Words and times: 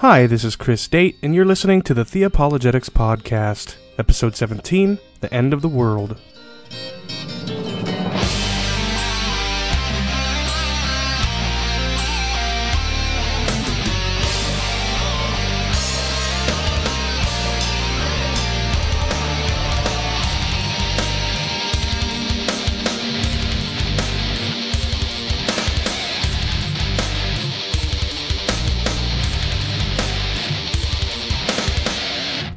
Hi, 0.00 0.26
this 0.26 0.44
is 0.44 0.56
Chris 0.56 0.86
Date, 0.88 1.16
and 1.22 1.34
you're 1.34 1.46
listening 1.46 1.80
to 1.80 1.94
the 1.94 2.04
Theopologetics 2.04 2.90
Podcast, 2.90 3.76
Episode 3.98 4.36
17 4.36 4.98
The 5.20 5.32
End 5.32 5.54
of 5.54 5.62
the 5.62 5.70
World. 5.70 6.20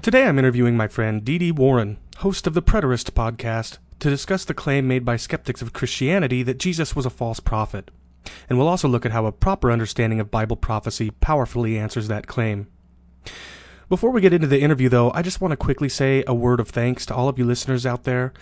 Today 0.10 0.26
I'm 0.26 0.40
interviewing 0.40 0.76
my 0.76 0.88
friend 0.88 1.24
Dee 1.24 1.38
Dee 1.38 1.52
Warren, 1.52 2.00
host 2.18 2.48
of 2.48 2.56
the 2.56 2.64
Preterist 2.64 3.12
podcast, 3.12 3.78
to 4.00 4.10
discuss 4.10 4.44
the 4.44 4.56
claim 4.56 4.88
made 4.88 5.06
by 5.06 5.18
skeptics 5.18 5.62
of 5.62 5.72
Christianity 5.72 6.42
that 6.42 6.58
Jesus 6.58 6.96
was 6.96 7.06
a 7.06 7.12
false 7.12 7.40
prophet. 7.40 7.92
And 8.50 8.58
we'll 8.58 8.68
also 8.68 8.88
look 8.88 9.06
at 9.06 9.12
how 9.12 9.28
a 9.28 9.32
proper 9.32 9.72
understanding 9.72 10.20
of 10.20 10.32
Bible 10.32 10.56
prophecy 10.56 11.12
powerfully 11.12 11.78
answers 11.78 12.08
that 12.08 12.26
claim. 12.26 12.66
Before 13.88 14.10
we 14.10 14.20
get 14.20 14.34
into 14.34 14.48
the 14.48 14.62
interview, 14.62 14.90
though, 14.90 15.12
I 15.12 15.22
just 15.22 15.42
want 15.42 15.52
to 15.52 15.58
quickly 15.58 15.90
say 15.90 16.24
a 16.26 16.34
word 16.34 16.60
of 16.60 16.70
thanks 16.70 17.06
to 17.06 17.14
all 17.14 17.30
of 17.30 17.38
you 17.38 17.46
listeners 17.46 17.86
out 17.86 18.06
there. 18.06 18.34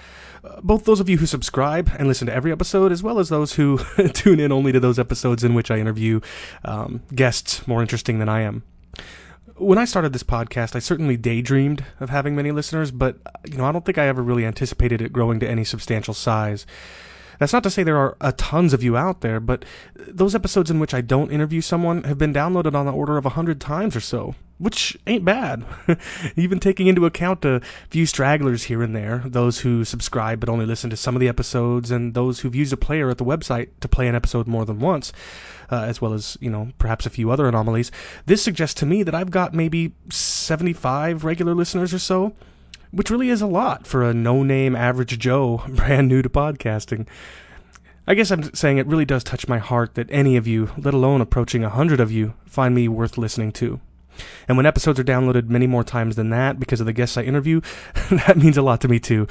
Uh, 0.45 0.61
both 0.63 0.85
those 0.85 1.01
of 1.01 1.09
you 1.09 1.17
who 1.17 1.25
subscribe 1.25 1.91
and 1.99 2.07
listen 2.07 2.27
to 2.27 2.33
every 2.33 2.53
episode, 2.53 2.93
as 2.93 3.03
well 3.03 3.19
as 3.19 3.27
those 3.27 3.55
who 3.55 3.77
tune 4.13 4.39
in 4.39 4.53
only 4.53 4.71
to 4.71 4.79
those 4.79 4.97
episodes 4.97 5.43
in 5.43 5.53
which 5.53 5.69
I 5.69 5.79
interview 5.79 6.21
um, 6.63 7.03
guests 7.13 7.67
more 7.67 7.81
interesting 7.81 8.19
than 8.19 8.29
I 8.29 8.43
am 8.43 8.63
when 9.57 9.77
I 9.77 9.85
started 9.85 10.13
this 10.13 10.23
podcast, 10.23 10.75
I 10.75 10.79
certainly 10.79 11.17
daydreamed 11.17 11.83
of 11.99 12.09
having 12.09 12.35
many 12.35 12.51
listeners, 12.51 12.91
but 12.91 13.17
you 13.45 13.57
know, 13.57 13.65
I 13.65 13.71
don't 13.71 13.85
think 13.85 13.97
I 13.97 14.07
ever 14.07 14.21
really 14.21 14.45
anticipated 14.45 15.01
it 15.01 15.13
growing 15.13 15.39
to 15.39 15.49
any 15.49 15.63
substantial 15.63 16.13
size. 16.13 16.65
That's 17.39 17.53
not 17.53 17.63
to 17.63 17.69
say 17.69 17.83
there 17.83 17.97
are 17.97 18.17
a 18.19 18.31
tons 18.31 18.73
of 18.73 18.83
you 18.83 18.97
out 18.97 19.21
there, 19.21 19.39
but 19.39 19.63
those 19.95 20.33
episodes 20.35 20.71
in 20.71 20.79
which 20.79 20.93
I 20.93 21.01
don't 21.01 21.31
interview 21.31 21.61
someone 21.61 22.03
have 22.03 22.17
been 22.17 22.33
downloaded 22.33 22.73
on 22.73 22.85
the 22.85 22.91
order 22.91 23.17
of 23.17 23.25
a 23.25 23.29
hundred 23.29 23.61
times 23.61 23.95
or 23.95 23.99
so, 23.99 24.35
which 24.57 24.97
ain't 25.05 25.25
bad. 25.25 25.65
Even 26.35 26.59
taking 26.59 26.87
into 26.87 27.05
account 27.05 27.45
a 27.45 27.61
few 27.89 28.05
stragglers 28.05 28.63
here 28.63 28.81
and 28.81 28.95
there, 28.95 29.23
those 29.25 29.59
who 29.59 29.85
subscribe 29.85 30.39
but 30.39 30.49
only 30.49 30.65
listen 30.65 30.89
to 30.89 30.97
some 30.97 31.15
of 31.15 31.19
the 31.19 31.27
episodes, 31.27 31.91
and 31.91 32.13
those 32.13 32.39
who've 32.39 32.55
used 32.55 32.73
a 32.73 32.77
player 32.77 33.09
at 33.09 33.17
the 33.17 33.25
website 33.25 33.69
to 33.81 33.87
play 33.87 34.07
an 34.07 34.15
episode 34.15 34.47
more 34.47 34.65
than 34.65 34.79
once, 34.79 35.13
uh, 35.71 35.81
as 35.81 36.01
well 36.01 36.13
as, 36.13 36.37
you 36.39 36.49
know, 36.49 36.69
perhaps 36.77 37.05
a 37.05 37.09
few 37.09 37.29
other 37.29 37.47
anomalies. 37.47 37.91
This 38.25 38.41
suggests 38.41 38.79
to 38.79 38.85
me 38.85 39.03
that 39.03 39.15
I've 39.15 39.31
got 39.31 39.53
maybe 39.53 39.93
75 40.09 41.23
regular 41.23 41.53
listeners 41.53 41.93
or 41.93 41.99
so 41.99 42.33
which 42.91 43.09
really 43.09 43.29
is 43.29 43.41
a 43.41 43.47
lot 43.47 43.85
for 43.85 44.03
a 44.03 44.13
no 44.13 44.43
name 44.43 44.75
average 44.75 45.19
Joe 45.19 45.63
brand 45.69 46.07
new 46.07 46.21
to 46.21 46.29
podcasting. 46.29 47.07
I 48.07 48.13
guess 48.13 48.31
I'm 48.31 48.53
saying 48.53 48.77
it 48.77 48.87
really 48.87 49.05
does 49.05 49.23
touch 49.23 49.49
my 49.49 49.57
heart 49.57 49.95
that 49.95 50.09
any 50.09 50.37
of 50.37 50.47
you, 50.47 50.71
let 50.77 50.93
alone 50.93 51.19
approaching 51.19 51.63
a 51.63 51.69
hundred 51.69 51.99
of 51.99 52.11
you, 52.11 52.35
find 52.45 52.73
me 52.73 52.87
worth 52.87 53.17
listening 53.17 53.51
to. 53.53 53.81
And 54.47 54.57
when 54.57 54.65
episodes 54.65 54.99
are 54.99 55.03
downloaded 55.03 55.49
many 55.49 55.67
more 55.67 55.83
times 55.83 56.15
than 56.15 56.29
that 56.29 56.59
because 56.59 56.79
of 56.79 56.85
the 56.85 56.93
guests 56.93 57.17
I 57.17 57.23
interview, 57.23 57.61
that 58.11 58.37
means 58.37 58.57
a 58.57 58.61
lot 58.61 58.81
to 58.81 58.87
me 58.87 58.99
too. 58.99 59.27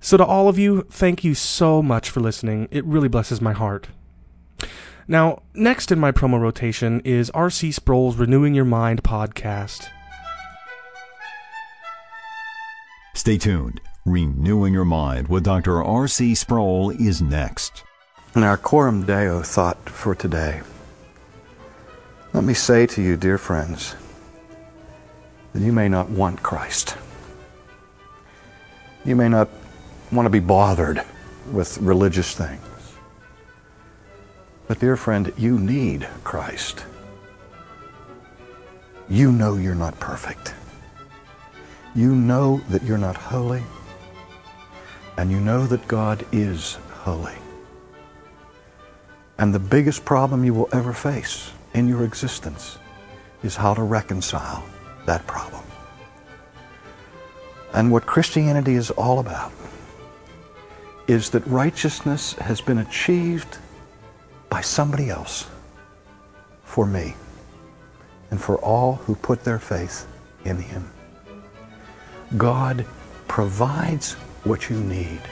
So 0.00 0.16
to 0.16 0.24
all 0.24 0.48
of 0.48 0.58
you, 0.58 0.82
thank 0.90 1.24
you 1.24 1.34
so 1.34 1.82
much 1.82 2.10
for 2.10 2.20
listening. 2.20 2.68
It 2.70 2.84
really 2.84 3.08
blesses 3.08 3.40
my 3.40 3.52
heart. 3.52 3.88
Now, 5.06 5.42
next 5.54 5.90
in 5.90 5.98
my 5.98 6.12
promo 6.12 6.38
rotation 6.38 7.00
is 7.00 7.30
R.C. 7.30 7.72
Sproul's 7.72 8.16
Renewing 8.16 8.54
Your 8.54 8.66
Mind 8.66 9.02
podcast. 9.02 9.88
Stay 13.14 13.38
tuned. 13.38 13.80
Renewing 14.04 14.72
Your 14.72 14.84
Mind 14.84 15.28
with 15.28 15.44
Dr. 15.44 15.82
R.C. 15.82 16.34
Sproul 16.34 16.90
is 16.90 17.20
next. 17.20 17.82
And 18.34 18.44
our 18.44 18.56
Coram 18.56 19.04
Deo 19.04 19.42
thought 19.42 19.88
for 19.88 20.14
today. 20.14 20.60
Let 22.32 22.44
me 22.44 22.54
say 22.54 22.86
to 22.86 23.02
you, 23.02 23.16
dear 23.16 23.38
friends, 23.38 23.96
that 25.52 25.62
you 25.62 25.72
may 25.72 25.88
not 25.88 26.10
want 26.10 26.42
Christ. 26.42 26.96
You 29.04 29.16
may 29.16 29.28
not 29.28 29.48
want 30.12 30.26
to 30.26 30.30
be 30.30 30.40
bothered 30.40 31.02
with 31.50 31.78
religious 31.78 32.34
things. 32.34 32.62
But, 34.66 34.80
dear 34.80 34.96
friend, 34.96 35.32
you 35.38 35.58
need 35.58 36.06
Christ. 36.24 36.84
You 39.08 39.32
know 39.32 39.56
you're 39.56 39.74
not 39.74 39.98
perfect. 39.98 40.54
You 41.94 42.14
know 42.14 42.60
that 42.68 42.82
you're 42.82 42.98
not 42.98 43.16
holy, 43.16 43.62
and 45.16 45.30
you 45.30 45.40
know 45.40 45.66
that 45.66 45.88
God 45.88 46.26
is 46.30 46.74
holy. 46.92 47.34
And 49.38 49.54
the 49.54 49.58
biggest 49.58 50.04
problem 50.04 50.44
you 50.44 50.52
will 50.52 50.68
ever 50.72 50.92
face 50.92 51.50
in 51.72 51.88
your 51.88 52.04
existence 52.04 52.78
is 53.42 53.56
how 53.56 53.72
to 53.72 53.82
reconcile 53.82 54.64
that 55.08 55.26
problem. 55.26 55.62
And 57.72 57.90
what 57.90 58.04
Christianity 58.06 58.74
is 58.74 58.90
all 58.90 59.18
about 59.18 59.52
is 61.06 61.30
that 61.30 61.46
righteousness 61.46 62.34
has 62.34 62.60
been 62.60 62.78
achieved 62.78 63.58
by 64.50 64.60
somebody 64.60 65.08
else 65.08 65.46
for 66.62 66.86
me 66.86 67.14
and 68.30 68.40
for 68.40 68.58
all 68.58 68.96
who 69.06 69.14
put 69.14 69.44
their 69.44 69.58
faith 69.58 70.06
in 70.44 70.58
Him. 70.58 70.90
God 72.36 72.84
provides 73.26 74.12
what 74.44 74.68
you 74.68 74.78
need. 74.78 75.22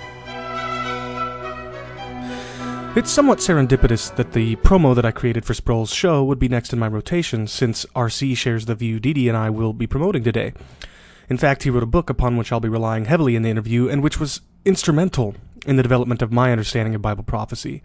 It's 2.97 3.11
somewhat 3.11 3.41
serendipitous 3.41 4.17
that 4.17 4.33
the 4.33 4.57
promo 4.57 4.95
that 4.95 5.05
I 5.05 5.11
created 5.11 5.45
for 5.45 5.53
Sproul's 5.53 5.93
show 5.93 6.25
would 6.25 6.39
be 6.39 6.49
next 6.49 6.73
in 6.73 6.79
my 6.79 6.89
rotation, 6.89 7.47
since 7.47 7.85
RC 7.95 8.35
shares 8.39 8.65
the 8.65 8.75
view 8.75 8.99
Dee 8.99 9.29
and 9.29 9.37
I 9.37 9.51
will 9.51 9.75
be 9.75 9.87
promoting 9.87 10.25
today. 10.25 10.55
In 11.29 11.37
fact, 11.37 11.65
he 11.65 11.71
wrote 11.71 11.83
a 11.83 11.87
book 11.87 12.09
upon 12.09 12.39
which 12.39 12.51
I'll 12.51 12.59
be 12.59 12.71
relying 12.71 13.05
heavily 13.05 13.37
in 13.37 13.43
the 13.43 13.51
interview, 13.51 13.87
and 13.87 14.03
which 14.03 14.19
was 14.19 14.41
instrumental 14.65 15.35
in 15.67 15.77
the 15.77 15.83
development 15.83 16.23
of 16.23 16.33
my 16.33 16.53
understanding 16.53 16.95
of 16.95 17.03
Bible 17.03 17.23
prophecy. 17.23 17.83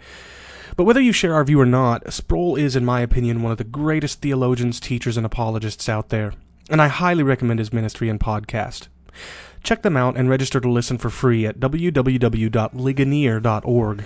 But 0.78 0.86
whether 0.86 1.02
you 1.02 1.12
share 1.12 1.34
our 1.34 1.44
view 1.44 1.60
or 1.60 1.66
not, 1.66 2.14
Sproul 2.14 2.56
is, 2.56 2.78
in 2.78 2.86
my 2.86 3.02
opinion, 3.02 3.44
one 3.44 3.52
of 3.52 3.58
the 3.58 3.66
greatest 3.66 4.22
theologians, 4.22 4.80
teachers, 4.80 5.18
and 5.18 5.26
apologists 5.26 5.90
out 5.90 6.08
there, 6.08 6.36
and 6.70 6.82
I 6.82 6.88
highly 6.88 7.24
recommend 7.24 7.60
his 7.60 7.74
ministry 7.74 8.08
and 8.08 8.18
podcast. 8.18 8.88
Check 9.62 9.82
them 9.82 9.98
out 9.98 10.16
and 10.16 10.30
register 10.30 10.62
to 10.62 10.72
listen 10.72 10.98
for 10.98 11.10
free 11.10 11.46
at 11.46 11.60
www.ligonier.org. 11.60 14.06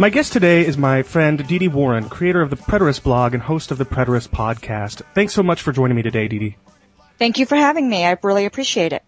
My 0.00 0.10
guest 0.10 0.32
today 0.32 0.64
is 0.64 0.78
my 0.78 1.02
friend 1.02 1.44
Dee 1.44 1.58
Dee 1.58 1.66
Warren, 1.66 2.08
creator 2.08 2.40
of 2.40 2.50
the 2.50 2.56
Preterist 2.56 3.02
blog 3.02 3.34
and 3.34 3.42
host 3.42 3.72
of 3.72 3.78
the 3.78 3.84
Preterist 3.84 4.28
podcast. 4.28 5.02
Thanks 5.12 5.32
so 5.32 5.42
much 5.42 5.60
for 5.60 5.72
joining 5.72 5.96
me 5.96 6.02
today, 6.02 6.28
Dee 6.28 6.38
Dee. 6.38 6.56
Thank 7.18 7.36
you 7.38 7.46
for 7.46 7.56
having 7.56 7.90
me. 7.90 8.04
I 8.04 8.16
really 8.22 8.46
appreciate 8.46 8.92
it. 8.92 9.02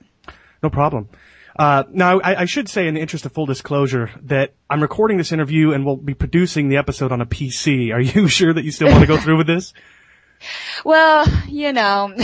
No 0.64 0.68
problem. 0.68 1.08
Uh, 1.56 1.84
now, 1.90 2.18
I, 2.18 2.40
I, 2.40 2.44
should 2.46 2.68
say, 2.68 2.88
in 2.88 2.94
the 2.94 3.00
interest 3.00 3.24
of 3.24 3.30
full 3.30 3.46
disclosure, 3.46 4.10
that 4.22 4.54
I'm 4.68 4.82
recording 4.82 5.16
this 5.16 5.30
interview 5.30 5.70
and 5.70 5.86
will 5.86 5.96
be 5.96 6.14
producing 6.14 6.68
the 6.68 6.78
episode 6.78 7.12
on 7.12 7.20
a 7.20 7.26
PC. 7.26 7.92
Are 7.94 8.00
you 8.00 8.26
sure 8.40 8.52
that 8.52 8.64
you 8.64 8.72
still 8.72 8.88
want 8.88 9.00
to 9.00 9.06
go 9.06 9.16
through 9.16 9.36
with 9.36 9.46
this? 9.46 9.72
Well, 10.84 11.26
you 11.48 11.72
know. 11.72 12.14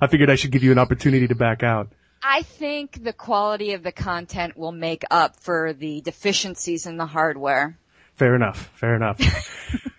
I 0.00 0.06
figured 0.08 0.30
I 0.30 0.36
should 0.36 0.52
give 0.52 0.62
you 0.62 0.72
an 0.72 0.78
opportunity 0.78 1.26
to 1.28 1.34
back 1.34 1.62
out. 1.62 1.92
I 2.22 2.42
think 2.42 3.02
the 3.02 3.12
quality 3.12 3.72
of 3.72 3.82
the 3.82 3.92
content 3.92 4.56
will 4.56 4.72
make 4.72 5.04
up 5.10 5.40
for 5.40 5.72
the 5.72 6.00
deficiencies 6.02 6.86
in 6.86 6.96
the 6.96 7.06
hardware. 7.06 7.76
Fair 8.14 8.34
enough. 8.36 8.70
Fair 8.74 8.94
enough. 8.94 9.18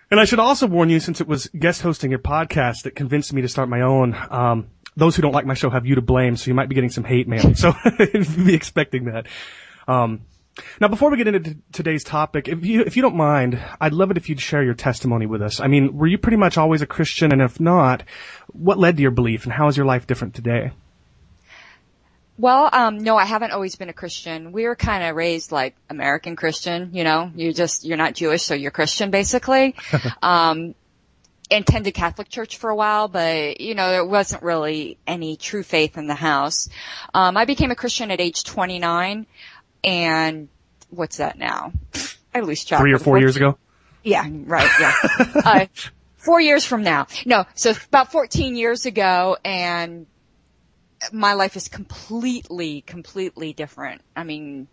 and 0.10 0.18
I 0.18 0.24
should 0.24 0.38
also 0.38 0.66
warn 0.66 0.88
you, 0.88 1.00
since 1.00 1.20
it 1.20 1.28
was 1.28 1.48
guest 1.48 1.82
hosting 1.82 2.10
your 2.10 2.20
podcast 2.20 2.84
that 2.84 2.96
convinced 2.96 3.32
me 3.32 3.42
to 3.42 3.48
start 3.48 3.68
my 3.68 3.82
own, 3.82 4.16
um, 4.30 4.68
those 4.96 5.16
who 5.16 5.22
don't 5.22 5.32
like 5.32 5.44
my 5.44 5.54
show 5.54 5.70
have 5.70 5.86
you 5.86 5.96
to 5.96 6.02
blame, 6.02 6.36
so 6.36 6.48
you 6.48 6.54
might 6.54 6.68
be 6.68 6.74
getting 6.74 6.90
some 6.90 7.04
hate 7.04 7.28
mail. 7.28 7.54
So 7.54 7.74
be 8.44 8.54
expecting 8.54 9.06
that. 9.06 9.26
Um, 9.86 10.22
Now, 10.80 10.88
before 10.88 11.10
we 11.10 11.16
get 11.16 11.26
into 11.26 11.40
t- 11.40 11.60
today's 11.72 12.04
topic, 12.04 12.48
if 12.48 12.64
you 12.64 12.82
if 12.82 12.96
you 12.96 13.02
don't 13.02 13.16
mind, 13.16 13.60
I'd 13.80 13.92
love 13.92 14.12
it 14.12 14.16
if 14.16 14.28
you'd 14.28 14.40
share 14.40 14.62
your 14.62 14.74
testimony 14.74 15.26
with 15.26 15.42
us. 15.42 15.60
I 15.60 15.66
mean, 15.66 15.96
were 15.96 16.06
you 16.06 16.16
pretty 16.16 16.36
much 16.36 16.56
always 16.56 16.80
a 16.80 16.86
Christian, 16.86 17.32
and 17.32 17.42
if 17.42 17.58
not, 17.58 18.04
what 18.52 18.78
led 18.78 18.96
to 18.96 19.02
your 19.02 19.10
belief, 19.10 19.44
and 19.44 19.52
how 19.52 19.66
is 19.66 19.76
your 19.76 19.86
life 19.86 20.06
different 20.06 20.34
today? 20.34 20.70
Well, 22.36 22.68
um, 22.72 22.98
no, 22.98 23.16
I 23.16 23.24
haven't 23.24 23.52
always 23.52 23.76
been 23.76 23.88
a 23.88 23.94
Christian. 23.94 24.50
We 24.50 24.64
were 24.64 24.74
kind 24.74 25.04
of 25.04 25.14
raised 25.14 25.52
like 25.52 25.76
American 25.88 26.34
Christian, 26.34 26.90
you 26.92 27.04
know, 27.04 27.30
you 27.34 27.52
just, 27.52 27.84
you're 27.84 27.96
not 27.96 28.14
Jewish, 28.14 28.42
so 28.42 28.54
you're 28.54 28.72
Christian 28.72 29.10
basically. 29.10 29.76
um, 30.22 30.74
attended 31.50 31.94
Catholic 31.94 32.28
church 32.28 32.56
for 32.56 32.70
a 32.70 32.74
while, 32.74 33.06
but 33.06 33.60
you 33.60 33.74
know, 33.74 33.88
there 33.88 34.04
wasn't 34.04 34.42
really 34.42 34.98
any 35.06 35.36
true 35.36 35.62
faith 35.62 35.96
in 35.96 36.08
the 36.08 36.14
house. 36.14 36.68
Um, 37.12 37.36
I 37.36 37.44
became 37.44 37.70
a 37.70 37.76
Christian 37.76 38.10
at 38.10 38.20
age 38.20 38.42
29 38.42 39.26
and 39.84 40.48
what's 40.90 41.18
that 41.18 41.38
now? 41.38 41.72
I 42.34 42.40
lose 42.40 42.64
track. 42.64 42.80
Three 42.80 42.94
or 42.94 42.98
four 42.98 43.18
years 43.18 43.36
ago? 43.36 43.58
Yeah, 44.02 44.26
right, 44.28 44.70
yeah. 44.80 44.94
uh, 45.44 45.66
four 46.16 46.40
years 46.40 46.64
from 46.64 46.82
now. 46.82 47.06
No, 47.24 47.44
so 47.54 47.72
about 47.88 48.10
14 48.10 48.56
years 48.56 48.86
ago 48.86 49.36
and 49.44 50.06
my 51.12 51.34
life 51.34 51.56
is 51.56 51.68
completely, 51.68 52.80
completely 52.82 53.52
different. 53.52 54.02
I 54.14 54.24
mean, 54.24 54.68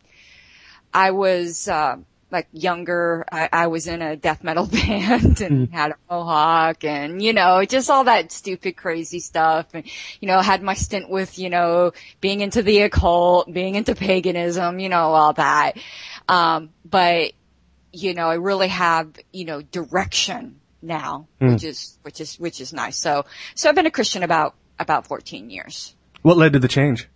I 0.93 1.11
was, 1.11 1.67
uh, 1.67 1.97
like 2.31 2.47
younger, 2.53 3.25
I, 3.31 3.49
I, 3.51 3.67
was 3.67 3.87
in 3.87 4.01
a 4.01 4.15
death 4.15 4.43
metal 4.43 4.65
band 4.71 5.41
and 5.41 5.69
mm. 5.69 5.71
had 5.71 5.91
a 5.91 5.95
mohawk 6.09 6.83
and, 6.83 7.21
you 7.21 7.33
know, 7.33 7.63
just 7.65 7.89
all 7.89 8.05
that 8.05 8.31
stupid 8.31 8.77
crazy 8.77 9.19
stuff 9.19 9.67
and, 9.73 9.83
you 10.19 10.27
know, 10.27 10.39
had 10.39 10.63
my 10.63 10.73
stint 10.73 11.09
with, 11.09 11.37
you 11.37 11.49
know, 11.49 11.91
being 12.21 12.41
into 12.41 12.63
the 12.63 12.81
occult, 12.81 13.51
being 13.51 13.75
into 13.75 13.95
paganism, 13.95 14.79
you 14.79 14.89
know, 14.89 15.11
all 15.11 15.33
that. 15.33 15.77
Um, 16.27 16.69
but, 16.85 17.33
you 17.91 18.13
know, 18.13 18.27
I 18.27 18.35
really 18.35 18.69
have, 18.69 19.11
you 19.33 19.45
know, 19.45 19.61
direction 19.61 20.61
now, 20.81 21.27
mm. 21.39 21.53
which 21.53 21.63
is, 21.63 21.97
which 22.03 22.21
is, 22.21 22.39
which 22.39 22.61
is 22.61 22.71
nice. 22.71 22.97
So, 22.97 23.25
so 23.55 23.69
I've 23.69 23.75
been 23.75 23.87
a 23.87 23.91
Christian 23.91 24.23
about, 24.23 24.55
about 24.79 25.07
14 25.07 25.49
years. 25.49 25.93
What 26.21 26.37
led 26.37 26.53
to 26.53 26.59
the 26.59 26.67
change? 26.67 27.07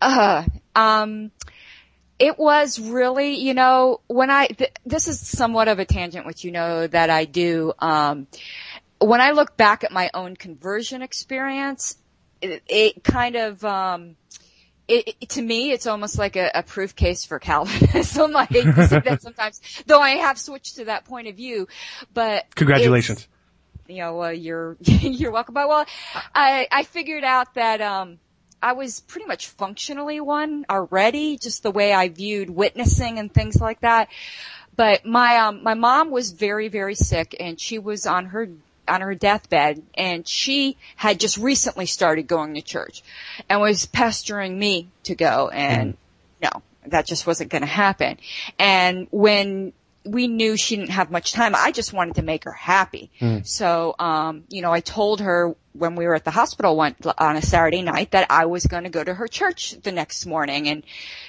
Uh, 0.00 0.44
um, 0.74 1.30
it 2.18 2.38
was 2.38 2.78
really, 2.80 3.34
you 3.36 3.54
know, 3.54 4.00
when 4.06 4.30
I, 4.30 4.46
th- 4.46 4.72
this 4.84 5.08
is 5.08 5.20
somewhat 5.20 5.68
of 5.68 5.78
a 5.78 5.84
tangent, 5.84 6.26
which 6.26 6.44
you 6.44 6.50
know 6.50 6.86
that 6.86 7.10
I 7.10 7.24
do. 7.24 7.72
Um, 7.78 8.26
when 8.98 9.20
I 9.20 9.32
look 9.32 9.56
back 9.56 9.84
at 9.84 9.92
my 9.92 10.10
own 10.14 10.36
conversion 10.36 11.02
experience, 11.02 11.96
it, 12.40 12.62
it 12.68 13.04
kind 13.04 13.36
of, 13.36 13.64
um, 13.64 14.16
it, 14.88 15.16
it, 15.20 15.28
to 15.30 15.42
me, 15.42 15.72
it's 15.72 15.86
almost 15.86 16.18
like 16.18 16.36
a, 16.36 16.50
a 16.54 16.62
proof 16.62 16.94
case 16.94 17.24
for 17.24 17.38
Calvinism. 17.38 18.36
I 18.36 18.44
hate 18.44 18.64
to 18.64 18.86
say 18.86 19.00
that 19.00 19.22
sometimes, 19.22 19.60
though 19.86 20.00
I 20.00 20.10
have 20.10 20.38
switched 20.38 20.76
to 20.76 20.86
that 20.86 21.04
point 21.04 21.28
of 21.28 21.36
view. 21.36 21.68
But 22.14 22.46
congratulations. 22.54 23.28
You 23.88 23.98
know, 23.98 24.24
uh, 24.24 24.28
you're 24.28 24.76
you're 24.80 25.30
welcome. 25.30 25.54
But 25.54 25.68
well, 25.68 25.86
I 26.34 26.68
I 26.70 26.84
figured 26.84 27.24
out 27.24 27.54
that 27.54 27.80
um 27.80 28.18
I 28.62 28.72
was 28.72 29.00
pretty 29.00 29.26
much 29.26 29.48
functionally 29.48 30.20
one 30.20 30.64
already, 30.68 31.38
just 31.38 31.62
the 31.62 31.70
way 31.70 31.92
I 31.92 32.08
viewed 32.08 32.50
witnessing 32.50 33.18
and 33.18 33.32
things 33.32 33.60
like 33.60 33.80
that. 33.80 34.08
But 34.74 35.06
my 35.06 35.38
um 35.38 35.62
my 35.62 35.74
mom 35.74 36.10
was 36.10 36.32
very 36.32 36.68
very 36.68 36.94
sick 36.94 37.36
and 37.38 37.60
she 37.60 37.78
was 37.78 38.06
on 38.06 38.26
her 38.26 38.48
on 38.88 39.00
her 39.00 39.14
deathbed 39.14 39.82
and 39.94 40.26
she 40.26 40.76
had 40.96 41.18
just 41.18 41.38
recently 41.38 41.86
started 41.86 42.26
going 42.26 42.54
to 42.54 42.62
church 42.62 43.02
and 43.48 43.60
was 43.60 43.86
pestering 43.86 44.58
me 44.58 44.88
to 45.04 45.14
go 45.14 45.48
and 45.48 45.94
mm. 45.94 45.96
no 46.42 46.62
that 46.86 47.06
just 47.06 47.26
wasn't 47.26 47.50
going 47.50 47.62
to 47.62 47.66
happen 47.66 48.16
and 48.58 49.08
when 49.10 49.72
we 50.06 50.28
knew 50.28 50.56
she 50.56 50.76
didn't 50.76 50.90
have 50.90 51.10
much 51.10 51.32
time. 51.32 51.54
I 51.54 51.72
just 51.72 51.92
wanted 51.92 52.16
to 52.16 52.22
make 52.22 52.44
her 52.44 52.52
happy. 52.52 53.10
Mm. 53.20 53.46
So, 53.46 53.94
um, 53.98 54.44
you 54.48 54.62
know, 54.62 54.72
I 54.72 54.80
told 54.80 55.20
her 55.20 55.54
when 55.72 55.96
we 55.96 56.06
were 56.06 56.14
at 56.14 56.24
the 56.24 56.30
hospital 56.30 56.76
one, 56.76 56.94
on 57.18 57.36
a 57.36 57.42
Saturday 57.42 57.82
night 57.82 58.12
that 58.12 58.26
I 58.30 58.46
was 58.46 58.66
going 58.66 58.84
to 58.84 58.90
go 58.90 59.02
to 59.02 59.12
her 59.12 59.28
church 59.28 59.72
the 59.82 59.92
next 59.92 60.24
morning. 60.26 60.68
And, 60.68 60.84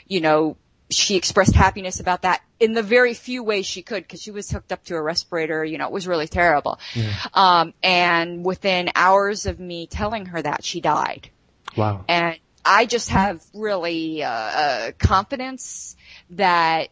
you 0.07 0.21
know, 0.21 0.57
she 0.89 1.15
expressed 1.15 1.53
happiness 1.53 1.99
about 1.99 2.21
that 2.21 2.41
in 2.59 2.73
the 2.73 2.83
very 2.83 3.13
few 3.13 3.43
ways 3.43 3.65
she 3.65 3.81
could 3.81 4.03
because 4.03 4.21
she 4.21 4.31
was 4.31 4.49
hooked 4.49 4.71
up 4.71 4.83
to 4.85 4.95
a 4.95 5.01
respirator. 5.01 5.65
You 5.65 5.77
know, 5.77 5.85
it 5.85 5.91
was 5.91 6.07
really 6.07 6.27
terrible. 6.27 6.79
Yeah. 6.93 7.13
Um, 7.33 7.73
and 7.83 8.45
within 8.45 8.89
hours 8.95 9.45
of 9.45 9.59
me 9.59 9.87
telling 9.87 10.27
her 10.27 10.41
that, 10.41 10.63
she 10.63 10.79
died. 10.79 11.29
Wow. 11.75 12.05
And 12.07 12.39
I 12.63 12.85
just 12.85 13.09
have 13.09 13.43
really, 13.53 14.23
uh, 14.23 14.29
uh 14.29 14.91
confidence 14.97 15.95
that 16.31 16.89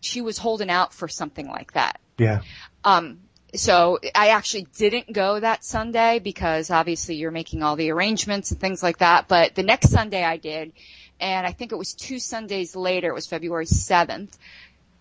she 0.00 0.20
was 0.20 0.38
holding 0.38 0.70
out 0.70 0.92
for 0.92 1.08
something 1.08 1.48
like 1.48 1.72
that. 1.72 2.00
Yeah. 2.18 2.42
Um, 2.84 3.20
so 3.54 3.98
I 4.14 4.28
actually 4.28 4.66
didn't 4.76 5.12
go 5.12 5.40
that 5.40 5.64
Sunday 5.64 6.18
because 6.20 6.70
obviously 6.70 7.16
you're 7.16 7.30
making 7.30 7.62
all 7.62 7.76
the 7.76 7.90
arrangements 7.90 8.50
and 8.50 8.60
things 8.60 8.82
like 8.82 8.98
that. 8.98 9.28
But 9.28 9.54
the 9.54 9.62
next 9.62 9.90
Sunday 9.90 10.24
I 10.24 10.36
did, 10.36 10.72
and 11.18 11.46
I 11.46 11.52
think 11.52 11.72
it 11.72 11.76
was 11.76 11.94
two 11.94 12.18
Sundays 12.18 12.76
later. 12.76 13.08
It 13.08 13.14
was 13.14 13.26
February 13.26 13.66
7th. 13.66 14.36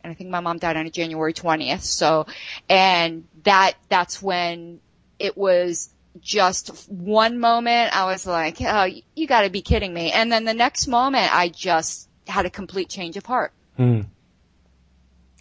And 0.02 0.12
I 0.12 0.14
think 0.14 0.30
my 0.30 0.40
mom 0.40 0.58
died 0.58 0.78
on 0.78 0.90
January 0.92 1.34
20th. 1.34 1.82
So, 1.82 2.26
and 2.70 3.26
that, 3.44 3.74
that's 3.90 4.22
when 4.22 4.80
it 5.20 5.38
was 5.38 5.90
just 6.22 6.90
one 6.90 7.40
moment 7.40 7.96
I 7.96 8.06
was 8.06 8.26
like, 8.26 8.58
oh, 8.62 8.88
you 9.16 9.28
gotta 9.28 9.50
be 9.50 9.62
kidding 9.62 9.94
me. 9.94 10.12
And 10.12 10.32
then 10.32 10.46
the 10.46 10.54
next 10.54 10.88
moment 10.88 11.34
I 11.34 11.50
just 11.50 12.10
had 12.28 12.46
a 12.46 12.50
complete 12.50 12.90
change 12.90 13.18
of 13.18 13.26
heart. 13.26 13.54
Mm. 13.78 14.08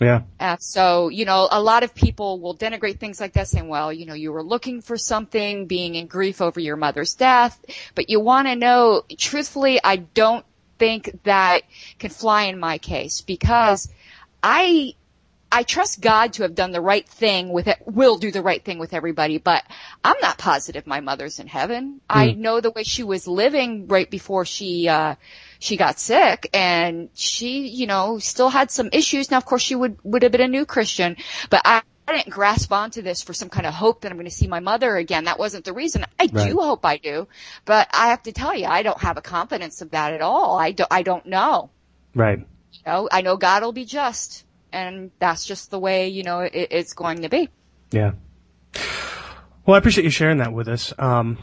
Yeah. 0.01 0.23
Uh, 0.39 0.57
so, 0.59 1.09
you 1.09 1.25
know, 1.25 1.49
a 1.51 1.61
lot 1.61 1.83
of 1.83 1.95
people 1.95 2.41
will 2.41 2.57
denigrate 2.57 2.99
things 2.99 3.21
like 3.21 3.33
that 3.33 3.49
saying, 3.49 3.69
well, 3.69 3.93
you 3.93 4.07
know, 4.07 4.15
you 4.15 4.33
were 4.33 4.43
looking 4.43 4.81
for 4.81 4.97
something, 4.97 5.67
being 5.67 5.95
in 5.95 6.07
grief 6.07 6.41
over 6.41 6.61
your 6.61 6.77
mother's 6.77 7.15
death, 7.15 7.59
but 7.95 8.09
you 8.09 8.21
want 8.21 8.47
to 8.49 8.55
know, 8.55 9.03
truthfully, 9.17 9.81
I 9.83 9.97
don't 9.97 10.45
think 10.79 11.23
that 11.25 11.63
can 11.99 12.11
fly 12.11 12.45
in 12.45 12.59
my 12.61 12.79
case 12.79 13.23
because 13.23 13.89
I, 14.41 14.95
I 15.51 15.65
trust 15.65 16.01
God 16.01 16.35
to 16.35 16.43
have 16.45 16.55
done 16.55 16.71
the 16.71 16.81
right 16.81 17.09
thing 17.09 17.49
with 17.49 17.67
it, 17.67 17.79
will 17.85 18.19
do 18.19 18.31
the 18.31 18.43
right 18.43 18.65
thing 18.65 18.79
with 18.79 18.95
everybody, 18.95 19.39
but 19.39 19.65
I'm 20.05 20.17
not 20.23 20.39
positive 20.39 20.87
my 20.87 21.01
mother's 21.01 21.41
in 21.41 21.49
heaven. 21.49 21.95
Mm. 21.95 21.99
I 22.09 22.31
know 22.33 22.61
the 22.61 22.71
way 22.71 22.85
she 22.85 23.03
was 23.03 23.27
living 23.27 23.89
right 23.89 24.09
before 24.09 24.45
she, 24.45 24.89
uh, 24.89 25.17
she 25.59 25.77
got 25.77 25.99
sick 25.99 26.49
and 26.55 27.11
she, 27.15 27.69
you 27.69 27.87
know, 27.87 28.19
still 28.19 28.49
had 28.49 28.71
some 28.71 28.89
issues. 28.93 29.31
Now, 29.31 29.39
of 29.39 29.45
course, 29.45 29.63
she 29.63 29.75
would, 29.75 29.99
would 30.05 30.23
have 30.23 30.33
been 30.33 30.41
a 30.41 30.49
new 30.49 30.65
Christian, 30.67 31.17
but 31.51 31.63
I, 31.65 31.83
I 32.07 32.17
didn't 32.17 32.31
grasp 32.31 32.73
onto 32.73 33.03
this 33.03 33.23
for 33.23 33.35
some 33.35 33.49
kind 33.49 33.67
of 33.67 33.75
hope 33.75 34.03
that 34.03 34.13
I'm 34.13 34.19
going 34.19 34.29
to 34.29 34.35
see 34.35 34.47
my 34.47 34.61
mother 34.61 34.97
again. 34.97 35.25
That 35.25 35.39
wasn't 35.39 35.65
the 35.65 35.73
reason. 35.73 36.05
I 36.19 36.29
right. 36.33 36.51
do 36.51 36.59
hope 36.59 36.85
I 36.85 36.97
do, 36.97 37.29
but 37.65 37.89
I 37.93 38.09
have 38.09 38.23
to 38.25 38.33
tell 38.33 38.55
you, 38.55 38.67
I 38.67 38.83
don't 38.83 39.01
have 39.01 39.17
a 39.17 39.23
confidence 39.23 39.83
of 39.83 39.91
that 39.91 40.13
at 40.13 40.23
all. 40.23 40.59
I 40.59 40.73
don't, 40.73 40.93
I 40.93 41.03
don't 41.03 41.27
know. 41.27 41.71
Right. 42.15 42.39
You 42.39 42.81
know, 42.87 43.09
I 43.11 43.23
know 43.23 43.37
God 43.37 43.63
will 43.63 43.73
be 43.73 43.85
just 43.85 44.45
and 44.73 45.11
that's 45.19 45.45
just 45.45 45.71
the 45.71 45.79
way, 45.79 46.09
you 46.09 46.23
know, 46.23 46.41
it, 46.41 46.69
it's 46.71 46.93
going 46.93 47.23
to 47.23 47.29
be. 47.29 47.49
Yeah. 47.91 48.13
Well, 49.67 49.75
I 49.75 49.79
appreciate 49.79 50.05
you 50.05 50.11
sharing 50.11 50.39
that 50.39 50.53
with 50.53 50.69
us. 50.69 50.93
Um, 50.99 51.39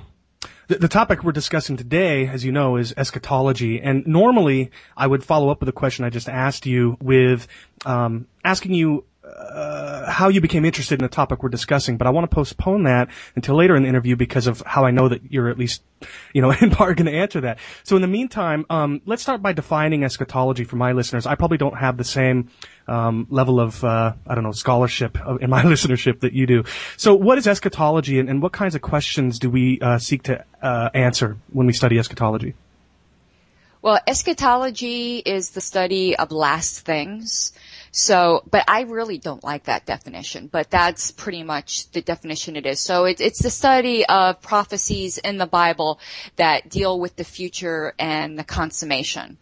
the, 0.67 0.75
the, 0.79 0.87
topic 0.87 1.23
we're 1.23 1.31
discussing 1.31 1.77
today, 1.77 2.27
as 2.27 2.43
you 2.43 2.51
know, 2.51 2.77
is 2.77 2.93
eschatology. 2.97 3.81
And 3.81 4.05
normally 4.07 4.71
I 4.95 5.07
would 5.07 5.23
follow 5.23 5.49
up 5.49 5.59
with 5.59 5.69
a 5.69 5.73
question 5.73 6.05
I 6.05 6.09
just 6.09 6.29
asked 6.29 6.65
you 6.65 6.97
with 7.01 7.47
um, 7.85 8.27
asking 8.43 8.73
you 8.73 9.05
uh, 9.25 10.09
how 10.09 10.29
you 10.29 10.41
became 10.41 10.65
interested 10.65 10.99
in 10.99 11.03
the 11.03 11.09
topic 11.09 11.41
we're 11.41 11.49
discussing, 11.49 11.97
but 11.97 12.07
I 12.07 12.09
want 12.11 12.29
to 12.29 12.33
postpone 12.33 12.83
that 12.83 13.09
until 13.35 13.55
later 13.55 13.75
in 13.75 13.83
the 13.83 13.89
interview 13.89 14.15
because 14.15 14.47
of 14.47 14.61
how 14.65 14.85
I 14.85 14.91
know 14.91 15.09
that 15.09 15.31
you're 15.31 15.49
at 15.49 15.57
least, 15.57 15.81
you 16.33 16.41
know, 16.41 16.51
in 16.61 16.69
part 16.69 16.97
going 16.97 17.07
to 17.07 17.17
answer 17.17 17.41
that. 17.41 17.59
So 17.83 17.95
in 17.95 18.01
the 18.01 18.07
meantime, 18.07 18.65
um, 18.69 19.01
let's 19.05 19.21
start 19.21 19.41
by 19.41 19.53
defining 19.53 20.03
eschatology 20.03 20.63
for 20.63 20.75
my 20.75 20.91
listeners. 20.91 21.25
I 21.25 21.35
probably 21.35 21.57
don't 21.57 21.77
have 21.77 21.97
the 21.97 22.03
same 22.03 22.49
um, 22.87 23.27
level 23.29 23.59
of, 23.59 23.83
uh, 23.83 24.13
I 24.27 24.35
don't 24.35 24.43
know, 24.43 24.51
scholarship 24.51 25.17
in 25.41 25.49
my 25.49 25.63
listenership 25.63 26.19
that 26.19 26.33
you 26.33 26.45
do. 26.45 26.63
So 26.97 27.15
what 27.15 27.37
is 27.37 27.47
eschatology 27.47 28.19
and, 28.19 28.29
and 28.29 28.41
what 28.41 28.51
kinds 28.51 28.75
of 28.75 28.81
questions 28.81 29.39
do 29.39 29.49
we 29.49 29.79
uh, 29.79 29.97
seek 29.97 30.23
to 30.23 30.43
uh, 30.61 30.89
answer 30.93 31.37
when 31.51 31.65
we 31.65 31.73
study 31.73 31.97
eschatology? 31.97 32.53
Well, 33.81 33.99
eschatology 34.07 35.19
is 35.19 35.51
the 35.51 35.61
study 35.61 36.15
of 36.15 36.31
last 36.31 36.79
things. 36.79 37.53
So, 37.97 38.43
but 38.51 38.65
I 38.67 38.81
really 38.81 39.17
don't 39.17 39.41
like 39.41 39.63
that 39.63 39.85
definition, 39.85 40.47
but 40.47 40.69
that's 40.69 41.11
pretty 41.11 41.43
much 41.43 41.89
the 41.91 42.01
definition 42.01 42.57
it 42.57 42.65
is. 42.65 42.81
So 42.81 43.05
it, 43.05 43.21
it's 43.21 43.41
the 43.41 43.49
study 43.49 44.05
of 44.05 44.41
prophecies 44.41 45.17
in 45.17 45.37
the 45.37 45.45
Bible 45.45 46.01
that 46.35 46.67
deal 46.67 46.99
with 46.99 47.15
the 47.15 47.23
future 47.23 47.93
and 47.97 48.37
the 48.37 48.43
consummation. 48.43 49.37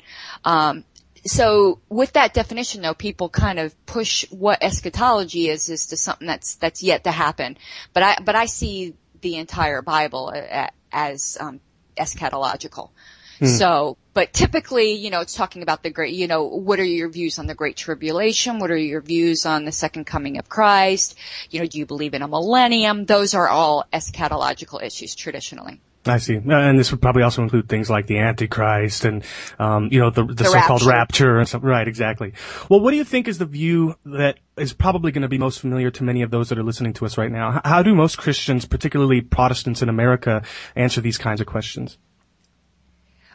Um, 0.46 0.84
so 1.26 1.80
with 1.90 2.14
that 2.14 2.36
definition 2.36 2.84
though, 2.84 2.94
people 2.94 3.28
kind 3.28 3.58
of 3.58 3.74
push 3.88 4.30
what 4.30 4.62
eschatology 4.62 5.50
is, 5.50 5.68
is 5.70 5.88
to 5.88 5.98
something 5.98 6.28
that's, 6.28 6.54
that's 6.54 6.84
yet 6.84 7.06
to 7.06 7.12
happen. 7.12 7.58
But 7.92 8.04
I, 8.04 8.18
but 8.24 8.36
I 8.36 8.46
see 8.46 8.94
the 9.22 9.38
entire 9.38 9.82
Bible 9.82 10.32
as, 10.92 11.40
um, 11.40 11.60
eschatological. 11.98 12.92
Hmm. 13.40 13.48
So 13.48 13.98
but 14.14 14.34
typically, 14.34 14.94
you 14.94 15.10
know, 15.10 15.22
it's 15.22 15.34
talking 15.34 15.64
about 15.64 15.84
the 15.84 15.90
great, 15.90 16.14
you 16.14 16.28
know, 16.28 16.44
what 16.44 16.80
are 16.80 16.84
your 16.86 17.10
views 17.10 17.40
on 17.40 17.48
the 17.48 17.56
great 17.56 17.78
tribulation? 17.78 18.60
What 18.60 18.72
are 18.72 18.78
your 18.78 19.02
views 19.02 19.46
on 19.46 19.66
the 19.66 19.72
second 19.72 20.06
coming 20.06 20.38
of 20.38 20.50
Christ? 20.50 21.16
You 21.50 21.60
know, 21.60 21.66
do 21.66 21.80
you 21.80 21.86
believe 21.86 22.14
in 22.14 22.22
a 22.22 22.28
millennium? 22.28 23.06
Those 23.06 23.34
are 23.34 23.48
all 23.48 23.86
eschatological 23.92 24.84
issues 24.84 25.16
traditionally. 25.16 25.82
I 26.06 26.18
see. 26.18 26.36
And 26.36 26.78
this 26.78 26.92
would 26.92 27.02
probably 27.02 27.24
also 27.24 27.44
include 27.44 27.70
things 27.70 27.90
like 27.90 28.08
the 28.08 28.20
Antichrist 28.20 29.06
and, 29.06 29.24
um, 29.58 29.88
you 29.90 30.02
know, 30.02 30.10
the, 30.10 30.26
the, 30.26 30.34
The 30.34 30.44
so-called 30.44 30.82
rapture. 30.82 30.90
rapture 30.90 31.40
and 31.40 31.48
stuff. 31.48 31.64
Right, 31.64 31.88
exactly. 31.88 32.34
Well, 32.68 32.82
what 32.82 32.92
do 32.92 32.98
you 32.98 33.06
think 33.06 33.30
is 33.30 33.38
the 33.38 33.46
view 33.46 33.96
that 34.06 34.38
is 34.58 34.74
probably 34.74 35.14
going 35.14 35.22
to 35.22 35.30
be 35.30 35.38
most 35.38 35.62
familiar 35.62 35.92
to 35.92 36.04
many 36.04 36.22
of 36.22 36.30
those 36.30 36.50
that 36.50 36.58
are 36.58 36.64
listening 36.64 36.92
to 36.94 37.06
us 37.06 37.18
right 37.18 37.32
now? 37.32 37.62
How 37.64 37.84
do 37.84 37.96
most 37.96 38.18
Christians, 38.18 38.66
particularly 38.66 39.22
Protestants 39.22 39.82
in 39.82 39.88
America, 39.88 40.44
answer 40.76 41.00
these 41.00 41.18
kinds 41.18 41.40
of 41.40 41.48
questions? 41.48 41.98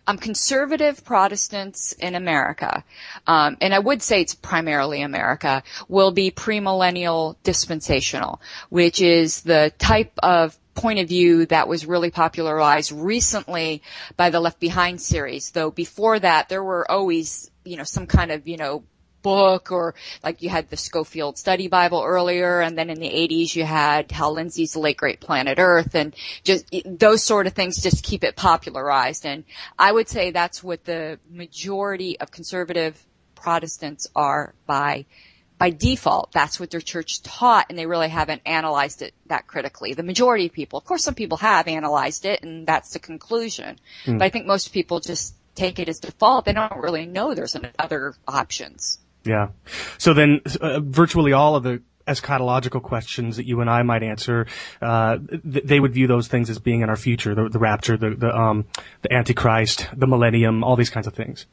Um, 0.09 0.17
conservative 0.17 1.05
Protestants 1.05 1.93
in 1.93 2.15
America, 2.15 2.83
um, 3.27 3.59
and 3.61 3.75
I 3.75 3.79
would 3.79 4.03
say 4.03 4.23
it's 4.23 4.35
primarily 4.35 5.03
America, 5.03 5.63
will 5.87 6.13
be 6.13 6.31
premillennial 6.31 7.37
dispensational, 7.43 8.41
which 8.71 9.03
is 9.03 9.43
the 9.43 9.71
type 9.79 10.13
of 10.23 10.59
point 10.75 11.01
of 11.01 11.09
view 11.09 11.45
that 11.47 11.69
was 11.69 11.85
really 11.85 12.11
popularized 12.11 12.91
recently 12.91 13.83
by 14.17 14.31
the 14.31 14.41
Left 14.41 14.59
Behind 14.59 14.99
series. 14.99 15.51
Though 15.51 15.71
before 15.71 16.19
that, 16.19 16.49
there 16.49 16.65
were 16.65 16.91
always, 16.91 17.51
you 17.65 17.77
know, 17.77 17.85
some 17.85 18.07
kind 18.07 18.31
of, 18.31 18.49
you 18.49 18.57
know, 18.57 18.85
book 19.23 19.73
or 19.73 19.95
like 20.23 20.43
you 20.43 20.49
had 20.49 20.71
the 20.71 20.77
Scofield 20.77 21.39
Study 21.39 21.69
Bible 21.69 22.03
earlier 22.05 22.61
and 22.61 22.77
then 22.79 22.91
in 22.91 23.01
the 23.01 23.09
80s 23.09 23.55
you 23.55 23.65
had 23.65 24.11
Hal 24.11 24.35
Lindsey's 24.35 24.73
The 24.73 24.81
Late 24.81 24.97
Great 24.97 25.21
Planet 25.21 25.59
Earth 25.59 25.95
and 25.95 26.15
just 26.45 26.65
those 26.85 27.23
sort 27.23 27.47
of 27.47 27.53
things 27.53 27.83
just 27.83 28.05
keep 28.05 28.25
it 28.25 28.37
popularized 28.37 29.27
and 29.27 29.45
I 29.79 29.91
would 29.91 30.09
say 30.09 30.31
that's 30.31 30.63
what 30.63 30.85
the 30.85 31.19
majority 31.31 32.19
of 32.21 32.31
conservative 32.31 33.05
Protestants 33.35 34.09
are 34.17 34.53
by 34.67 35.07
by 35.59 35.71
default, 35.71 36.31
that's 36.33 36.61
what 36.61 36.71
their 36.71 36.81
church 36.81 37.23
taught, 37.23 37.67
and 37.69 37.77
they 37.77 37.87
really 37.87 38.09
haven't 38.09 38.43
analyzed 38.47 39.03
it 39.03 39.13
that 39.27 39.47
critically. 39.49 39.93
The 39.93 40.05
majority 40.05 40.47
of 40.47 40.53
people, 40.53 40.79
of 40.79 40.85
course, 40.85 41.03
some 41.03 41.15
people 41.15 41.39
have 41.39 41.67
analyzed 41.67 42.25
it, 42.25 42.45
and 42.45 42.67
that's 42.67 42.93
the 42.93 43.01
conclusion. 43.01 43.79
Hmm. 44.05 44.19
But 44.19 44.25
I 44.27 44.29
think 44.29 44.47
most 44.47 44.73
people 44.73 45.01
just 45.01 45.35
take 45.57 45.81
it 45.81 45.89
as 45.89 45.99
default. 45.99 46.45
They 46.45 46.53
don't 46.53 46.77
really 46.77 47.07
know 47.07 47.35
there's 47.35 47.57
other 47.79 48.15
options. 48.27 49.01
Yeah. 49.29 49.49
So 49.99 50.15
then, 50.15 50.41
uh, 50.61 50.81
virtually 50.81 51.33
all 51.35 51.55
of 51.55 51.63
the 51.63 51.83
eschatological 52.07 52.83
questions 52.83 53.37
that 53.37 53.47
you 53.47 53.61
and 53.61 53.69
I 53.69 53.83
might 53.83 54.03
answer, 54.03 54.47
uh, 54.81 55.19
th- 55.19 55.65
they 55.65 55.79
would 55.79 55.93
view 55.93 56.07
those 56.07 56.27
things 56.27 56.49
as 56.49 56.59
being 56.59 56.81
in 56.81 56.89
our 56.89 56.97
future, 56.97 57.35
the, 57.35 57.51
the 57.51 57.59
rapture, 57.59 57.99
the, 57.99 58.11
the, 58.11 58.35
um, 58.35 58.65
the 59.03 59.13
Antichrist, 59.13 59.89
the 59.95 60.07
millennium, 60.07 60.65
all 60.65 60.77
these 60.77 60.91
kinds 60.91 61.07
of 61.07 61.15
things. 61.15 61.45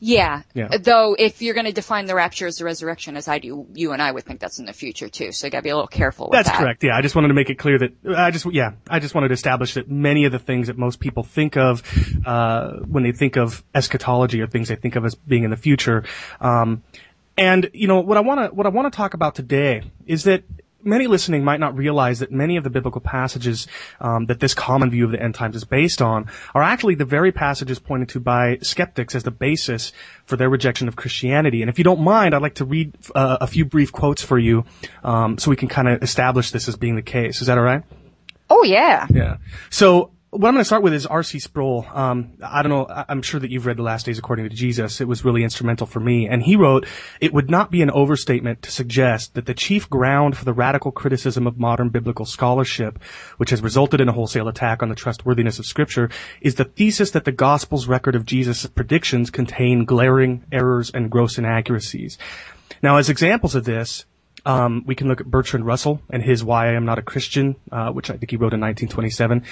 Yeah. 0.00 0.42
Yeah. 0.54 0.76
Though 0.78 1.14
if 1.18 1.42
you're 1.42 1.54
going 1.54 1.66
to 1.66 1.72
define 1.72 2.06
the 2.06 2.14
rapture 2.14 2.46
as 2.46 2.56
the 2.56 2.64
resurrection 2.64 3.16
as 3.16 3.28
I 3.28 3.38
do, 3.38 3.66
you 3.74 3.92
and 3.92 4.02
I 4.02 4.10
would 4.10 4.24
think 4.24 4.40
that's 4.40 4.58
in 4.58 4.66
the 4.66 4.72
future 4.72 5.08
too. 5.08 5.32
So 5.32 5.46
you 5.46 5.50
got 5.50 5.58
to 5.58 5.62
be 5.62 5.70
a 5.70 5.74
little 5.76 5.86
careful 5.88 6.28
with 6.28 6.38
That's 6.38 6.48
that. 6.48 6.58
correct. 6.58 6.84
Yeah, 6.84 6.96
I 6.96 7.02
just 7.02 7.14
wanted 7.14 7.28
to 7.28 7.34
make 7.34 7.50
it 7.50 7.56
clear 7.56 7.78
that 7.78 7.92
I 8.16 8.30
just 8.30 8.46
yeah, 8.52 8.72
I 8.88 8.98
just 8.98 9.14
wanted 9.14 9.28
to 9.28 9.34
establish 9.34 9.74
that 9.74 9.90
many 9.90 10.24
of 10.24 10.32
the 10.32 10.38
things 10.38 10.66
that 10.68 10.78
most 10.78 11.00
people 11.00 11.22
think 11.22 11.56
of 11.56 11.82
uh, 12.26 12.78
when 12.80 13.02
they 13.02 13.12
think 13.12 13.36
of 13.36 13.64
eschatology 13.74 14.40
are 14.40 14.46
things 14.46 14.68
they 14.68 14.76
think 14.76 14.96
of 14.96 15.04
as 15.04 15.14
being 15.14 15.44
in 15.44 15.50
the 15.50 15.56
future. 15.56 16.04
Um, 16.40 16.82
and 17.36 17.70
you 17.72 17.88
know 17.88 18.00
what 18.00 18.16
I 18.16 18.20
want 18.20 18.50
to 18.50 18.54
what 18.54 18.66
I 18.66 18.70
want 18.70 18.92
to 18.92 18.96
talk 18.96 19.14
about 19.14 19.34
today 19.34 19.82
is 20.06 20.24
that 20.24 20.44
many 20.82 21.06
listening 21.06 21.44
might 21.44 21.60
not 21.60 21.76
realize 21.76 22.18
that 22.20 22.32
many 22.32 22.56
of 22.56 22.64
the 22.64 22.70
biblical 22.70 23.00
passages 23.00 23.66
um, 24.00 24.26
that 24.26 24.40
this 24.40 24.54
common 24.54 24.90
view 24.90 25.04
of 25.04 25.12
the 25.12 25.22
end 25.22 25.34
times 25.34 25.56
is 25.56 25.64
based 25.64 26.00
on 26.00 26.26
are 26.54 26.62
actually 26.62 26.94
the 26.94 27.04
very 27.04 27.32
passages 27.32 27.78
pointed 27.78 28.08
to 28.10 28.20
by 28.20 28.58
skeptics 28.62 29.14
as 29.14 29.22
the 29.22 29.30
basis 29.30 29.92
for 30.24 30.36
their 30.36 30.48
rejection 30.48 30.88
of 30.88 30.96
Christianity. 30.96 31.62
And 31.62 31.68
if 31.68 31.78
you 31.78 31.84
don't 31.84 32.00
mind, 32.00 32.34
I'd 32.34 32.42
like 32.42 32.56
to 32.56 32.64
read 32.64 32.94
uh, 33.14 33.38
a 33.40 33.46
few 33.46 33.64
brief 33.64 33.92
quotes 33.92 34.22
for 34.22 34.38
you 34.38 34.64
um, 35.04 35.38
so 35.38 35.50
we 35.50 35.56
can 35.56 35.68
kind 35.68 35.88
of 35.88 36.02
establish 36.02 36.50
this 36.50 36.68
as 36.68 36.76
being 36.76 36.96
the 36.96 37.02
case. 37.02 37.40
Is 37.40 37.46
that 37.46 37.58
all 37.58 37.64
right? 37.64 37.82
Oh 38.48 38.64
yeah. 38.64 39.06
Yeah. 39.10 39.36
So 39.70 40.10
what 40.30 40.46
I'm 40.46 40.54
going 40.54 40.60
to 40.60 40.64
start 40.64 40.84
with 40.84 40.92
is 40.92 41.06
R.C. 41.06 41.40
Sproul. 41.40 41.84
Um, 41.92 42.34
I 42.40 42.62
don't 42.62 42.70
know. 42.70 42.86
I'm 42.88 43.20
sure 43.20 43.40
that 43.40 43.50
you've 43.50 43.66
read 43.66 43.78
The 43.78 43.82
Last 43.82 44.06
Days 44.06 44.16
According 44.16 44.48
to 44.48 44.54
Jesus. 44.54 45.00
It 45.00 45.08
was 45.08 45.24
really 45.24 45.42
instrumental 45.42 45.88
for 45.88 45.98
me. 45.98 46.28
And 46.28 46.40
he 46.40 46.54
wrote, 46.54 46.86
"It 47.20 47.34
would 47.34 47.50
not 47.50 47.72
be 47.72 47.82
an 47.82 47.90
overstatement 47.90 48.62
to 48.62 48.70
suggest 48.70 49.34
that 49.34 49.46
the 49.46 49.54
chief 49.54 49.90
ground 49.90 50.36
for 50.36 50.44
the 50.44 50.52
radical 50.52 50.92
criticism 50.92 51.48
of 51.48 51.58
modern 51.58 51.88
biblical 51.88 52.24
scholarship, 52.26 53.02
which 53.38 53.50
has 53.50 53.60
resulted 53.60 54.00
in 54.00 54.08
a 54.08 54.12
wholesale 54.12 54.46
attack 54.46 54.84
on 54.84 54.88
the 54.88 54.94
trustworthiness 54.94 55.58
of 55.58 55.66
Scripture, 55.66 56.08
is 56.40 56.54
the 56.54 56.64
thesis 56.64 57.10
that 57.10 57.24
the 57.24 57.32
Gospel's 57.32 57.88
record 57.88 58.14
of 58.14 58.24
Jesus' 58.24 58.66
predictions 58.66 59.30
contain 59.30 59.84
glaring 59.84 60.44
errors 60.52 60.92
and 60.94 61.10
gross 61.10 61.38
inaccuracies." 61.38 62.18
Now, 62.82 62.98
as 62.98 63.10
examples 63.10 63.56
of 63.56 63.64
this, 63.64 64.04
um, 64.46 64.84
we 64.86 64.94
can 64.94 65.08
look 65.08 65.20
at 65.20 65.26
Bertrand 65.26 65.66
Russell 65.66 66.00
and 66.08 66.22
his 66.22 66.42
Why 66.42 66.68
I 66.68 66.72
Am 66.72 66.84
Not 66.84 66.98
a 66.98 67.02
Christian, 67.02 67.56
uh, 67.70 67.90
which 67.90 68.10
I 68.10 68.16
think 68.16 68.30
he 68.30 68.36
wrote 68.36 68.54
in 68.54 68.60
1927. 68.60 69.42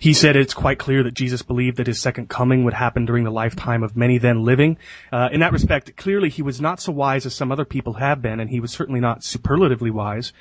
He 0.00 0.14
said 0.14 0.34
it's 0.34 0.54
quite 0.54 0.78
clear 0.78 1.02
that 1.02 1.12
Jesus 1.12 1.42
believed 1.42 1.76
that 1.76 1.86
his 1.86 2.00
second 2.00 2.30
coming 2.30 2.64
would 2.64 2.72
happen 2.72 3.04
during 3.04 3.24
the 3.24 3.30
lifetime 3.30 3.82
of 3.82 3.98
many 3.98 4.16
then 4.16 4.44
living. 4.44 4.78
Uh, 5.12 5.28
in 5.30 5.40
that 5.40 5.52
respect, 5.52 5.94
clearly 5.98 6.30
he 6.30 6.40
was 6.40 6.58
not 6.58 6.80
so 6.80 6.90
wise 6.90 7.26
as 7.26 7.34
some 7.34 7.52
other 7.52 7.66
people 7.66 7.92
have 7.92 8.22
been, 8.22 8.40
and 8.40 8.48
he 8.48 8.60
was 8.60 8.70
certainly 8.70 8.98
not 8.98 9.22
superlatively 9.22 9.90
wise. 9.90 10.32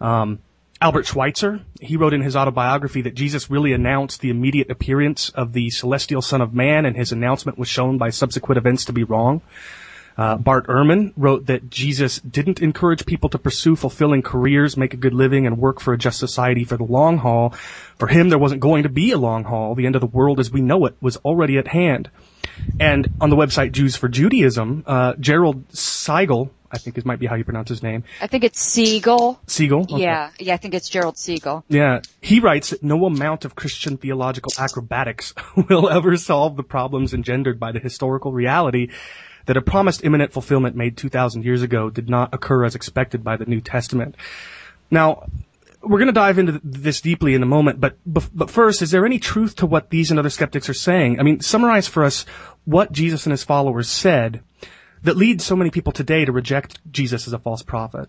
Um, 0.00 0.38
Albert 0.80 1.06
Schweitzer, 1.06 1.60
he 1.78 1.98
wrote 1.98 2.14
in 2.14 2.22
his 2.22 2.34
autobiography 2.34 3.02
that 3.02 3.14
Jesus 3.14 3.50
really 3.50 3.74
announced 3.74 4.22
the 4.22 4.30
immediate 4.30 4.70
appearance 4.70 5.28
of 5.28 5.52
the 5.52 5.68
celestial 5.68 6.22
Son 6.22 6.40
of 6.40 6.54
Man, 6.54 6.86
and 6.86 6.96
his 6.96 7.12
announcement 7.12 7.58
was 7.58 7.68
shown 7.68 7.98
by 7.98 8.08
subsequent 8.08 8.56
events 8.56 8.86
to 8.86 8.94
be 8.94 9.04
wrong. 9.04 9.42
Uh, 10.16 10.36
Bart 10.36 10.66
Ehrman 10.66 11.12
wrote 11.16 11.46
that 11.46 11.70
Jesus 11.70 12.20
didn't 12.20 12.60
encourage 12.60 13.06
people 13.06 13.28
to 13.30 13.38
pursue 13.38 13.76
fulfilling 13.76 14.22
careers, 14.22 14.76
make 14.76 14.94
a 14.94 14.96
good 14.96 15.14
living, 15.14 15.46
and 15.46 15.58
work 15.58 15.80
for 15.80 15.92
a 15.94 15.98
just 15.98 16.18
society 16.18 16.64
for 16.64 16.76
the 16.76 16.84
long 16.84 17.18
haul. 17.18 17.50
For 17.98 18.08
him, 18.08 18.28
there 18.28 18.38
wasn't 18.38 18.60
going 18.60 18.82
to 18.82 18.88
be 18.88 19.12
a 19.12 19.18
long 19.18 19.44
haul. 19.44 19.74
The 19.74 19.86
end 19.86 19.94
of 19.94 20.00
the 20.00 20.06
world 20.06 20.40
as 20.40 20.50
we 20.50 20.60
know 20.60 20.86
it 20.86 20.96
was 21.00 21.16
already 21.18 21.58
at 21.58 21.68
hand. 21.68 22.10
And 22.78 23.08
on 23.20 23.30
the 23.30 23.36
website 23.36 23.72
Jews 23.72 23.96
for 23.96 24.08
Judaism, 24.08 24.84
uh, 24.86 25.14
Gerald 25.18 25.64
Siegel, 25.74 26.50
I 26.70 26.78
think 26.78 26.96
is 26.96 27.04
might 27.04 27.18
be 27.18 27.26
how 27.26 27.34
you 27.34 27.44
pronounce 27.44 27.68
his 27.68 27.82
name, 27.82 28.04
I 28.20 28.26
think 28.26 28.44
it's 28.44 28.60
Siegel. 28.60 29.40
Siegel. 29.46 29.82
Okay. 29.82 30.02
Yeah. 30.02 30.30
Yeah. 30.38 30.54
I 30.54 30.56
think 30.56 30.74
it's 30.74 30.88
Gerald 30.88 31.18
Siegel. 31.18 31.64
Yeah, 31.68 32.00
he 32.20 32.40
writes 32.40 32.70
that 32.70 32.82
no 32.82 33.04
amount 33.04 33.44
of 33.44 33.54
Christian 33.54 33.96
theological 33.96 34.52
acrobatics 34.58 35.34
will 35.68 35.88
ever 35.88 36.16
solve 36.16 36.56
the 36.56 36.62
problems 36.62 37.14
engendered 37.14 37.60
by 37.60 37.72
the 37.72 37.78
historical 37.78 38.32
reality 38.32 38.88
that 39.46 39.56
a 39.56 39.62
promised 39.62 40.04
imminent 40.04 40.32
fulfillment 40.32 40.76
made 40.76 40.96
2,000 40.96 41.44
years 41.44 41.62
ago 41.62 41.90
did 41.90 42.08
not 42.08 42.32
occur 42.34 42.64
as 42.64 42.74
expected 42.74 43.22
by 43.24 43.36
the 43.36 43.44
New 43.44 43.60
Testament. 43.60 44.16
Now, 44.90 45.26
we're 45.82 45.98
going 45.98 46.06
to 46.06 46.12
dive 46.12 46.38
into 46.38 46.60
this 46.62 47.00
deeply 47.00 47.34
in 47.34 47.42
a 47.42 47.46
moment, 47.46 47.80
but, 47.80 47.96
but 48.06 48.50
first, 48.50 48.82
is 48.82 48.90
there 48.90 49.04
any 49.04 49.18
truth 49.18 49.56
to 49.56 49.66
what 49.66 49.90
these 49.90 50.10
and 50.10 50.20
other 50.20 50.30
skeptics 50.30 50.68
are 50.68 50.74
saying? 50.74 51.18
I 51.18 51.22
mean, 51.24 51.40
summarize 51.40 51.88
for 51.88 52.04
us 52.04 52.24
what 52.64 52.92
Jesus 52.92 53.26
and 53.26 53.32
his 53.32 53.42
followers 53.42 53.88
said 53.88 54.42
that 55.02 55.16
leads 55.16 55.44
so 55.44 55.56
many 55.56 55.70
people 55.70 55.92
today 55.92 56.24
to 56.24 56.32
reject 56.32 56.78
Jesus 56.90 57.26
as 57.26 57.32
a 57.32 57.38
false 57.38 57.62
prophet. 57.62 58.08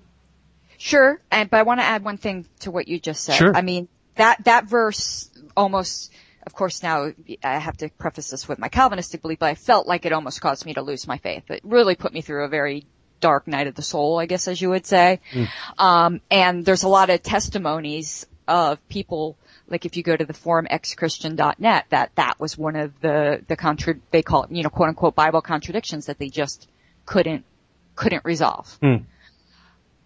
Sure, 0.77 1.19
and 1.31 1.49
but 1.49 1.59
I 1.59 1.63
want 1.63 1.79
to 1.79 1.85
add 1.85 2.03
one 2.03 2.17
thing 2.17 2.45
to 2.59 2.71
what 2.71 2.87
you 2.87 2.99
just 2.99 3.23
said. 3.23 3.35
Sure. 3.35 3.55
I 3.55 3.61
mean 3.61 3.87
that 4.15 4.43
that 4.45 4.65
verse 4.65 5.29
almost, 5.55 6.11
of 6.45 6.53
course, 6.53 6.83
now 6.83 7.11
I 7.43 7.57
have 7.57 7.77
to 7.77 7.89
preface 7.89 8.29
this 8.29 8.47
with 8.47 8.59
my 8.59 8.69
Calvinistic 8.69 9.21
belief, 9.21 9.39
but 9.39 9.49
I 9.49 9.55
felt 9.55 9.87
like 9.87 10.05
it 10.05 10.13
almost 10.13 10.41
caused 10.41 10.65
me 10.65 10.73
to 10.75 10.81
lose 10.81 11.07
my 11.07 11.17
faith. 11.17 11.49
It 11.49 11.61
really 11.63 11.95
put 11.95 12.13
me 12.13 12.21
through 12.21 12.45
a 12.45 12.49
very 12.49 12.85
dark 13.19 13.47
night 13.47 13.67
of 13.67 13.75
the 13.75 13.81
soul, 13.81 14.19
I 14.19 14.25
guess, 14.25 14.47
as 14.47 14.61
you 14.61 14.69
would 14.69 14.85
say. 14.85 15.21
Um, 15.77 16.21
and 16.29 16.65
there's 16.65 16.83
a 16.83 16.89
lot 16.89 17.09
of 17.09 17.23
testimonies 17.23 18.25
of 18.47 18.85
people. 18.89 19.37
Like 19.69 19.85
if 19.85 19.95
you 19.95 20.03
go 20.03 20.15
to 20.15 20.25
the 20.25 20.33
forumxchristian.net, 20.33 21.85
that 21.89 22.11
that 22.15 22.39
was 22.39 22.57
one 22.57 22.75
of 22.75 22.99
the 22.99 23.41
the 23.47 23.55
contra- 23.55 23.99
they 24.11 24.21
call 24.21 24.43
it, 24.43 24.51
you 24.51 24.63
know, 24.63 24.69
quote 24.69 24.89
unquote 24.89 25.15
Bible 25.15 25.41
contradictions 25.41 26.07
that 26.07 26.19
they 26.19 26.29
just 26.29 26.67
couldn't 27.05 27.45
couldn't 27.95 28.25
resolve. 28.25 28.77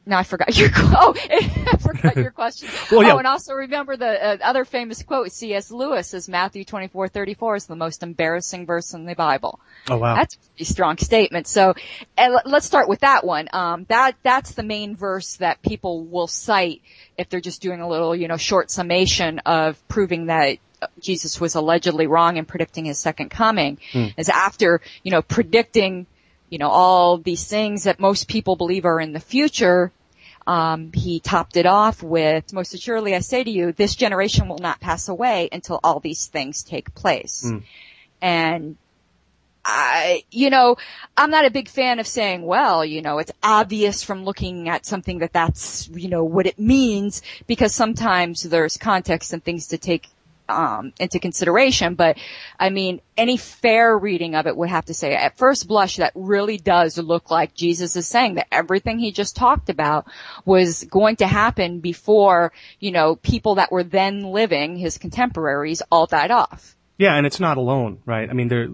Now 0.07 0.17
I 0.19 0.23
forgot 0.23 0.57
your 0.57 0.69
oh, 0.75 1.13
I 1.29 1.77
forgot 1.77 2.15
your 2.15 2.31
question. 2.31 2.69
Well, 2.91 3.03
yeah. 3.03 3.13
Oh, 3.15 3.17
and 3.17 3.27
also 3.27 3.53
remember 3.53 3.97
the 3.97 4.07
uh, 4.07 4.37
other 4.41 4.63
famous 4.63 5.03
quote. 5.03 5.31
C.S. 5.31 5.71
Lewis 5.71 6.07
says 6.07 6.29
Matthew 6.29 6.63
twenty 6.63 6.87
four 6.87 7.07
thirty 7.09 7.33
four 7.33 7.55
is 7.55 7.65
the 7.65 7.75
most 7.75 8.01
embarrassing 8.01 8.65
verse 8.65 8.93
in 8.93 9.05
the 9.05 9.13
Bible. 9.15 9.59
Oh 9.89 9.97
wow. 9.97 10.15
That's 10.15 10.35
a 10.35 10.37
pretty 10.39 10.63
strong 10.65 10.97
statement. 10.97 11.47
So 11.47 11.73
and 12.17 12.33
let- 12.33 12.47
let's 12.47 12.65
start 12.65 12.87
with 12.87 13.01
that 13.01 13.25
one. 13.25 13.49
Um, 13.51 13.85
that 13.89 14.15
that's 14.23 14.51
the 14.53 14.63
main 14.63 14.95
verse 14.95 15.35
that 15.37 15.61
people 15.61 16.03
will 16.05 16.27
cite 16.27 16.81
if 17.17 17.27
they're 17.29 17.41
just 17.41 17.61
doing 17.61 17.81
a 17.81 17.87
little, 17.87 18.15
you 18.15 18.27
know, 18.27 18.37
short 18.37 18.71
summation 18.71 19.39
of 19.39 19.85
proving 19.89 20.27
that 20.27 20.57
uh, 20.81 20.87
Jesus 21.01 21.41
was 21.41 21.55
allegedly 21.55 22.07
wrong 22.07 22.37
in 22.37 22.45
predicting 22.45 22.85
his 22.85 22.97
second 22.99 23.29
coming. 23.29 23.79
Is 24.17 24.29
after 24.29 24.79
you 25.03 25.11
know 25.11 25.21
predicting, 25.21 26.05
you 26.49 26.57
know, 26.57 26.69
all 26.69 27.17
these 27.17 27.47
things 27.47 27.83
that 27.83 27.99
most 27.99 28.27
people 28.27 28.55
believe 28.55 28.85
are 28.85 28.99
in 28.99 29.13
the 29.13 29.19
future. 29.19 29.91
Um, 30.45 30.91
he 30.93 31.19
topped 31.19 31.57
it 31.57 31.65
off 31.65 32.01
with, 32.01 32.53
most 32.53 32.73
assuredly 32.73 33.13
I 33.15 33.19
say 33.19 33.43
to 33.43 33.51
you, 33.51 33.73
this 33.73 33.95
generation 33.95 34.47
will 34.47 34.59
not 34.59 34.79
pass 34.79 35.09
away 35.09 35.49
until 35.51 35.79
all 35.83 35.99
these 35.99 36.27
things 36.27 36.63
take 36.63 36.95
place. 36.95 37.43
And 38.21 38.77
I, 39.65 40.23
you 40.31 40.49
know, 40.49 40.77
I'm 41.17 41.29
not 41.29 41.45
a 41.45 41.51
big 41.51 41.67
fan 41.67 41.99
of 41.99 42.07
saying, 42.07 42.43
well, 42.43 42.85
you 42.85 43.01
know, 43.01 43.17
it's 43.19 43.33
obvious 43.43 44.01
from 44.01 44.23
looking 44.23 44.69
at 44.69 44.85
something 44.85 45.19
that 45.19 45.33
that's, 45.33 45.89
you 45.89 46.07
know, 46.07 46.23
what 46.23 46.45
it 46.45 46.57
means 46.57 47.21
because 47.47 47.75
sometimes 47.75 48.43
there's 48.43 48.77
context 48.77 49.33
and 49.33 49.43
things 49.43 49.67
to 49.67 49.77
take 49.77 50.07
um, 50.49 50.93
into 50.99 51.19
consideration. 51.19 51.95
But 51.95 52.17
I 52.59 52.69
mean, 52.69 53.01
any 53.15 53.37
fair 53.37 53.97
reading 53.97 54.35
of 54.35 54.47
it 54.47 54.55
would 54.55 54.69
have 54.69 54.85
to 54.85 54.93
say, 54.93 55.15
at 55.15 55.37
first 55.37 55.67
blush, 55.67 55.97
that 55.97 56.13
really 56.15 56.57
does 56.57 56.97
look 56.97 57.31
like 57.31 57.53
Jesus 57.53 57.95
is 57.95 58.07
saying 58.07 58.35
that 58.35 58.47
everything 58.51 58.99
he 58.99 59.11
just 59.11 59.35
talked 59.35 59.69
about 59.69 60.07
was 60.45 60.83
going 60.85 61.17
to 61.17 61.27
happen 61.27 61.79
before, 61.79 62.51
you 62.79 62.91
know, 62.91 63.15
people 63.15 63.55
that 63.55 63.71
were 63.71 63.83
then 63.83 64.21
living, 64.21 64.77
his 64.77 64.97
contemporaries, 64.97 65.81
all 65.91 66.05
died 66.05 66.31
off. 66.31 66.75
Yeah, 66.97 67.15
and 67.15 67.27
it's 67.27 67.39
not 67.39 67.57
alone, 67.57 67.99
right? 68.05 68.29
I 68.29 68.33
mean, 68.33 68.47
there. 68.47 68.69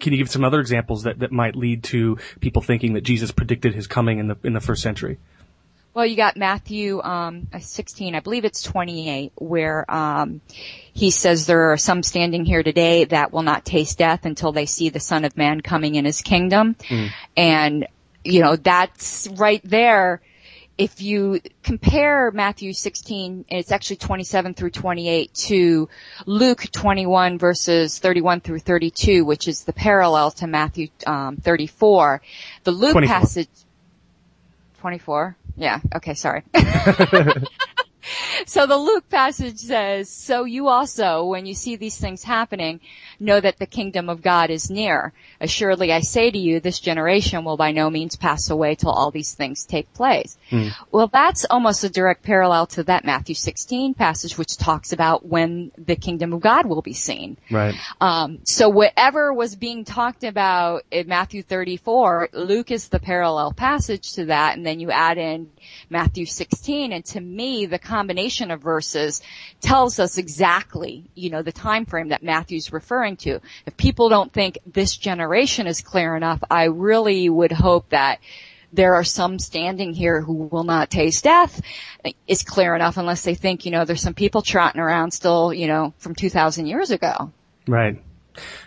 Can 0.00 0.12
you 0.12 0.18
give 0.18 0.30
some 0.30 0.44
other 0.44 0.60
examples 0.60 1.04
that, 1.04 1.20
that 1.20 1.32
might 1.32 1.56
lead 1.56 1.84
to 1.84 2.18
people 2.40 2.62
thinking 2.62 2.94
that 2.94 3.02
Jesus 3.02 3.30
predicted 3.30 3.74
his 3.74 3.86
coming 3.86 4.18
in 4.18 4.28
the 4.28 4.36
in 4.42 4.52
the 4.52 4.60
first 4.60 4.82
century? 4.82 5.18
Well, 5.94 6.06
you 6.06 6.16
got 6.16 6.38
Matthew 6.38 7.02
um, 7.02 7.48
16, 7.58 8.14
I 8.14 8.20
believe 8.20 8.46
it's 8.46 8.62
28, 8.62 9.32
where 9.36 9.90
um, 9.92 10.40
he 10.94 11.10
says 11.10 11.46
there 11.46 11.72
are 11.72 11.76
some 11.76 12.02
standing 12.02 12.46
here 12.46 12.62
today 12.62 13.04
that 13.04 13.32
will 13.32 13.42
not 13.42 13.64
taste 13.64 13.98
death 13.98 14.24
until 14.24 14.52
they 14.52 14.64
see 14.64 14.88
the 14.88 15.00
Son 15.00 15.24
of 15.24 15.36
Man 15.36 15.60
coming 15.60 15.96
in 15.96 16.06
His 16.06 16.22
kingdom, 16.22 16.76
mm. 16.88 17.10
and 17.36 17.86
you 18.24 18.40
know 18.40 18.56
that's 18.56 19.28
right 19.36 19.60
there 19.64 20.22
if 20.78 21.02
you 21.02 21.40
compare 21.62 22.30
Matthew 22.30 22.72
16, 22.72 23.44
it's 23.48 23.72
actually 23.72 23.96
27 23.96 24.54
through 24.54 24.70
28 24.70 25.34
to 25.34 25.88
Luke 26.26 26.66
21 26.72 27.38
verses 27.38 27.98
31 27.98 28.40
through 28.40 28.60
32, 28.60 29.24
which 29.24 29.48
is 29.48 29.64
the 29.64 29.72
parallel 29.72 30.30
to 30.32 30.46
Matthew 30.46 30.88
um, 31.06 31.36
34. 31.36 32.22
The 32.64 32.70
Luke 32.72 32.92
24. 32.92 33.14
passage, 33.14 33.48
24? 34.80 35.36
Yeah, 35.56 35.80
okay, 35.94 36.14
sorry. 36.14 36.42
so 38.46 38.66
the 38.66 38.76
Luke 38.76 39.08
passage 39.08 39.58
says, 39.58 40.08
so 40.08 40.44
you 40.44 40.68
also, 40.68 41.24
when 41.24 41.46
you 41.46 41.54
see 41.54 41.76
these 41.76 41.96
things 41.96 42.22
happening, 42.22 42.80
know 43.18 43.40
that 43.40 43.58
the 43.58 43.66
kingdom 43.66 44.08
of 44.08 44.22
God 44.22 44.50
is 44.50 44.70
near. 44.70 45.12
Assuredly 45.40 45.92
I 45.92 46.00
say 46.00 46.30
to 46.30 46.38
you, 46.38 46.60
this 46.60 46.80
generation 46.80 47.44
will 47.44 47.56
by 47.56 47.72
no 47.72 47.90
means 47.90 48.16
pass 48.16 48.50
away 48.50 48.74
till 48.74 48.90
all 48.90 49.10
these 49.10 49.34
things 49.34 49.64
take 49.64 49.92
place. 49.94 50.36
Mm. 50.50 50.72
Well, 50.90 51.08
that's 51.08 51.44
almost 51.44 51.84
a 51.84 51.88
direct 51.88 52.22
parallel 52.22 52.66
to 52.68 52.84
that 52.84 53.04
Matthew 53.04 53.34
16 53.34 53.94
passage, 53.94 54.38
which 54.38 54.56
talks 54.56 54.92
about 54.92 55.26
when 55.26 55.72
the 55.78 55.96
kingdom 55.96 56.32
of 56.32 56.40
God 56.40 56.66
will 56.66 56.82
be 56.82 56.92
seen. 56.92 57.36
Right. 57.50 57.74
Um, 58.00 58.40
so 58.44 58.68
whatever 58.68 59.32
was 59.32 59.56
being 59.56 59.84
talked 59.84 60.24
about 60.24 60.84
in 60.90 61.08
Matthew 61.08 61.42
34, 61.42 62.30
Luke 62.32 62.70
is 62.70 62.88
the 62.88 63.00
parallel 63.00 63.52
passage 63.52 64.14
to 64.14 64.26
that, 64.26 64.56
and 64.56 64.66
then 64.66 64.80
you 64.80 64.90
add 64.90 65.18
in 65.18 65.50
Matthew 65.90 66.26
16, 66.26 66.92
and 66.92 67.04
to 67.06 67.20
me, 67.20 67.66
the 67.66 67.78
combination 67.78 68.50
of 68.50 68.60
verses 68.60 69.22
tells 69.60 69.98
us 69.98 70.18
exactly, 70.18 71.04
you 71.14 71.30
know, 71.30 71.42
the 71.42 71.52
time 71.52 71.86
frame 71.86 72.08
that 72.08 72.22
Matthew's 72.22 72.72
referring 72.72 73.16
to. 73.18 73.40
If 73.66 73.76
people 73.76 74.08
don't 74.08 74.32
think 74.32 74.58
this 74.66 74.96
generation 74.96 75.66
is 75.66 75.80
clear 75.80 76.16
enough, 76.16 76.42
I 76.50 76.64
really 76.64 77.28
would 77.28 77.52
hope 77.52 77.90
that 77.90 78.20
there 78.72 78.94
are 78.94 79.04
some 79.04 79.38
standing 79.38 79.92
here 79.92 80.20
who 80.22 80.32
will 80.32 80.64
not 80.64 80.90
taste 80.90 81.24
death 81.24 81.60
is 82.26 82.42
clear 82.42 82.74
enough 82.74 82.96
unless 82.96 83.22
they 83.22 83.34
think, 83.34 83.66
you 83.66 83.70
know, 83.70 83.84
there's 83.84 84.00
some 84.00 84.14
people 84.14 84.42
trotting 84.42 84.80
around 84.80 85.10
still, 85.12 85.52
you 85.52 85.66
know, 85.66 85.92
from 85.98 86.14
2000 86.14 86.66
years 86.66 86.90
ago. 86.90 87.30
Right. 87.68 88.02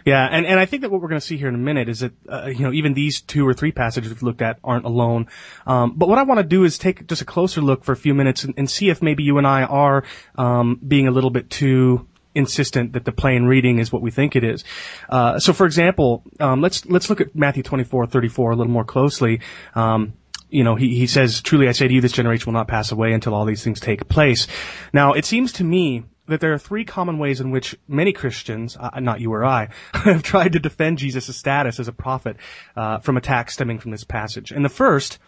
Yeah, 0.05 0.27
and, 0.29 0.45
and 0.45 0.59
I 0.59 0.65
think 0.65 0.81
that 0.81 0.91
what 0.91 1.01
we're 1.01 1.07
going 1.09 1.19
to 1.19 1.25
see 1.25 1.37
here 1.37 1.47
in 1.47 1.55
a 1.55 1.57
minute 1.57 1.89
is 1.89 1.99
that, 1.99 2.13
uh, 2.29 2.47
you 2.47 2.59
know, 2.59 2.71
even 2.71 2.93
these 2.93 3.21
two 3.21 3.47
or 3.47 3.53
three 3.53 3.71
passages 3.71 4.11
we've 4.11 4.23
looked 4.23 4.41
at 4.41 4.59
aren't 4.63 4.85
alone. 4.85 5.27
Um, 5.65 5.93
but 5.95 6.09
what 6.09 6.17
I 6.17 6.23
want 6.23 6.39
to 6.39 6.45
do 6.45 6.63
is 6.63 6.77
take 6.77 7.07
just 7.07 7.21
a 7.21 7.25
closer 7.25 7.61
look 7.61 7.83
for 7.83 7.91
a 7.91 7.97
few 7.97 8.13
minutes 8.13 8.43
and, 8.43 8.53
and 8.57 8.69
see 8.69 8.89
if 8.89 9.01
maybe 9.01 9.23
you 9.23 9.37
and 9.37 9.47
I 9.47 9.63
are 9.63 10.03
um, 10.35 10.79
being 10.87 11.07
a 11.07 11.11
little 11.11 11.31
bit 11.31 11.49
too 11.49 12.07
insistent 12.33 12.93
that 12.93 13.05
the 13.05 13.13
plain 13.13 13.45
reading 13.45 13.79
is 13.79 13.93
what 13.93 14.01
we 14.01 14.11
think 14.11 14.35
it 14.35 14.43
is. 14.43 14.63
Uh, 15.09 15.39
so, 15.39 15.53
for 15.53 15.65
example, 15.65 16.21
um, 16.39 16.61
let's 16.61 16.85
let's 16.85 17.09
look 17.09 17.21
at 17.21 17.33
Matthew 17.33 17.63
twenty 17.63 17.85
four 17.85 18.05
thirty 18.05 18.27
four 18.27 18.51
a 18.51 18.55
little 18.55 18.73
more 18.73 18.83
closely. 18.83 19.39
Um, 19.73 20.13
you 20.49 20.63
know, 20.63 20.75
he, 20.75 20.95
he 20.95 21.07
says, 21.07 21.41
truly 21.41 21.67
I 21.67 21.71
say 21.71 21.87
to 21.87 21.93
you, 21.93 22.01
this 22.01 22.11
generation 22.11 22.45
will 22.45 22.59
not 22.59 22.67
pass 22.67 22.91
away 22.91 23.13
until 23.13 23.33
all 23.33 23.45
these 23.45 23.63
things 23.63 23.79
take 23.79 24.07
place. 24.07 24.47
Now, 24.93 25.13
it 25.13 25.25
seems 25.25 25.53
to 25.53 25.63
me 25.63 26.03
that 26.27 26.39
there 26.39 26.53
are 26.53 26.57
three 26.57 26.85
common 26.85 27.17
ways 27.17 27.39
in 27.39 27.51
which 27.51 27.75
many 27.87 28.11
Christians, 28.11 28.77
uh, 28.79 28.99
not 28.99 29.19
you 29.19 29.33
or 29.33 29.45
I, 29.45 29.69
have 29.93 30.23
tried 30.23 30.53
to 30.53 30.59
defend 30.59 30.97
Jesus' 30.97 31.35
status 31.35 31.79
as 31.79 31.87
a 31.87 31.93
prophet 31.93 32.37
uh, 32.75 32.99
from 32.99 33.17
attacks 33.17 33.53
stemming 33.53 33.79
from 33.79 33.91
this 33.91 34.03
passage. 34.03 34.51
And 34.51 34.65
the 34.65 34.69
first 34.69 35.19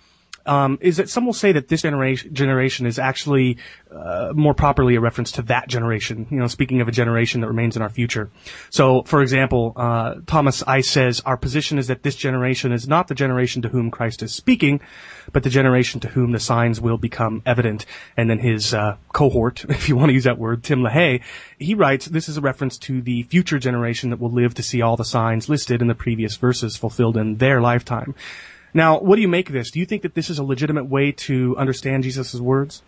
um, 0.48 0.78
is 0.82 0.98
that 0.98 1.10
some 1.10 1.26
will 1.26 1.34
say 1.34 1.52
that 1.52 1.68
this 1.68 1.82
generation 1.82 2.34
generation 2.34 2.86
is 2.86 2.98
actually 3.00 3.58
uh, 3.92 4.32
more 4.36 4.54
properly 4.54 4.96
a 4.96 5.00
reference 5.00 5.32
to 5.34 5.42
that 5.44 5.68
generation. 5.68 6.28
You 6.30 6.38
know, 6.38 6.48
speaking 6.48 6.82
of 6.82 6.88
a 6.88 6.92
generation 6.92 7.42
that 7.42 7.48
remains 7.48 7.76
in 7.76 7.82
our 7.82 7.90
future. 7.90 8.30
So, 8.70 9.04
for 9.04 9.22
example, 9.22 9.74
uh, 9.76 10.16
Thomas 10.26 10.64
Ice 10.64 10.90
says 10.90 11.22
our 11.26 11.38
position 11.38 11.78
is 11.78 11.88
that 11.88 12.04
this 12.04 12.16
generation 12.16 12.72
is 12.72 12.88
not 12.88 13.08
the 13.08 13.16
generation 13.16 13.62
to 13.62 13.70
whom 13.70 13.92
Christ 13.92 14.24
is 14.24 14.34
speaking, 14.34 14.80
but 15.32 15.44
the 15.44 15.50
generation 15.50 16.00
to 16.02 16.10
whom 16.10 16.32
the 16.32 16.40
signs 16.40 16.82
will 16.82 16.98
become 16.98 17.42
evident. 17.46 17.86
And 18.16 18.30
then 18.30 18.40
his 18.40 18.74
uh, 18.74 18.98
cohort, 19.14 19.66
if 19.70 19.90
you 19.90 19.96
want 19.96 20.10
to 20.10 20.14
use 20.14 20.26
that 20.26 20.38
word, 20.38 20.64
Tim 20.64 20.80
LaHaye, 20.80 21.22
he 21.60 21.76
writes 21.76 22.06
this 22.06 22.30
is 22.30 22.38
a 22.38 22.42
reference 22.42 22.78
to 22.80 23.02
the 23.02 23.24
future 23.24 23.60
generation 23.60 24.10
that 24.10 24.20
will 24.20 24.32
live 24.32 24.54
to 24.56 24.64
see 24.64 24.82
all 24.82 24.98
the 24.98 25.06
signs 25.06 25.50
listed 25.50 25.82
in 25.82 25.88
the 25.88 25.96
previous 25.96 26.36
verses 26.36 26.78
fulfilled 26.78 27.18
in 27.18 27.38
their 27.38 27.62
lifetime. 27.62 28.16
Now, 28.78 29.00
what 29.00 29.16
do 29.16 29.24
you 29.24 29.28
make 29.28 29.50
of 29.50 29.54
this? 29.54 29.72
Do 29.72 29.80
you 29.80 29.88
think 29.88 30.04
that 30.04 30.14
this 30.14 30.30
is 30.30 30.38
a 30.38 30.44
legitimate 30.44 30.86
way 30.86 31.12
to 31.12 31.58
understand 31.58 32.04
Jesus' 32.04 32.36
words? 32.36 32.84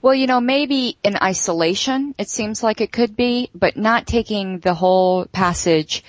Well, 0.00 0.14
you 0.14 0.28
know, 0.28 0.40
maybe 0.40 0.96
in 1.02 1.16
isolation, 1.20 2.14
it 2.16 2.28
seems 2.28 2.62
like 2.62 2.80
it 2.80 2.92
could 2.92 3.16
be, 3.16 3.50
but 3.52 3.76
not 3.76 4.06
taking 4.06 4.60
the 4.60 4.72
whole 4.72 5.26
passage 5.26 6.04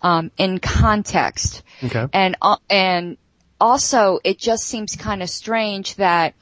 um, 0.00 0.30
in 0.38 0.58
context. 0.58 1.62
Okay. 1.84 2.06
And 2.14 2.34
uh, 2.40 2.56
and 2.70 3.18
also, 3.60 4.18
it 4.24 4.38
just 4.38 4.64
seems 4.64 4.96
kind 4.96 5.22
of 5.22 5.30
strange 5.30 5.96
that 5.96 6.34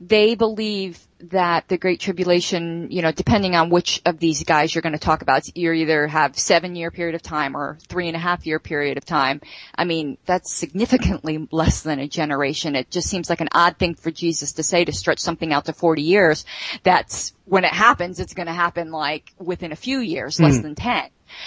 they 0.00 0.34
believe 0.34 1.06
that 1.30 1.68
the 1.68 1.78
Great 1.78 2.00
Tribulation, 2.00 2.88
you 2.90 3.02
know, 3.02 3.12
depending 3.12 3.54
on 3.54 3.70
which 3.70 4.02
of 4.04 4.18
these 4.18 4.42
guys 4.42 4.74
you're 4.74 4.82
going 4.82 4.94
to 4.94 4.98
talk 4.98 5.22
about, 5.22 5.56
you 5.56 5.72
either 5.72 6.08
have 6.08 6.36
seven 6.36 6.74
year 6.74 6.90
period 6.90 7.14
of 7.14 7.22
time 7.22 7.56
or 7.56 7.78
three 7.88 8.08
and 8.08 8.16
a 8.16 8.18
half 8.18 8.44
year 8.46 8.58
period 8.58 8.98
of 8.98 9.04
time. 9.04 9.40
I 9.74 9.84
mean, 9.84 10.18
that's 10.26 10.52
significantly 10.52 11.46
less 11.52 11.82
than 11.82 12.00
a 12.00 12.08
generation. 12.08 12.74
It 12.74 12.90
just 12.90 13.08
seems 13.08 13.30
like 13.30 13.40
an 13.40 13.50
odd 13.52 13.78
thing 13.78 13.94
for 13.94 14.10
Jesus 14.10 14.54
to 14.54 14.62
say 14.62 14.84
to 14.84 14.92
stretch 14.92 15.20
something 15.20 15.52
out 15.52 15.66
to 15.66 15.72
40 15.72 16.02
years. 16.02 16.44
That's 16.82 17.32
when 17.44 17.64
it 17.64 17.72
happens, 17.72 18.18
it's 18.18 18.34
going 18.34 18.46
to 18.46 18.52
happen 18.52 18.90
like 18.90 19.32
within 19.38 19.72
a 19.72 19.76
few 19.76 20.00
years, 20.00 20.40
less 20.40 20.58
mm. 20.58 20.62
than 20.62 20.74
10. 20.74 21.04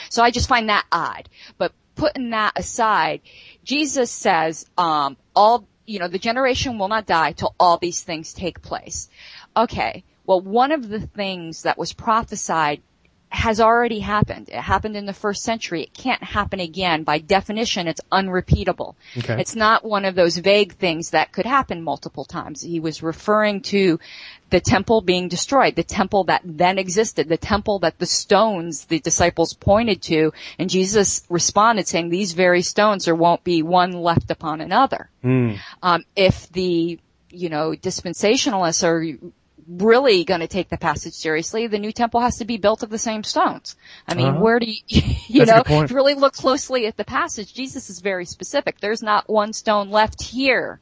So 0.10 0.24
I 0.24 0.32
just 0.32 0.48
find 0.48 0.70
that 0.70 0.86
odd. 0.92 1.28
But 1.58 1.74
putting 1.96 2.32
that 2.32 2.54
aside, 2.56 3.22
Jesus 3.66 4.12
says, 4.12 4.66
um, 4.78 5.18
all, 5.36 5.68
you 5.86 6.00
know, 6.00 6.08
the 6.08 6.20
generation 6.20 6.78
will 6.78 6.88
not 6.88 7.06
die 7.06 7.34
till 7.34 7.56
all 7.60 7.78
these 7.78 8.04
things 8.04 8.34
take 8.34 8.62
place. 8.62 9.10
Okay, 9.58 10.04
well, 10.26 10.40
one 10.40 10.72
of 10.72 10.88
the 10.88 11.02
things 11.02 11.64
that 11.64 11.78
was 11.78 11.92
prophesied 11.92 12.82
has 13.36 13.60
already 13.60 14.00
happened. 14.00 14.50
It 14.50 14.56
happened 14.56 14.96
in 14.96 15.06
the 15.06 15.14
first 15.14 15.44
century. 15.44 15.84
It 15.84 15.94
can't 15.94 16.24
happen 16.24 16.60
again. 16.60 17.04
By 17.04 17.20
definition, 17.20 17.88
it's 17.88 18.02
unrepeatable. 18.12 18.96
Okay. 19.18 19.40
It's 19.40 19.56
not 19.56 19.84
one 19.84 20.06
of 20.06 20.16
those 20.16 20.38
vague 20.38 20.74
things 20.74 21.12
that 21.12 21.32
could 21.32 21.46
happen 21.46 21.84
multiple 21.84 22.26
times. 22.26 22.62
He 22.62 22.80
was 22.80 23.04
referring 23.04 23.62
to 23.64 24.00
the 24.50 24.60
temple 24.60 25.02
being 25.02 25.28
destroyed, 25.28 25.76
the 25.76 25.84
temple 25.84 26.26
that 26.26 26.42
then 26.44 26.78
existed, 26.78 27.28
the 27.28 27.38
temple 27.38 27.80
that 27.80 27.98
the 28.00 28.06
stones 28.06 28.86
the 28.86 29.00
disciples 29.00 29.54
pointed 29.54 30.02
to, 30.04 30.32
and 30.60 30.70
Jesus 30.70 31.24
responded 31.30 31.88
saying, 31.88 32.10
these 32.10 32.34
very 32.34 32.62
stones 32.62 33.06
there 33.06 33.16
won't 33.16 33.44
be 33.44 33.64
one 33.64 33.92
left 33.92 34.32
upon 34.32 34.62
another. 34.62 35.10
Mm. 35.24 35.58
Um, 35.82 36.06
if 36.16 36.50
the, 36.52 37.00
you 37.32 37.50
know, 37.50 37.72
dispensationalists 37.72 38.84
are 38.84 39.04
really 39.68 40.24
going 40.24 40.42
to 40.42 40.48
take 40.48 40.70
the 40.70 40.78
passage 40.78 41.14
seriously, 41.14 41.68
the 41.68 41.80
new 41.80 41.92
temple 41.92 42.20
has 42.20 42.38
to 42.38 42.46
be 42.46 42.58
built 42.58 42.84
of 42.84 42.90
the 42.90 42.98
same 42.98 43.24
stones. 43.24 43.76
I 44.08 44.14
mean, 44.14 44.28
uh-huh. 44.28 44.40
where 44.40 44.60
do 44.60 44.68
you, 44.68 44.82
you 45.28 45.46
That's 45.46 45.70
know, 45.70 45.84
if 45.84 45.90
you 45.90 45.96
really 45.96 46.14
look 46.14 46.34
closely 46.34 46.86
at 46.88 46.98
the 46.98 47.06
passage, 47.06 47.54
Jesus 47.54 47.90
is 47.90 48.00
very 48.00 48.26
specific. 48.26 48.80
There's 48.80 49.04
not 49.04 49.30
one 49.30 49.54
stone 49.54 49.90
left 49.90 50.22
here 50.22 50.80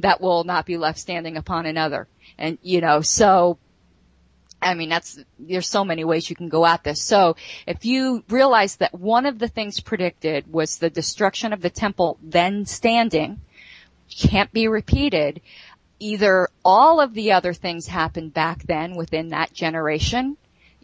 that 0.00 0.20
will 0.20 0.44
not 0.44 0.66
be 0.66 0.76
left 0.76 0.98
standing 0.98 1.36
upon 1.36 1.66
another. 1.66 2.08
And, 2.38 2.58
you 2.62 2.80
know, 2.80 3.00
so, 3.00 3.58
I 4.60 4.74
mean, 4.74 4.88
that's, 4.88 5.18
there's 5.38 5.68
so 5.68 5.84
many 5.84 6.04
ways 6.04 6.28
you 6.28 6.36
can 6.36 6.48
go 6.48 6.64
at 6.66 6.84
this. 6.84 7.02
So 7.02 7.36
if 7.66 7.84
you 7.84 8.24
realize 8.28 8.76
that 8.76 8.94
one 8.94 9.26
of 9.26 9.38
the 9.38 9.48
things 9.48 9.80
predicted 9.80 10.50
was 10.52 10.78
the 10.78 10.90
destruction 10.90 11.52
of 11.52 11.60
the 11.60 11.70
temple 11.70 12.18
then 12.22 12.66
standing, 12.66 13.40
can't 14.08 14.52
be 14.52 14.68
repeated, 14.68 15.40
either 15.98 16.48
all 16.64 17.00
of 17.00 17.14
the 17.14 17.32
other 17.32 17.52
things 17.52 17.86
happened 17.86 18.34
back 18.34 18.62
then 18.64 18.96
within 18.96 19.30
that 19.30 19.52
generation, 19.52 20.36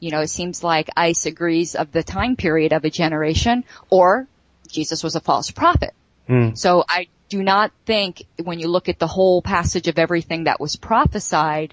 You 0.03 0.11
know, 0.11 0.21
it 0.21 0.31
seems 0.31 0.65
like 0.65 0.91
Ice 0.97 1.27
agrees 1.27 1.77
of 1.77 1.93
the 1.93 2.03
time 2.03 2.35
period 2.35 2.73
of 2.73 2.85
a 2.85 2.91
generation 2.91 3.63
or 3.89 4.27
Jesus 4.69 5.05
was 5.05 5.15
a 5.15 5.21
false 5.21 5.53
prophet. 5.53 5.95
Mm. 6.29 6.59
So 6.59 6.83
I 6.89 7.07
do 7.29 7.41
not 7.41 7.71
think 7.87 8.25
when 8.43 8.59
you 8.59 8.67
look 8.67 8.89
at 8.89 8.99
the 8.99 9.07
whole 9.07 9.43
passage 9.43 9.87
of 9.87 10.01
everything 10.01 10.45
that 10.45 10.59
was 10.59 10.75
prophesied, 10.75 11.73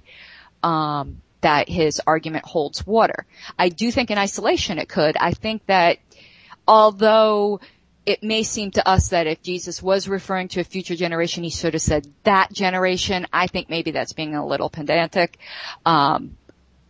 um, 0.61 1.21
that 1.41 1.69
his 1.69 2.01
argument 2.05 2.45
holds 2.45 2.85
water. 2.85 3.25
I 3.57 3.69
do 3.69 3.91
think 3.91 4.11
in 4.11 4.19
isolation 4.19 4.77
it 4.77 4.89
could. 4.89 5.17
I 5.17 5.31
think 5.31 5.65
that 5.65 5.97
although 6.67 7.61
it 8.09 8.23
may 8.23 8.41
seem 8.41 8.71
to 8.71 8.87
us 8.89 9.09
that 9.09 9.27
if 9.27 9.43
Jesus 9.43 9.83
was 9.83 10.07
referring 10.07 10.47
to 10.47 10.59
a 10.61 10.63
future 10.63 10.95
generation, 10.95 11.43
he 11.43 11.51
should 11.51 11.75
have 11.75 11.81
said 11.83 12.11
that 12.23 12.51
generation. 12.51 13.27
I 13.31 13.45
think 13.45 13.69
maybe 13.69 13.91
that's 13.91 14.13
being 14.13 14.33
a 14.33 14.43
little 14.43 14.67
pedantic. 14.67 15.37
Um, 15.85 16.35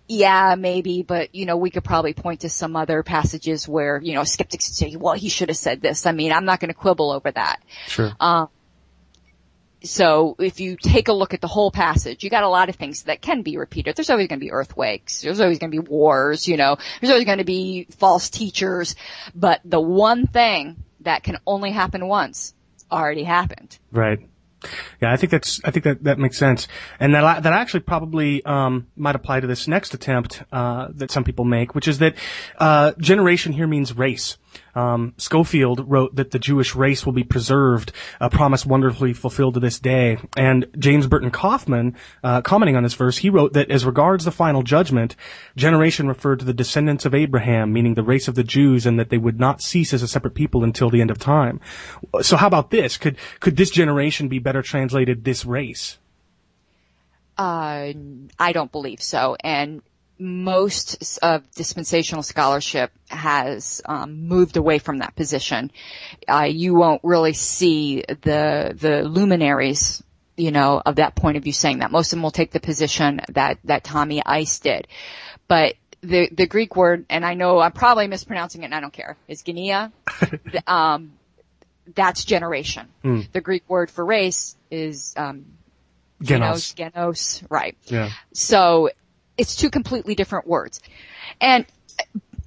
yeah, 0.08 0.56
maybe, 0.58 1.04
but 1.04 1.36
you 1.36 1.46
know, 1.46 1.58
we 1.58 1.72
could 1.72 1.84
probably 1.84 2.14
point 2.14 2.40
to 2.42 2.50
some 2.50 2.78
other 2.78 3.04
passages 3.04 3.68
where, 3.68 4.00
you 4.02 4.14
know, 4.14 4.24
skeptics 4.24 4.70
would 4.70 4.76
say, 4.76 4.96
well, 4.96 5.14
he 5.14 5.28
should 5.28 5.50
have 5.50 5.58
said 5.58 5.82
this. 5.82 6.06
I 6.06 6.14
mean, 6.14 6.32
I'm 6.32 6.46
not 6.46 6.62
going 6.62 6.70
to 6.70 6.74
quibble 6.74 7.12
over 7.12 7.30
that. 7.30 7.62
Sure. 7.88 8.14
Um, 8.22 8.48
so 9.84 10.38
if 10.40 10.62
you 10.62 10.78
take 10.78 11.10
a 11.10 11.14
look 11.14 11.34
at 11.34 11.42
the 11.42 11.48
whole 11.48 11.70
passage, 11.70 12.24
you 12.24 12.30
got 12.30 12.46
a 12.46 12.50
lot 12.50 12.70
of 12.70 12.78
things 12.78 13.04
that 13.04 13.22
can 13.22 13.42
be 13.42 13.58
repeated. 13.58 13.98
There's 13.98 14.10
always 14.10 14.30
going 14.30 14.40
to 14.40 14.46
be 14.46 14.54
earthquakes. 14.54 15.20
There's 15.22 15.42
always 15.42 15.60
going 15.60 15.72
to 15.72 15.82
be 15.82 15.86
wars, 15.86 16.48
you 16.48 16.56
know, 16.56 16.78
there's 17.02 17.12
always 17.12 17.26
going 17.26 17.40
to 17.40 17.44
be 17.44 17.88
false 17.98 18.30
teachers. 18.30 18.96
But 19.36 19.60
the 19.66 19.82
one 19.82 20.26
thing 20.26 20.78
that 21.10 21.24
can 21.24 21.40
only 21.48 21.72
happen 21.72 22.08
once 22.08 22.54
already 22.92 23.24
happened. 23.24 23.80
Right. 23.92 24.20
Yeah, 25.02 25.12
I 25.12 25.18
think 25.18 25.32
that's 25.32 25.60
I 25.64 25.72
think 25.72 25.86
that 25.86 26.04
that 26.04 26.20
makes 26.20 26.38
sense, 26.38 26.68
and 27.00 27.16
that 27.16 27.44
that 27.44 27.54
actually 27.54 27.80
probably 27.80 28.44
um, 28.46 28.88
might 28.96 29.16
apply 29.16 29.40
to 29.40 29.48
this 29.48 29.68
next 29.68 29.94
attempt 29.94 30.44
uh, 30.52 30.90
that 30.96 31.12
some 31.12 31.24
people 31.24 31.46
make, 31.46 31.74
which 31.74 31.88
is 31.88 32.00
that 32.00 32.16
uh, 32.58 32.92
generation 33.00 33.54
here 33.54 33.68
means 33.68 33.96
race. 33.98 34.38
Um, 34.76 35.14
Scofield 35.18 35.90
wrote 35.90 36.16
that 36.16 36.32
the 36.32 36.40
Jewish 36.40 36.76
race 36.76 37.06
will 37.06 37.14
be 37.14 37.24
preserved, 37.24 37.92
a 38.20 38.30
promise 38.30 38.66
wonderfully 38.66 39.14
fulfilled 39.14 39.56
to 39.56 39.60
this 39.60 39.80
day. 39.80 40.18
And 40.38 40.68
James 40.78 41.08
Burton 41.08 41.32
Coffman, 41.32 41.96
uh, 42.24 42.42
commenting 42.42 42.76
on 42.76 42.84
this 42.84 42.94
verse, 42.94 43.18
he 43.18 43.30
wrote 43.30 43.54
that 43.54 43.72
as 43.72 43.86
regards 43.86 44.26
the 44.26 44.32
final 44.32 44.64
judgment, 44.64 45.16
generation 45.56 46.08
referred 46.08 46.40
to 46.40 46.46
the 46.46 46.54
descendants 46.54 47.06
of 47.06 47.14
Abraham, 47.14 47.74
meaning 47.74 47.96
the 47.96 48.04
race 48.04 48.28
of 48.28 48.36
the 48.36 48.44
Jews, 48.44 48.86
and 48.86 49.00
that 49.00 49.10
they 49.10 49.18
would 49.18 49.40
not 49.40 49.62
cease 49.62 49.94
as 49.94 50.02
a 50.02 50.08
separate 50.08 50.36
people 50.36 50.64
until 50.64 50.90
the 50.90 51.02
end 51.02 51.12
of 51.12 51.18
time. 51.18 51.60
So 52.22 52.38
how 52.38 52.48
about 52.48 52.72
this? 52.72 52.98
Could 52.98 53.18
could 53.40 53.58
this 53.58 53.70
generation 53.70 54.28
be 54.28 54.40
better 54.40 54.62
translated 54.62 55.24
this 55.24 55.46
race? 55.46 55.98
Uh, 57.38 57.94
I 58.38 58.52
don't 58.52 58.72
believe 58.72 59.02
so. 59.02 59.38
And 59.40 59.82
most 60.20 61.18
of 61.24 61.50
dispensational 61.52 62.24
scholarship 62.24 62.92
has 63.08 63.82
um, 63.86 64.28
moved 64.28 64.58
away 64.58 64.78
from 64.78 64.98
that 64.98 65.16
position. 65.16 65.72
Uh, 66.28 66.48
you 66.50 66.76
won't 66.76 67.02
really 67.04 67.34
see 67.34 68.04
the 68.08 68.76
the 68.76 69.04
luminaries, 69.04 70.04
you 70.36 70.52
know, 70.52 70.82
of 70.86 70.98
that 70.98 71.16
point 71.16 71.38
of 71.38 71.44
view 71.44 71.54
saying 71.54 71.80
that. 71.80 71.92
Most 71.92 72.12
of 72.12 72.18
them 72.18 72.24
will 72.24 72.32
take 72.32 72.52
the 72.52 72.60
position 72.60 73.22
that 73.30 73.60
that 73.64 73.84
Tommy 73.84 74.22
Ice 74.26 74.60
did, 74.60 74.88
but. 75.48 75.76
The, 76.02 76.30
the 76.32 76.48
Greek 76.48 76.78
word, 76.78 77.08
and 77.10 77.26
I 77.26 77.34
know 77.34 77.60
I'm 77.60 77.74
probably 77.74 78.08
mispronouncing 78.08 78.62
it 78.62 78.68
and 78.68 78.74
I 78.74 78.80
don't 78.80 78.94
care, 78.94 79.18
is 79.28 79.44
Genea. 79.44 79.92
um, 80.66 81.12
that's 81.94 82.24
generation. 82.24 82.88
Mm. 83.04 83.30
The 83.34 83.42
Greek 83.42 83.64
word 83.68 83.92
for 83.92 84.06
race 84.06 84.56
is, 84.72 85.14
um, 85.18 85.44
Genos. 86.24 86.74
genos, 86.74 86.94
genos, 86.94 87.44
right. 87.50 87.78
Yeah. 87.88 88.12
So 88.32 88.92
it's 89.40 89.56
two 89.56 89.70
completely 89.70 90.14
different 90.14 90.46
words. 90.46 90.82
And 91.40 91.66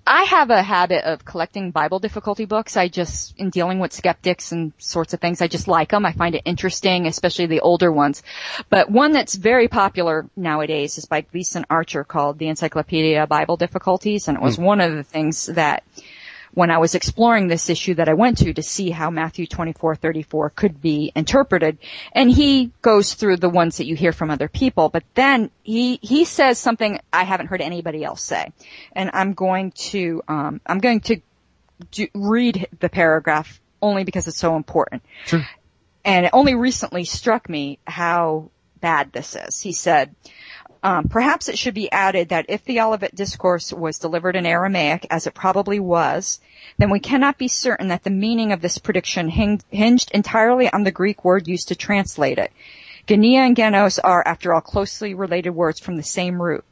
I 0.07 0.25
have 0.25 0.51
a 0.51 0.63
habit 0.63 1.05
of 1.05 1.25
collecting 1.25 1.71
Bible 1.71 2.01
difficulty 2.01 2.45
books. 2.45 2.77
I 2.77 2.89
just, 2.89 3.39
in 3.39 3.51
dealing 3.51 3.79
with 3.79 3.93
skeptics 3.93 4.53
and 4.53 4.73
sorts 4.79 5.15
of 5.15 5.21
things, 5.21 5.41
I 5.41 5.47
just 5.47 5.69
like 5.69 5.91
them. 5.91 6.05
I 6.05 6.13
find 6.13 6.35
it 6.35 6.43
interesting, 6.45 7.07
especially 7.07 7.47
the 7.47 7.61
older 7.61 7.91
ones. 7.91 8.23
But 8.69 8.91
one 8.91 9.13
that's 9.13 9.37
very 9.37 9.69
popular 9.69 10.27
nowadays 10.37 10.99
is 10.99 11.07
by 11.07 11.23
Gleason 11.23 11.65
Archer 11.71 12.05
called 12.05 12.39
the 12.39 12.49
Encyclopedia 12.49 13.27
Bible 13.27 13.57
Difficulties. 13.57 14.29
And 14.29 14.37
it 14.37 14.43
was 14.43 14.57
hmm. 14.57 14.65
one 14.65 14.81
of 14.81 14.93
the 14.93 15.05
things 15.05 15.47
that 15.47 15.85
when 16.55 16.71
I 16.71 16.79
was 16.79 16.95
exploring 16.95 17.49
this 17.49 17.71
issue 17.71 17.95
that 17.95 18.09
I 18.09 18.15
went 18.15 18.39
to 18.39 18.53
to 18.53 18.63
see 18.63 18.91
how 18.91 19.11
Matthew 19.11 19.47
24:34 19.47 20.55
could 20.55 20.81
be 20.81 21.13
interpreted. 21.15 21.79
And 22.13 22.31
he 22.31 22.73
goes 22.83 23.15
through 23.15 23.39
the 23.39 23.49
ones 23.49 23.79
that 23.79 23.87
you 23.87 23.97
hear 23.97 24.13
from 24.13 24.31
other 24.31 24.49
people, 24.49 24.89
but 24.89 25.05
then 25.15 25.51
he 25.63 25.99
he 26.03 26.25
says 26.25 26.59
something 26.59 27.01
I 27.13 27.25
haven't 27.25 27.47
heard 27.47 27.61
anybody 27.61 28.05
else 28.05 28.23
say. 28.23 28.53
And 28.93 29.11
I'm 29.15 29.33
going 29.33 29.73
to 29.93 30.23
um, 30.29 30.61
I'm 30.67 30.79
going 30.79 31.01
to 31.03 31.21
do, 31.91 32.07
read 32.15 32.69
the 32.81 32.89
paragraph 32.89 33.61
only 33.81 34.05
because 34.05 34.29
it's 34.29 34.39
so 34.39 34.57
important. 34.57 35.03
Sure. 35.27 35.47
And 36.05 36.27
it 36.27 36.31
only 36.33 36.55
recently 36.55 37.05
struck 37.05 37.49
me 37.49 37.79
how 37.87 38.51
bad 38.81 39.13
this 39.13 39.37
is. 39.37 39.61
He 39.61 39.73
said, 39.73 40.15
Um, 40.85 41.09
perhaps 41.09 41.49
it 41.49 41.59
should 41.59 41.75
be 41.75 41.91
added 41.93 42.31
that 42.31 42.47
if 42.49 42.65
the 42.65 42.81
Olivet 42.81 43.15
Discourse 43.15 43.73
was 43.73 44.01
delivered 44.01 44.35
in 44.35 44.47
Aramaic, 44.47 45.07
as 45.11 45.29
it 45.29 45.35
probably 45.35 45.79
was, 45.79 46.41
then 46.77 46.91
we 46.91 46.99
cannot 46.99 47.39
be 47.39 47.47
certain 47.47 47.89
that 47.89 48.03
the 48.03 48.11
meaning 48.11 48.51
of 48.51 48.61
this 48.61 48.79
prediction 48.79 49.29
hing- 49.29 49.63
hinged 49.71 50.11
entirely 50.11 50.73
on 50.73 50.83
the 50.83 50.91
Greek 50.91 51.25
word 51.25 51.47
used 51.47 51.69
to 51.69 51.77
translate 51.77 52.39
it. 52.39 52.53
Genea 53.07 53.47
and 53.47 53.57
Genos 53.57 54.01
are, 54.03 54.27
after 54.27 54.53
all, 54.53 54.61
closely 54.61 55.15
related 55.15 55.51
words 55.51 55.79
from 55.79 55.97
the 55.97 56.03
same 56.03 56.43
root. 56.43 56.65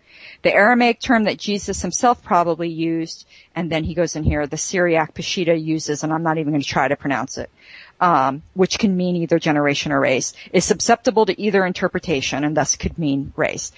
The 0.43 0.53
Aramaic 0.53 1.01
term 1.01 1.25
that 1.25 1.39
Jesus 1.39 1.83
himself 1.83 2.23
probably 2.23 2.69
used, 2.69 3.27
and 3.55 3.71
then 3.71 3.85
he 3.85 3.95
goes 3.95 4.17
in 4.17 4.25
here, 4.25 4.47
the 4.47 4.57
Syriac 4.57 5.15
Peshitta 5.15 5.61
uses, 5.61 6.03
and 6.03 6.13
I'm 6.13 6.23
not 6.23 6.39
even 6.39 6.53
going 6.53 6.63
to 6.63 6.69
try 6.69 6.89
to 6.89 6.97
pronounce 6.97 7.39
it, 7.39 7.51
um, 8.01 8.43
which 8.55 8.79
can 8.79 8.97
mean 8.97 9.17
either 9.17 9.39
generation 9.39 9.93
or 9.93 10.01
race, 10.01 10.33
is 10.53 10.65
susceptible 10.65 11.27
to 11.27 11.41
either 11.41 11.65
interpretation 11.65 12.45
and 12.45 12.57
thus 12.57 12.77
could 12.77 12.99
mean 12.99 13.33
race. 13.37 13.73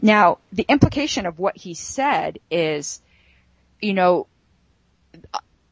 Now, 0.00 0.38
the 0.52 0.66
implication 0.68 1.26
of 1.26 1.38
what 1.38 1.56
he 1.56 1.74
said 1.74 2.38
is, 2.50 3.00
you 3.80 3.94
know, 3.94 4.26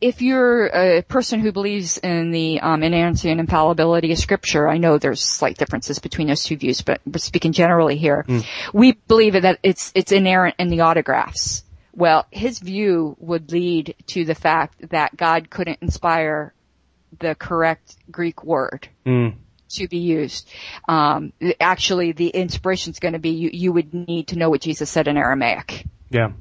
if 0.01 0.21
you're 0.21 0.67
a 0.67 1.03
person 1.03 1.41
who 1.41 1.51
believes 1.51 1.97
in 1.99 2.31
the 2.31 2.61
um, 2.61 2.83
inerrancy 2.83 3.31
and 3.31 3.41
infallibility 3.41 4.13
of 4.13 4.19
Scripture, 4.19 4.69
I 4.69 4.77
know 4.77 4.99
there's 4.99 5.23
slight 5.23 5.57
differences 5.57 5.99
between 5.99 6.29
those 6.29 6.45
two 6.45 6.57
views, 6.57 6.83
but, 6.83 7.01
but 7.07 7.23
speaking 7.23 7.53
generally 7.53 7.97
here, 7.97 8.27
we 8.75 8.93
believe 8.93 9.33
that 9.41 9.59
it's 9.63 9.93
it's 9.95 10.13
inerrant 10.13 10.57
in 10.59 10.69
the 10.69 10.81
autographs. 10.81 11.65
Well, 11.95 12.27
his 12.31 12.59
view 12.59 13.17
would 13.21 13.53
lead 13.53 13.95
to 14.09 14.25
the 14.25 14.35
fact 14.35 14.91
that 14.91 15.17
God 15.17 15.49
couldn't 15.49 15.79
inspire 15.81 16.53
the 17.21 17.35
correct 17.35 17.97
Greek 18.11 18.45
word 18.45 18.89
Mm. 19.07 19.35
to 19.71 19.89
be 19.89 19.99
used. 19.99 20.49
Um, 20.89 21.33
actually, 21.61 22.13
the 22.13 22.29
inspiration 22.29 22.93
is 22.93 23.01
going 23.01 23.15
to 23.15 23.19
be 23.19 23.31
you, 23.31 23.51
you 23.53 23.73
would 23.73 23.93
need 23.93 24.29
to 24.29 24.39
know 24.39 24.51
what 24.51 24.61
Jesus 24.61 24.91
said 24.91 25.09
in 25.09 25.17
Aramaic. 25.17 25.87
Yeah. 26.11 26.33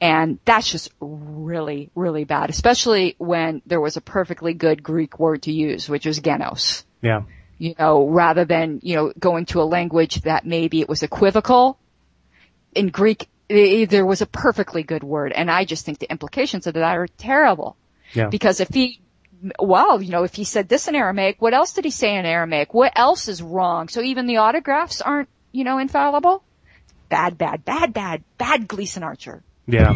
And 0.00 0.38
that's 0.44 0.70
just 0.70 0.92
really, 1.00 1.90
really 1.94 2.24
bad, 2.24 2.50
especially 2.50 3.14
when 3.16 3.62
there 3.64 3.80
was 3.80 3.96
a 3.96 4.02
perfectly 4.02 4.52
good 4.52 4.82
Greek 4.82 5.18
word 5.18 5.44
to 5.44 5.52
use, 5.52 5.88
which 5.88 6.04
was 6.04 6.20
genos. 6.20 6.84
Yeah. 7.00 7.22
You 7.56 7.74
know, 7.78 8.06
rather 8.06 8.44
than, 8.44 8.80
you 8.82 8.96
know, 8.96 9.12
going 9.18 9.46
to 9.46 9.62
a 9.62 9.64
language 9.64 10.20
that 10.22 10.44
maybe 10.44 10.80
it 10.80 10.88
was 10.88 11.02
equivocal. 11.02 11.78
In 12.74 12.88
Greek, 12.88 13.28
there 13.48 14.04
was 14.04 14.20
a 14.20 14.26
perfectly 14.26 14.82
good 14.82 15.02
word, 15.02 15.32
and 15.32 15.50
I 15.50 15.64
just 15.64 15.86
think 15.86 15.98
the 15.98 16.10
implications 16.10 16.66
of 16.66 16.74
that 16.74 16.96
are 16.98 17.06
terrible. 17.06 17.78
Yeah. 18.12 18.28
Because 18.28 18.60
if 18.60 18.68
he, 18.68 19.00
well, 19.58 20.02
you 20.02 20.10
know, 20.10 20.24
if 20.24 20.34
he 20.34 20.44
said 20.44 20.68
this 20.68 20.88
in 20.88 20.94
Aramaic, 20.94 21.40
what 21.40 21.54
else 21.54 21.72
did 21.72 21.84
he 21.84 21.90
say 21.90 22.16
in 22.16 22.26
Aramaic? 22.26 22.72
What 22.74 22.92
else 22.96 23.28
is 23.28 23.42
wrong? 23.42 23.88
So 23.88 24.00
even 24.00 24.26
the 24.26 24.38
autographs 24.38 25.00
aren't, 25.00 25.28
you 25.52 25.64
know, 25.64 25.78
infallible? 25.78 26.42
Bad, 27.08 27.38
bad, 27.38 27.64
bad, 27.64 27.92
bad, 27.92 28.24
bad 28.38 28.68
Gleason 28.68 29.02
Archer. 29.02 29.42
Yeah. 29.66 29.92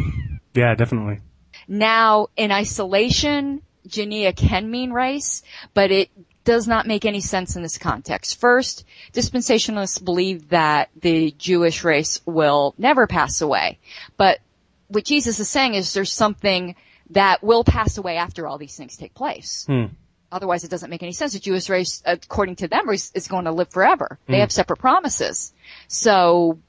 Yeah, 0.55 0.75
definitely. 0.75 1.21
Now, 1.67 2.29
in 2.37 2.53
isolation, 2.53 3.63
Genea 3.87 4.35
can 4.35 4.71
mean 4.71 4.93
race, 4.93 5.43
but 5.75 5.91
it 5.91 6.11
does 6.45 6.67
not 6.67 6.87
make 6.87 7.05
any 7.05 7.21
sense 7.21 7.57
in 7.57 7.63
this 7.63 7.79
context. 7.79 8.41
First, 8.41 8.85
dispensationalists 9.13 10.03
believe 10.03 10.49
that 10.49 10.91
the 11.01 11.35
Jewish 11.37 11.85
race 11.85 12.21
will 12.27 12.75
never 12.79 13.07
pass 13.07 13.41
away. 13.41 13.79
But 14.17 14.41
what 14.89 15.05
Jesus 15.05 15.39
is 15.39 15.49
saying 15.49 15.75
is 15.75 15.93
there's 15.93 16.13
something 16.13 16.75
that 17.11 17.43
will 17.43 17.65
pass 17.65 17.99
away 17.99 18.17
after 18.17 18.47
all 18.47 18.59
these 18.59 18.77
things 18.77 18.97
take 18.97 19.15
place. 19.15 19.65
Hmm. 19.67 19.87
Otherwise, 20.33 20.63
it 20.63 20.71
doesn't 20.71 20.91
make 20.91 21.03
any 21.03 21.13
sense. 21.13 21.33
The 21.33 21.41
Jewish 21.41 21.69
race, 21.69 22.03
according 22.07 22.57
to 22.57 22.69
them, 22.69 22.89
is, 22.91 23.11
is 23.15 23.27
going 23.27 23.47
to 23.47 23.53
live 23.53 23.71
forever. 23.71 24.19
They 24.29 24.39
have 24.41 24.53
separate 24.53 24.77
promises. 24.79 25.53
So 25.89 26.61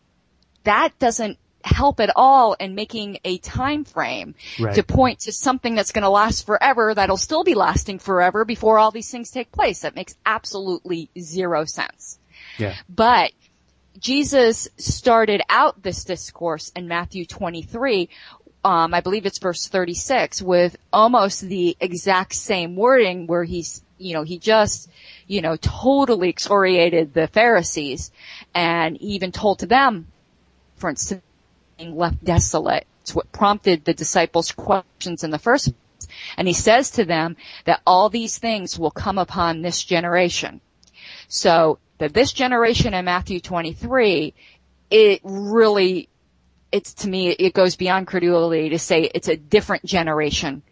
that 0.63 0.97
doesn't 0.97 1.38
help 1.63 1.99
at 1.99 2.12
all 2.15 2.54
in 2.54 2.73
making 2.73 3.19
a 3.23 3.38
time 3.38 3.84
frame 3.84 4.34
Right. 4.60 4.73
to 4.73 4.82
point 4.82 5.19
to 5.21 5.32
something 5.32 5.75
that's 5.75 5.91
going 5.91 6.01
to 6.01 6.10
last 6.10 6.47
forever 6.47 6.95
that'll 6.95 7.17
still 7.17 7.43
be 7.43 7.54
lasting 7.54 7.99
forever 7.99 8.45
before 8.45 8.80
all 8.80 8.89
these 8.89 9.12
things 9.12 9.30
take 9.30 9.51
place. 9.51 9.82
That 9.82 9.95
makes 9.95 10.15
absolutely 10.25 11.12
zero 11.19 11.65
sense. 11.65 12.17
Yeah. 12.58 12.73
But 12.89 13.32
Jesus 13.99 14.69
started 14.77 15.41
out 15.49 15.84
this 15.84 16.04
discourse 16.04 16.71
in 16.75 16.88
Matthew 16.88 17.25
23 17.27 18.10
um, 18.63 18.93
I 18.93 19.02
believe 19.02 19.26
it's 19.26 19.39
verse 19.39 19.67
36 19.67 20.41
with 20.41 20.78
almost 20.93 21.41
the 21.41 21.76
exact 21.80 22.36
same 22.36 22.76
wording 22.76 23.26
where 23.28 23.43
he's, 23.43 23.82
you 23.97 24.13
know, 24.13 24.24
he 24.24 24.38
just, 24.38 24.89
you 25.28 25.41
know, 25.41 25.56
totally 25.56 26.30
excoriated 26.30 27.13
the 27.13 27.28
Pharisees 27.28 28.12
and 28.54 29.02
even 29.02 29.32
told 29.32 29.60
to 29.60 29.65
them, 29.65 30.08
for 30.76 30.89
instance, 30.89 31.24
being 31.78 31.97
left 31.97 32.24
desolate. 32.24 32.86
It's 33.02 33.15
what 33.15 33.32
prompted 33.32 33.84
the 33.84 33.93
disciples' 33.93 34.52
questions 34.52 35.24
in 35.24 35.32
the 35.32 35.39
first 35.39 35.65
place. 35.65 35.76
And 36.38 36.47
he 36.47 36.54
says 36.54 36.91
to 36.91 37.06
them 37.06 37.38
that 37.65 37.82
all 37.86 38.10
these 38.10 38.38
things 38.38 38.78
will 38.78 38.91
come 38.91 39.17
upon 39.17 39.62
this 39.62 39.84
generation. 39.84 40.62
So 41.28 41.80
that 41.97 42.13
this 42.13 42.34
generation 42.34 42.93
in 42.93 43.06
Matthew 43.06 43.39
23, 43.39 44.34
it 44.91 45.21
really 45.24 46.10
it's 46.71 46.93
to 46.95 47.10
me, 47.10 47.29
it 47.29 47.53
goes 47.53 47.75
beyond 47.75 48.07
credulity 48.07 48.69
to 48.69 48.79
say 48.79 49.03
it's 49.03 49.27
a 49.27 49.38
different 49.38 49.86
generation 49.86 50.63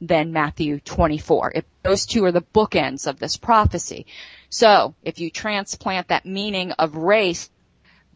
than 0.00 0.32
Matthew 0.32 0.78
24. 0.80 1.52
If 1.56 1.64
those 1.82 2.06
two 2.06 2.24
are 2.24 2.32
the 2.32 2.42
bookends 2.42 3.06
of 3.06 3.18
this 3.18 3.36
prophecy. 3.36 4.06
So 4.48 4.94
if 5.02 5.18
you 5.18 5.30
transplant 5.30 6.08
that 6.08 6.24
meaning 6.24 6.72
of 6.72 6.96
race 6.96 7.50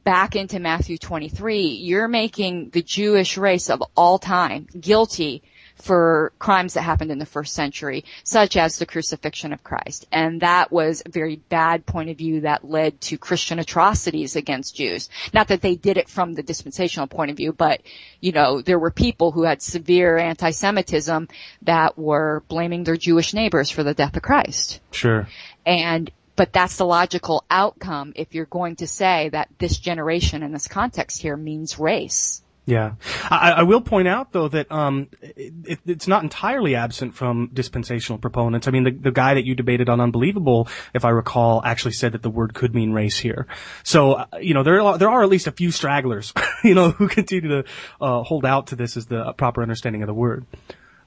back 0.05 0.37
into 0.37 0.61
Matthew 0.61 0.99
23, 0.99 1.61
you're 1.61 2.09
making 2.09 2.71
the 2.71 2.83
Jewish 2.83 3.37
race 3.37 3.71
of 3.71 3.83
all 3.97 4.19
time 4.19 4.67
guilty 4.79 5.43
for 5.83 6.33
crimes 6.39 6.75
that 6.75 6.83
happened 6.83 7.11
in 7.11 7.19
the 7.19 7.27
first 7.27 7.55
century, 7.55 8.05
such 8.23 8.57
as 8.57 8.79
the 8.79 8.87
crucifixion 8.87 9.53
of 9.53 9.65
Christ. 9.65 10.07
And 10.13 10.41
that 10.41 10.71
was 10.71 11.03
a 11.05 11.11
very 11.11 11.37
bad 11.37 11.85
point 11.85 12.09
of 12.09 12.17
view 12.17 12.43
that 12.43 12.65
led 12.65 13.01
to 13.03 13.19
Christian 13.19 13.59
atrocities 13.59 14.37
against 14.37 14.77
Jews. 14.77 15.11
Not 15.35 15.49
that 15.49 15.61
they 15.61 15.75
did 15.75 15.97
it 15.97 16.09
from 16.09 16.35
the 16.35 16.43
dispensational 16.43 17.09
point 17.09 17.33
of 17.33 17.37
view, 17.37 17.53
but, 17.53 17.83
you 18.21 18.31
know, 18.31 18.63
there 18.63 18.79
were 18.79 18.93
people 18.93 19.33
who 19.33 19.43
had 19.43 19.61
severe 19.61 20.17
anti-Semitism 20.19 21.29
that 21.63 21.99
were 21.99 22.45
blaming 22.49 22.85
their 22.85 22.97
Jewish 22.97 23.35
neighbors 23.35 23.71
for 23.71 23.83
the 23.83 23.95
death 23.95 24.17
of 24.17 24.23
Christ. 24.23 24.81
Sure. 24.93 25.27
And 25.67 26.11
but 26.35 26.53
that's 26.53 26.77
the 26.77 26.87
logical 26.87 27.45
outcome 27.51 28.15
if 28.17 28.35
you're 28.35 28.47
going 28.47 28.77
to 28.77 28.87
say 28.87 29.29
that 29.31 29.49
this 29.59 29.77
generation 29.77 30.43
in 30.43 30.53
this 30.53 30.67
context 30.67 31.21
here 31.21 31.37
means 31.37 31.79
race. 31.79 32.43
Yeah, 32.65 32.95
I, 33.29 33.55
I, 33.57 33.63
will 33.65 33.81
point 33.81 34.07
out 34.07 34.31
though 34.31 34.47
that 34.47 34.71
um, 34.71 35.09
it, 35.21 35.81
it's 35.85 36.07
not 36.07 36.23
entirely 36.23 36.77
absent 36.77 37.13
from 37.13 37.51
dispensational 37.53 38.21
proponents. 38.21 38.69
I 38.69 38.71
mean, 38.71 38.85
the, 38.85 38.93
the 38.93 39.11
guy 39.11 39.35
that 39.35 39.45
you 39.45 39.57
debated 39.57 39.89
on 39.89 40.01
Unbelievable, 40.01 40.69
if 40.95 41.05
I 41.05 41.09
recall, 41.11 41.61
actually 41.65 41.95
said 41.95 42.13
that 42.13 42.23
the 42.23 42.31
word 42.31 42.55
could 42.55 42.73
mean 42.73 42.93
race 42.93 43.19
here. 43.19 43.49
So 43.83 44.13
uh, 44.13 44.27
you 44.41 44.55
know, 44.55 44.63
there 44.63 44.81
are, 44.81 44.97
there 44.97 45.11
are 45.11 45.25
at 45.25 45.29
least 45.29 45.49
a 45.49 45.53
few 45.53 45.73
stragglers, 45.73 46.33
you 46.65 46.77
know, 46.77 46.91
who 46.91 47.09
continue 47.09 47.63
to 47.63 47.65
uh, 48.01 48.23
hold 48.23 48.45
out 48.45 48.69
to 48.69 48.77
this 48.77 48.97
as 48.97 49.07
the 49.07 49.33
proper 49.33 49.61
understanding 49.63 50.03
of 50.03 50.07
the 50.07 50.15
word. 50.15 50.47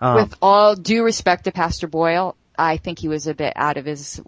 Um, 0.02 0.16
With 0.16 0.36
all 0.42 0.76
due 0.76 1.06
respect 1.06 1.46
to 1.46 1.54
Pastor 1.54 1.88
Boyle, 1.88 2.36
I 2.58 2.76
think 2.78 3.00
he 3.00 3.08
was 3.08 3.28
a 3.28 3.34
bit 3.34 3.54
out 3.56 3.78
of 3.78 3.86
his 3.86 4.22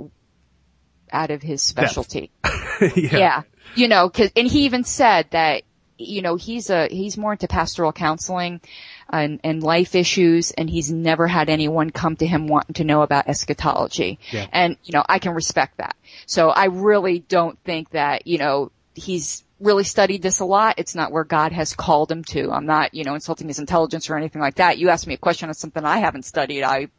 out 1.12 1.32
of 1.32 1.42
his 1.42 1.62
specialty. 1.62 2.32
yeah. 2.82 2.90
yeah. 2.96 3.42
You 3.76 3.88
know, 3.88 4.10
cause, 4.10 4.32
and 4.36 4.48
he 4.48 4.66
even 4.66 4.84
said 4.84 5.28
that 5.32 5.64
you 5.98 6.22
know, 6.22 6.36
he's 6.36 6.70
a, 6.70 6.88
he's 6.88 7.18
more 7.18 7.34
into 7.34 7.48
pastoral 7.48 7.92
counseling 7.92 8.62
and, 9.10 9.40
and 9.44 9.64
life 9.64 9.96
issues 9.96 10.52
and 10.52 10.70
he's 10.70 10.92
never 10.92 11.28
had 11.28 11.50
anyone 11.50 11.90
come 11.90 12.16
to 12.18 12.28
him 12.28 12.48
wanting 12.48 12.76
to 12.76 12.84
know 12.84 13.02
about 13.02 13.28
eschatology. 13.28 14.20
Yeah. 14.32 14.48
And, 14.52 14.78
you 14.84 14.94
know, 14.94 15.04
I 15.08 15.20
can 15.20 15.34
respect 15.34 15.78
that. 15.78 15.96
So 16.26 16.50
I 16.50 16.66
really 16.66 17.20
don't 17.20 17.58
think 17.64 17.92
that, 17.92 18.28
you 18.28 18.38
know, 18.38 18.72
he's 18.94 19.44
really 19.60 19.84
studied 19.84 20.22
this 20.22 20.40
a 20.40 20.46
lot. 20.46 20.76
It's 20.78 20.96
not 20.96 21.12
where 21.12 21.24
God 21.24 21.52
has 21.52 21.74
called 21.76 22.12
him 22.12 22.24
to. 22.26 22.52
I'm 22.52 22.66
not, 22.66 22.94
you 22.94 23.04
know, 23.04 23.16
insulting 23.16 23.48
his 23.48 23.60
intelligence 23.60 24.10
or 24.10 24.18
anything 24.18 24.42
like 24.42 24.56
that. 24.56 24.78
You 24.78 24.90
asked 24.90 25.08
me 25.08 25.16
a 25.16 25.18
question 25.18 25.50
on 25.50 25.56
something 25.56 25.84
I 25.84 25.98
haven't 25.98 26.26
studied. 26.26 26.64
I 26.64 26.90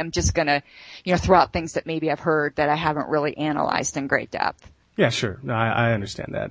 am 0.00 0.10
just 0.10 0.34
gonna, 0.34 0.62
you 1.04 1.12
know, 1.12 1.18
throw 1.18 1.38
out 1.38 1.52
things 1.52 1.74
that 1.74 1.86
maybe 1.86 2.10
I've 2.10 2.20
heard 2.20 2.56
that 2.56 2.68
I 2.68 2.74
haven't 2.74 3.08
really 3.08 3.36
analyzed 3.36 3.96
in 3.96 4.06
great 4.08 4.30
depth. 4.30 4.68
Yeah, 4.96 5.08
sure. 5.08 5.38
No, 5.42 5.54
I, 5.54 5.88
I 5.88 5.92
understand 5.92 6.34
that. 6.34 6.50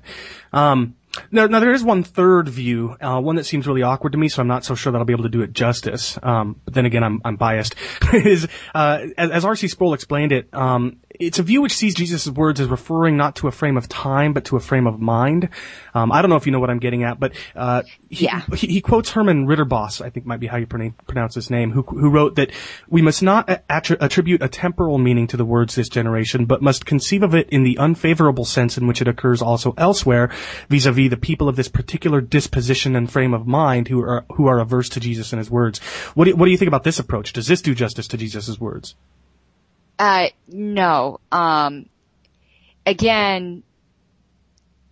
Um, 0.51 0.95
now, 1.31 1.47
now 1.47 1.59
there 1.59 1.73
is 1.73 1.83
one 1.83 2.03
third 2.03 2.47
view, 2.47 2.95
uh, 3.01 3.19
one 3.19 3.35
that 3.35 3.45
seems 3.45 3.67
really 3.67 3.83
awkward 3.83 4.11
to 4.13 4.17
me, 4.17 4.29
so 4.29 4.41
I'm 4.41 4.47
not 4.47 4.63
so 4.63 4.75
sure 4.75 4.91
that 4.91 4.99
I'll 4.99 5.05
be 5.05 5.13
able 5.13 5.23
to 5.23 5.29
do 5.29 5.41
it 5.41 5.53
justice. 5.53 6.17
Um, 6.21 6.59
but 6.65 6.73
then 6.73 6.85
again, 6.85 7.03
I'm, 7.03 7.21
I'm 7.25 7.35
biased. 7.35 7.75
is, 8.13 8.47
uh, 8.73 9.07
as, 9.17 9.31
as 9.31 9.45
R.C. 9.45 9.67
Sproul 9.67 9.93
explained 9.93 10.31
it, 10.31 10.49
um, 10.53 10.97
it's 11.21 11.39
a 11.39 11.43
view 11.43 11.61
which 11.61 11.73
sees 11.73 11.93
Jesus' 11.93 12.27
words 12.27 12.59
as 12.59 12.67
referring 12.67 13.15
not 13.15 13.35
to 13.37 13.47
a 13.47 13.51
frame 13.51 13.77
of 13.77 13.87
time, 13.87 14.33
but 14.33 14.45
to 14.45 14.55
a 14.55 14.59
frame 14.59 14.87
of 14.87 14.99
mind. 14.99 15.49
Um, 15.93 16.11
I 16.11 16.21
don't 16.21 16.29
know 16.29 16.35
if 16.35 16.45
you 16.45 16.51
know 16.51 16.59
what 16.59 16.69
I'm 16.69 16.79
getting 16.79 17.03
at, 17.03 17.19
but 17.19 17.33
uh, 17.55 17.83
he, 18.09 18.25
yeah. 18.25 18.41
he, 18.55 18.67
he, 18.67 18.81
quotes 18.81 19.11
Herman 19.11 19.45
Ridderbos, 19.47 20.03
I 20.03 20.09
think 20.09 20.25
might 20.25 20.39
be 20.39 20.47
how 20.47 20.57
you 20.57 20.65
pronounce 20.65 21.35
his 21.35 21.49
name, 21.49 21.71
who, 21.71 21.83
who 21.83 22.09
wrote 22.09 22.35
that 22.35 22.51
we 22.89 23.01
must 23.01 23.21
not 23.21 23.63
attribute 23.69 24.41
a 24.41 24.47
temporal 24.47 24.97
meaning 24.97 25.27
to 25.27 25.37
the 25.37 25.45
words 25.45 25.75
this 25.75 25.89
generation, 25.89 26.45
but 26.45 26.61
must 26.61 26.85
conceive 26.85 27.23
of 27.23 27.35
it 27.35 27.49
in 27.49 27.63
the 27.63 27.77
unfavorable 27.77 28.45
sense 28.45 28.77
in 28.77 28.87
which 28.87 29.01
it 29.01 29.07
occurs 29.07 29.41
also 29.41 29.73
elsewhere, 29.77 30.31
vis-a-vis 30.69 31.09
the 31.09 31.17
people 31.17 31.47
of 31.47 31.55
this 31.55 31.67
particular 31.67 32.21
disposition 32.21 32.95
and 32.95 33.11
frame 33.11 33.33
of 33.33 33.45
mind 33.45 33.87
who 33.87 34.01
are 34.01 34.25
who 34.35 34.47
are 34.47 34.59
averse 34.59 34.89
to 34.89 34.99
Jesus 34.99 35.31
and 35.31 35.39
his 35.39 35.51
words. 35.51 35.79
What 36.15 36.25
do 36.25 36.35
what 36.35 36.45
do 36.45 36.51
you 36.51 36.57
think 36.57 36.67
about 36.67 36.83
this 36.83 36.99
approach? 36.99 37.33
Does 37.33 37.47
this 37.47 37.61
do 37.61 37.75
justice 37.75 38.07
to 38.07 38.17
Jesus' 38.17 38.59
words? 38.59 38.95
Uh, 40.01 40.29
no. 40.47 41.19
Um, 41.31 41.85
again, 42.87 43.61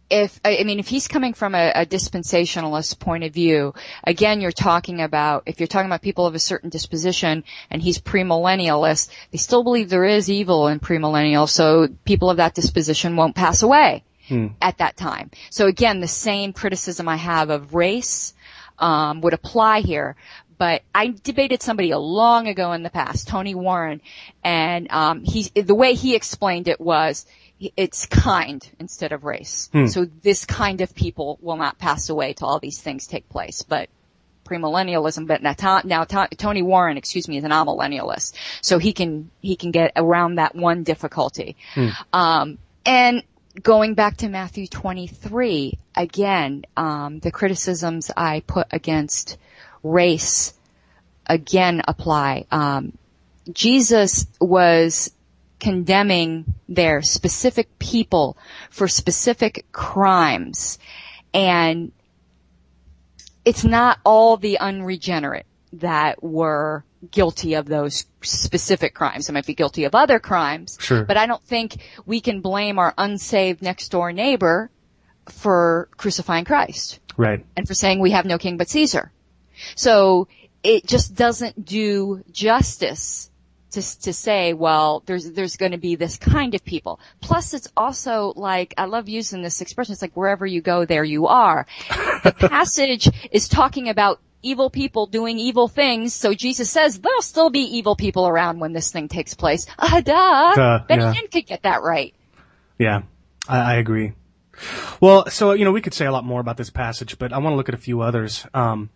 if 0.07 0.39
I 0.45 0.61
mean 0.63 0.77
if 0.77 0.87
he's 0.87 1.07
coming 1.07 1.33
from 1.33 1.55
a, 1.55 1.71
a, 1.73 1.85
dispensationalist 1.87 2.99
point 2.99 3.23
of 3.23 3.33
view, 3.33 3.73
again 4.03 4.39
you're 4.39 4.51
talking 4.51 5.01
about 5.01 5.43
if 5.47 5.59
you're 5.59 5.65
talking 5.65 5.87
about 5.87 6.03
people 6.03 6.27
of 6.27 6.35
a 6.35 6.39
certain 6.39 6.69
disposition 6.69 7.43
and 7.71 7.81
he's 7.81 7.97
premillennialist, 7.97 9.09
they 9.31 9.39
still 9.39 9.63
believe 9.63 9.89
there 9.89 10.05
is 10.05 10.29
evil 10.29 10.67
in 10.67 10.79
premillennial, 10.79 11.49
so 11.49 11.87
people 12.05 12.29
of 12.29 12.37
that 12.37 12.53
disposition 12.53 13.15
won't 13.15 13.35
pass 13.35 13.63
away 13.63 14.03
hmm. 14.27 14.49
at 14.61 14.77
that 14.77 14.95
time. 14.95 15.31
So 15.49 15.65
again, 15.65 16.01
the 16.01 16.07
same 16.07 16.53
criticism 16.53 17.07
I 17.07 17.15
have 17.15 17.49
of 17.49 17.73
race 17.73 18.35
um, 18.77 19.21
would 19.21 19.33
apply 19.33 19.81
here 19.81 20.15
but 20.59 20.83
I 20.93 21.15
debated 21.23 21.63
somebody 21.63 21.89
a 21.89 21.97
long 21.97 22.47
ago 22.47 22.73
in 22.73 22.83
the 22.83 22.91
past, 22.91 23.27
Tony 23.27 23.55
Warren, 23.55 24.01
and 24.43 24.91
um, 24.91 25.23
he 25.23 25.43
the 25.55 25.73
way 25.73 25.95
he 25.95 26.15
explained 26.15 26.67
it 26.67 26.79
was 26.79 27.25
it's 27.75 28.05
kind 28.05 28.69
instead 28.77 29.11
of 29.11 29.23
race. 29.23 29.69
Hmm. 29.71 29.87
So 29.87 30.05
this 30.05 30.45
kind 30.45 30.81
of 30.81 30.93
people 30.93 31.39
will 31.41 31.57
not 31.57 31.79
pass 31.79 32.09
away 32.09 32.33
till 32.33 32.47
all 32.47 32.59
these 32.59 32.79
things 32.79 33.07
take 33.07 33.27
place, 33.29 33.63
but 33.63 33.89
premillennialism, 34.45 35.27
but 35.27 35.41
now, 35.41 35.81
now 35.83 36.03
Tony 36.05 36.61
Warren, 36.61 36.97
excuse 36.97 37.27
me, 37.27 37.37
is 37.37 37.43
an 37.43 37.51
amillennialist. 37.51 38.33
So 38.61 38.79
he 38.79 38.93
can, 38.93 39.29
he 39.41 39.55
can 39.55 39.71
get 39.71 39.91
around 39.95 40.35
that 40.35 40.55
one 40.55 40.83
difficulty. 40.83 41.55
Hmm. 41.73 41.89
Um, 42.13 42.57
and 42.85 43.23
going 43.61 43.93
back 43.93 44.17
to 44.17 44.29
Matthew 44.29 44.67
23, 44.67 45.77
again, 45.95 46.63
um, 46.77 47.19
the 47.19 47.31
criticisms 47.31 48.09
I 48.15 48.41
put 48.41 48.67
against 48.71 49.37
race 49.83 50.53
again 51.25 51.81
apply. 51.87 52.45
Um, 52.51 52.97
Jesus 53.51 54.27
was 54.39 55.11
condemning 55.59 56.53
their 56.67 57.01
specific 57.01 57.79
people 57.79 58.37
for 58.69 58.87
specific 58.87 59.65
crimes 59.71 60.79
and 61.33 61.91
it's 63.45 63.63
not 63.63 63.99
all 64.05 64.37
the 64.37 64.59
unregenerate 64.59 65.45
that 65.73 66.23
were 66.23 66.83
guilty 67.11 67.53
of 67.53 67.65
those 67.65 68.05
specific 68.21 68.93
crimes. 68.93 69.27
They 69.27 69.33
might 69.33 69.45
be 69.45 69.53
guilty 69.53 69.85
of 69.85 69.95
other 69.95 70.19
crimes. 70.19 70.77
Sure. 70.79 71.03
But 71.03 71.17
I 71.17 71.25
don't 71.25 71.43
think 71.43 71.77
we 72.05 72.21
can 72.21 72.41
blame 72.41 72.77
our 72.79 72.93
unsaved 72.97 73.61
next 73.61 73.89
door 73.89 74.11
neighbor 74.11 74.69
for 75.29 75.89
crucifying 75.95 76.45
Christ. 76.45 76.99
Right. 77.17 77.45
And 77.55 77.67
for 77.67 77.73
saying 77.73 77.99
we 77.99 78.11
have 78.11 78.25
no 78.25 78.37
king 78.37 78.57
but 78.57 78.69
Caesar. 78.69 79.11
So 79.75 80.27
it 80.63 80.85
just 80.85 81.15
doesn't 81.15 81.65
do 81.65 82.23
justice 82.31 83.29
to, 83.71 84.01
to 84.01 84.13
say, 84.13 84.53
well, 84.53 85.03
there's, 85.05 85.31
there's 85.31 85.57
going 85.57 85.73
to 85.73 85.77
be 85.77 85.95
this 85.95 86.17
kind 86.17 86.55
of 86.55 86.63
people. 86.63 86.99
Plus 87.21 87.53
it's 87.53 87.67
also 87.77 88.33
like, 88.35 88.73
I 88.77 88.85
love 88.85 89.09
using 89.09 89.41
this 89.41 89.61
expression, 89.61 89.93
it's 89.93 90.01
like 90.01 90.15
wherever 90.15 90.45
you 90.45 90.61
go, 90.61 90.85
there 90.85 91.03
you 91.03 91.27
are. 91.27 91.67
The 92.23 92.31
passage 92.49 93.09
is 93.31 93.47
talking 93.47 93.89
about 93.89 94.19
evil 94.41 94.69
people 94.69 95.05
doing 95.05 95.37
evil 95.37 95.67
things, 95.67 96.13
so 96.13 96.33
Jesus 96.33 96.69
says 96.69 96.99
there'll 96.99 97.21
still 97.21 97.49
be 97.49 97.77
evil 97.77 97.95
people 97.95 98.27
around 98.27 98.59
when 98.59 98.73
this 98.73 98.91
thing 98.91 99.07
takes 99.07 99.33
place. 99.33 99.67
Ah, 99.77 100.01
duh. 100.03 100.55
duh 100.55 100.83
Benny 100.87 101.03
yeah. 101.03 101.13
Hinn 101.13 101.31
could 101.31 101.45
get 101.45 101.63
that 101.63 101.83
right. 101.83 102.15
Yeah, 102.77 103.03
I, 103.47 103.73
I 103.73 103.75
agree. 103.75 104.13
Well, 104.99 105.29
so, 105.29 105.53
you 105.53 105.63
know, 105.63 105.71
we 105.71 105.81
could 105.81 105.93
say 105.93 106.05
a 106.05 106.11
lot 106.11 106.25
more 106.25 106.41
about 106.41 106.57
this 106.57 106.69
passage, 106.69 107.17
but 107.17 107.31
I 107.31 107.37
want 107.37 107.53
to 107.53 107.57
look 107.57 107.69
at 107.69 107.75
a 107.75 107.79
few 107.79 108.01
others. 108.01 108.45
Um, 108.53 108.89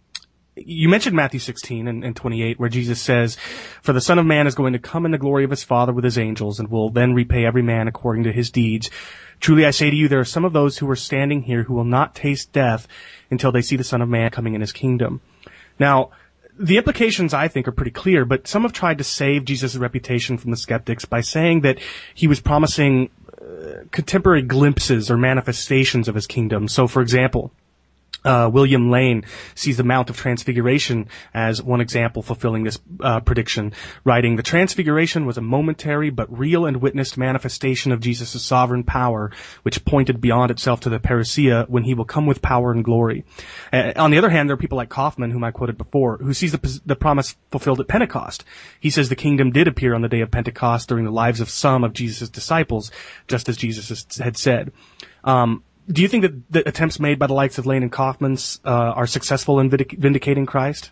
you 0.55 0.87
mentioned 0.87 1.15
Matthew 1.15 1.39
16 1.39 1.87
and, 1.87 2.03
and, 2.03 2.15
28 2.15 2.59
where 2.59 2.69
Jesus 2.69 3.01
says, 3.01 3.37
for 3.81 3.93
the 3.93 4.01
son 4.01 4.19
of 4.19 4.25
man 4.25 4.47
is 4.47 4.55
going 4.55 4.73
to 4.73 4.79
come 4.79 5.05
in 5.05 5.11
the 5.11 5.17
glory 5.17 5.43
of 5.43 5.49
his 5.49 5.63
father 5.63 5.91
with 5.91 6.03
his 6.03 6.17
angels 6.17 6.59
and 6.59 6.69
will 6.69 6.89
then 6.89 7.13
repay 7.13 7.45
every 7.45 7.63
man 7.63 7.87
according 7.87 8.23
to 8.23 8.31
his 8.31 8.51
deeds. 8.51 8.89
Truly 9.39 9.65
I 9.65 9.71
say 9.71 9.89
to 9.89 9.95
you, 9.95 10.07
there 10.07 10.19
are 10.19 10.25
some 10.25 10.45
of 10.45 10.53
those 10.53 10.77
who 10.77 10.89
are 10.89 10.95
standing 10.95 11.43
here 11.43 11.63
who 11.63 11.73
will 11.73 11.83
not 11.83 12.15
taste 12.15 12.51
death 12.51 12.87
until 13.31 13.51
they 13.51 13.61
see 13.61 13.75
the 13.75 13.83
son 13.83 14.01
of 14.01 14.09
man 14.09 14.29
coming 14.29 14.53
in 14.53 14.61
his 14.61 14.71
kingdom. 14.71 15.21
Now, 15.79 16.11
the 16.57 16.77
implications 16.77 17.33
I 17.33 17.47
think 17.47 17.67
are 17.67 17.71
pretty 17.71 17.91
clear, 17.91 18.25
but 18.25 18.47
some 18.47 18.61
have 18.61 18.73
tried 18.73 18.99
to 18.99 19.03
save 19.03 19.45
Jesus' 19.45 19.75
reputation 19.75 20.37
from 20.37 20.51
the 20.51 20.57
skeptics 20.57 21.03
by 21.03 21.21
saying 21.21 21.61
that 21.61 21.79
he 22.13 22.27
was 22.27 22.39
promising 22.39 23.09
uh, 23.41 23.85
contemporary 23.91 24.43
glimpses 24.43 25.09
or 25.09 25.17
manifestations 25.17 26.07
of 26.07 26.13
his 26.13 26.27
kingdom. 26.27 26.67
So, 26.67 26.87
for 26.87 27.01
example, 27.01 27.51
uh, 28.25 28.49
William 28.51 28.89
Lane 28.89 29.25
sees 29.55 29.77
the 29.77 29.83
Mount 29.83 30.09
of 30.09 30.17
Transfiguration 30.17 31.07
as 31.33 31.61
one 31.61 31.81
example 31.81 32.21
fulfilling 32.21 32.63
this 32.63 32.79
uh, 33.01 33.19
prediction, 33.19 33.73
writing, 34.03 34.35
The 34.35 34.43
Transfiguration 34.43 35.25
was 35.25 35.37
a 35.37 35.41
momentary 35.41 36.09
but 36.09 36.35
real 36.37 36.65
and 36.65 36.77
witnessed 36.77 37.17
manifestation 37.17 37.91
of 37.91 37.99
Jesus' 37.99 38.41
sovereign 38.41 38.83
power, 38.83 39.31
which 39.63 39.83
pointed 39.85 40.21
beyond 40.21 40.51
itself 40.51 40.79
to 40.81 40.89
the 40.89 40.99
parousia 40.99 41.67
when 41.69 41.83
he 41.83 41.93
will 41.93 42.05
come 42.05 42.25
with 42.25 42.41
power 42.41 42.71
and 42.71 42.83
glory. 42.83 43.25
Uh, 43.71 43.93
on 43.95 44.11
the 44.11 44.17
other 44.17 44.29
hand, 44.29 44.49
there 44.49 44.53
are 44.53 44.57
people 44.57 44.77
like 44.77 44.89
Coffman, 44.89 45.31
whom 45.31 45.43
I 45.43 45.51
quoted 45.51 45.77
before, 45.77 46.17
who 46.17 46.33
sees 46.33 46.51
the, 46.51 46.81
the 46.85 46.95
promise 46.95 47.35
fulfilled 47.51 47.79
at 47.79 47.87
Pentecost. 47.87 48.45
He 48.79 48.89
says 48.89 49.09
the 49.09 49.15
kingdom 49.15 49.51
did 49.51 49.67
appear 49.67 49.93
on 49.93 50.01
the 50.01 50.09
day 50.09 50.21
of 50.21 50.31
Pentecost 50.31 50.87
during 50.87 51.05
the 51.05 51.11
lives 51.11 51.41
of 51.41 51.49
some 51.49 51.83
of 51.83 51.93
Jesus' 51.93 52.29
disciples, 52.29 52.91
just 53.27 53.49
as 53.49 53.57
Jesus 53.57 54.17
had 54.17 54.37
said. 54.37 54.71
Um, 55.23 55.63
do 55.87 56.01
you 56.01 56.07
think 56.07 56.23
that 56.23 56.51
the 56.51 56.67
attempts 56.67 56.99
made 56.99 57.19
by 57.19 57.27
the 57.27 57.33
likes 57.33 57.57
of 57.57 57.65
Lane 57.65 57.83
and 57.83 57.91
Coffman's 57.91 58.59
uh, 58.65 58.69
are 58.69 59.07
successful 59.07 59.59
in 59.59 59.69
vindic- 59.69 59.97
vindicating 59.97 60.45
Christ? 60.45 60.91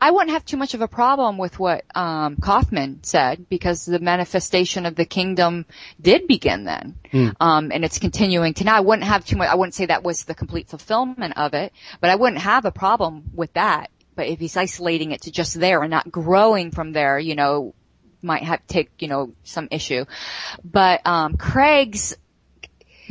I 0.00 0.10
wouldn't 0.10 0.30
have 0.30 0.44
too 0.44 0.56
much 0.56 0.74
of 0.74 0.80
a 0.80 0.88
problem 0.88 1.38
with 1.38 1.58
what 1.58 1.84
um, 1.94 2.36
Coffman 2.36 3.04
said 3.04 3.48
because 3.48 3.84
the 3.84 3.98
manifestation 3.98 4.86
of 4.86 4.94
the 4.94 5.04
kingdom 5.04 5.66
did 6.00 6.28
begin 6.28 6.64
then, 6.64 6.98
mm. 7.12 7.34
um, 7.40 7.72
and 7.72 7.84
it's 7.84 7.98
continuing 7.98 8.54
to 8.54 8.64
now. 8.64 8.76
I 8.76 8.80
wouldn't 8.80 9.06
have 9.06 9.24
too 9.24 9.36
much. 9.36 9.48
I 9.48 9.56
wouldn't 9.56 9.74
say 9.74 9.86
that 9.86 10.04
was 10.04 10.24
the 10.24 10.34
complete 10.34 10.68
fulfillment 10.68 11.36
of 11.36 11.54
it, 11.54 11.72
but 12.00 12.10
I 12.10 12.14
wouldn't 12.14 12.42
have 12.42 12.64
a 12.64 12.70
problem 12.70 13.24
with 13.34 13.52
that. 13.54 13.90
But 14.14 14.26
if 14.28 14.38
he's 14.38 14.56
isolating 14.56 15.12
it 15.12 15.22
to 15.22 15.32
just 15.32 15.58
there 15.58 15.82
and 15.82 15.90
not 15.90 16.10
growing 16.10 16.70
from 16.70 16.92
there, 16.92 17.18
you 17.18 17.34
know, 17.34 17.74
might 18.22 18.44
have 18.44 18.64
take 18.66 18.90
you 19.00 19.08
know 19.08 19.32
some 19.42 19.68
issue. 19.70 20.04
But 20.62 21.04
um, 21.06 21.36
Craig's 21.36 22.16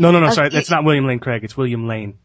no, 0.02 0.12
no, 0.12 0.20
no. 0.20 0.28
Uh, 0.28 0.32
sorry, 0.32 0.50
that's 0.50 0.70
not 0.70 0.84
William 0.84 1.06
Lane 1.06 1.20
Craig. 1.20 1.44
It's 1.44 1.56
William 1.56 1.88
Lane. 1.88 2.18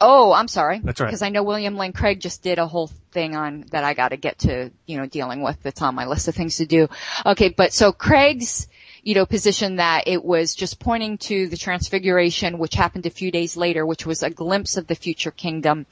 Oh, 0.00 0.32
I'm 0.32 0.48
sorry. 0.48 0.80
That's 0.80 1.00
right. 1.00 1.06
Because 1.06 1.22
I 1.22 1.30
know 1.30 1.42
William 1.42 1.76
Lane 1.76 1.92
Craig 1.92 2.20
just 2.20 2.42
did 2.42 2.58
a 2.58 2.66
whole 2.66 2.88
thing 3.12 3.34
on 3.34 3.64
that 3.70 3.82
I 3.82 3.94
got 3.94 4.10
to 4.10 4.18
get 4.18 4.40
to, 4.40 4.70
you 4.84 4.98
know, 4.98 5.06
dealing 5.06 5.42
with. 5.42 5.62
That's 5.62 5.80
on 5.80 5.94
my 5.94 6.06
list 6.06 6.28
of 6.28 6.34
things 6.34 6.58
to 6.58 6.66
do. 6.66 6.88
Okay, 7.24 7.48
but 7.48 7.72
so 7.72 7.92
Craig's, 7.92 8.68
you 9.02 9.14
know, 9.14 9.24
position 9.24 9.76
that 9.76 10.04
it 10.06 10.22
was 10.22 10.54
just 10.54 10.78
pointing 10.78 11.16
to 11.18 11.48
the 11.48 11.56
transfiguration, 11.56 12.58
which 12.58 12.74
happened 12.74 13.06
a 13.06 13.10
few 13.10 13.30
days 13.30 13.56
later, 13.56 13.86
which 13.86 14.04
was 14.04 14.22
a 14.22 14.28
glimpse 14.28 14.76
of 14.76 14.86
the 14.86 14.94
future 14.94 15.30
kingdom. 15.30 15.86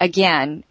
Again, 0.00 0.64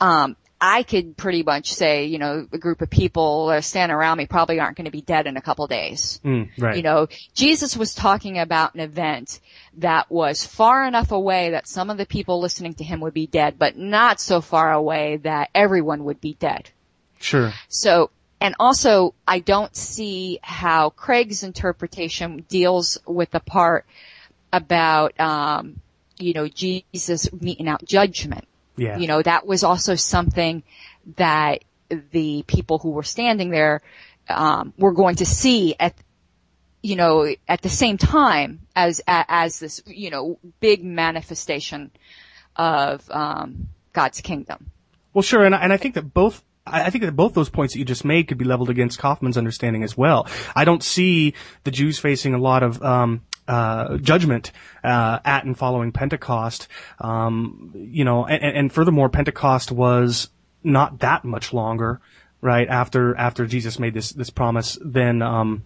um, 0.00 0.36
I 0.64 0.84
could 0.84 1.16
pretty 1.16 1.42
much 1.42 1.74
say, 1.74 2.04
you 2.04 2.18
know, 2.18 2.46
a 2.52 2.56
group 2.56 2.82
of 2.82 2.88
people 2.88 3.60
standing 3.62 3.92
around 3.92 4.18
me 4.18 4.26
probably 4.26 4.60
aren't 4.60 4.76
going 4.76 4.84
to 4.84 4.92
be 4.92 5.02
dead 5.02 5.26
in 5.26 5.36
a 5.36 5.40
couple 5.40 5.66
days. 5.66 6.20
Mm, 6.24 6.50
right. 6.56 6.76
You 6.76 6.82
know, 6.82 7.08
Jesus 7.34 7.76
was 7.76 7.96
talking 7.96 8.38
about 8.38 8.74
an 8.74 8.80
event 8.80 9.40
that 9.78 10.08
was 10.08 10.46
far 10.46 10.86
enough 10.86 11.10
away 11.10 11.50
that 11.50 11.66
some 11.66 11.90
of 11.90 11.98
the 11.98 12.06
people 12.06 12.40
listening 12.40 12.74
to 12.74 12.84
him 12.84 13.00
would 13.00 13.12
be 13.12 13.26
dead, 13.26 13.58
but 13.58 13.76
not 13.76 14.20
so 14.20 14.40
far 14.40 14.72
away 14.72 15.16
that 15.24 15.50
everyone 15.52 16.04
would 16.04 16.20
be 16.20 16.34
dead. 16.34 16.70
Sure. 17.18 17.52
So, 17.66 18.10
and 18.40 18.54
also, 18.60 19.14
I 19.26 19.40
don't 19.40 19.74
see 19.74 20.38
how 20.44 20.90
Craig's 20.90 21.42
interpretation 21.42 22.46
deals 22.48 22.98
with 23.04 23.32
the 23.32 23.40
part 23.40 23.84
about, 24.52 25.18
um, 25.18 25.80
you 26.20 26.34
know, 26.34 26.46
Jesus 26.46 27.32
meting 27.32 27.66
out 27.66 27.84
judgment. 27.84 28.46
Yeah. 28.76 28.98
You 28.98 29.06
know, 29.06 29.22
that 29.22 29.46
was 29.46 29.64
also 29.64 29.94
something 29.94 30.62
that 31.16 31.64
the 32.10 32.44
people 32.46 32.78
who 32.78 32.90
were 32.90 33.02
standing 33.02 33.50
there 33.50 33.82
um, 34.28 34.72
were 34.78 34.92
going 34.92 35.16
to 35.16 35.26
see 35.26 35.74
at 35.78 35.94
you 36.82 36.96
know 36.96 37.32
at 37.48 37.62
the 37.62 37.68
same 37.68 37.98
time 37.98 38.60
as 38.74 39.00
as 39.06 39.60
this 39.60 39.82
you 39.86 40.10
know 40.10 40.38
big 40.60 40.82
manifestation 40.82 41.90
of 42.56 43.08
um, 43.10 43.68
God's 43.92 44.20
kingdom. 44.20 44.70
Well, 45.14 45.22
sure, 45.22 45.44
and 45.44 45.54
I, 45.54 45.58
and 45.60 45.72
I 45.72 45.76
think 45.76 45.94
that 45.94 46.14
both 46.14 46.42
I 46.66 46.90
think 46.90 47.04
that 47.04 47.16
both 47.16 47.34
those 47.34 47.50
points 47.50 47.74
that 47.74 47.80
you 47.80 47.84
just 47.84 48.04
made 48.04 48.28
could 48.28 48.38
be 48.38 48.44
leveled 48.44 48.70
against 48.70 48.98
Coffman's 48.98 49.36
understanding 49.36 49.82
as 49.82 49.96
well. 49.96 50.28
I 50.54 50.64
don't 50.64 50.82
see 50.82 51.34
the 51.64 51.70
Jews 51.70 51.98
facing 51.98 52.34
a 52.34 52.38
lot 52.38 52.62
of 52.62 52.82
um, 52.82 53.22
uh, 53.48 53.98
judgment 53.98 54.52
uh, 54.84 55.18
at 55.24 55.44
and 55.44 55.56
following 55.56 55.92
Pentecost. 55.92 56.68
Um, 57.00 57.72
you 57.74 58.04
know, 58.04 58.26
and, 58.26 58.56
and 58.56 58.72
furthermore, 58.72 59.08
Pentecost 59.08 59.72
was 59.72 60.28
not 60.64 61.00
that 61.00 61.24
much 61.24 61.52
longer, 61.52 62.00
right 62.40 62.68
after 62.68 63.16
after 63.16 63.46
Jesus 63.46 63.78
made 63.78 63.94
this 63.94 64.10
this 64.10 64.30
promise 64.30 64.78
than 64.84 65.22
um, 65.22 65.64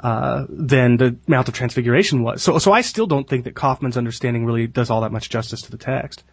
uh, 0.00 0.46
than 0.48 0.96
the 0.96 1.16
Mount 1.26 1.48
of 1.48 1.54
Transfiguration 1.54 2.22
was. 2.22 2.42
So 2.42 2.58
so 2.58 2.72
I 2.72 2.80
still 2.80 3.06
don't 3.06 3.28
think 3.28 3.44
that 3.44 3.54
Coffman's 3.54 3.96
understanding 3.96 4.44
really 4.44 4.66
does 4.66 4.90
all 4.90 5.02
that 5.02 5.12
much 5.12 5.30
justice 5.30 5.62
to 5.62 5.70
the 5.70 5.78
text. 5.78 6.24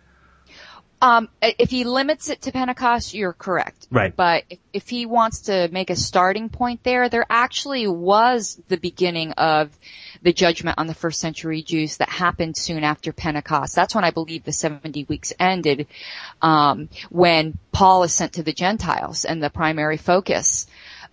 Um, 1.03 1.27
if 1.41 1.69
he 1.69 1.83
limits 1.83 2.29
it 2.29 2.43
to 2.43 2.53
Pentecost, 2.53 3.13
you're 3.13 3.33
correct. 3.33 3.87
Right. 3.91 4.15
But 4.15 4.45
if, 4.49 4.59
if, 4.71 4.89
he 4.89 5.05
wants 5.05 5.41
to 5.41 5.67
make 5.69 5.89
a 5.89 5.97
starting 5.97 6.47
point 6.47 6.81
there, 6.83 7.09
there 7.09 7.25
actually 7.29 7.87
was 7.87 8.57
the 8.69 8.77
beginning 8.77 9.33
of 9.33 9.77
the 10.21 10.31
judgment 10.31 10.77
on 10.77 10.87
the 10.87 10.93
first 10.93 11.19
century 11.19 11.61
Jews 11.61 11.97
that 11.97 12.07
happened 12.07 12.55
soon 12.55 12.85
after 12.85 13.11
Pentecost. 13.11 13.75
That's 13.75 13.93
when 13.93 14.05
I 14.05 14.11
believe 14.11 14.45
the 14.45 14.53
70 14.53 15.03
weeks 15.09 15.33
ended, 15.37 15.87
um, 16.41 16.87
when 17.09 17.57
Paul 17.73 18.03
is 18.03 18.13
sent 18.13 18.33
to 18.33 18.43
the 18.43 18.53
Gentiles 18.53 19.25
and 19.25 19.43
the 19.43 19.49
primary 19.49 19.97
focus. 19.97 20.67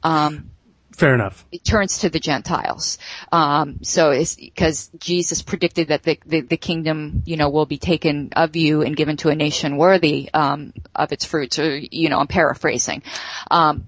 Um, 0.04 0.52
Fair 0.92 1.14
enough. 1.14 1.44
It 1.52 1.64
turns 1.64 1.98
to 1.98 2.10
the 2.10 2.20
Gentiles. 2.20 2.98
Um, 3.32 3.78
so 3.82 4.10
it's 4.10 4.34
because 4.34 4.90
Jesus 4.98 5.40
predicted 5.40 5.88
that 5.88 6.02
the, 6.02 6.18
the, 6.26 6.40
the, 6.40 6.56
kingdom, 6.56 7.22
you 7.24 7.36
know, 7.36 7.48
will 7.48 7.66
be 7.66 7.78
taken 7.78 8.30
of 8.34 8.56
you 8.56 8.82
and 8.82 8.96
given 8.96 9.16
to 9.18 9.28
a 9.28 9.34
nation 9.34 9.76
worthy, 9.76 10.28
um, 10.34 10.72
of 10.94 11.12
its 11.12 11.24
fruits 11.24 11.58
or, 11.58 11.76
you 11.76 12.08
know, 12.08 12.18
I'm 12.18 12.26
paraphrasing. 12.26 13.02
Um, 13.50 13.86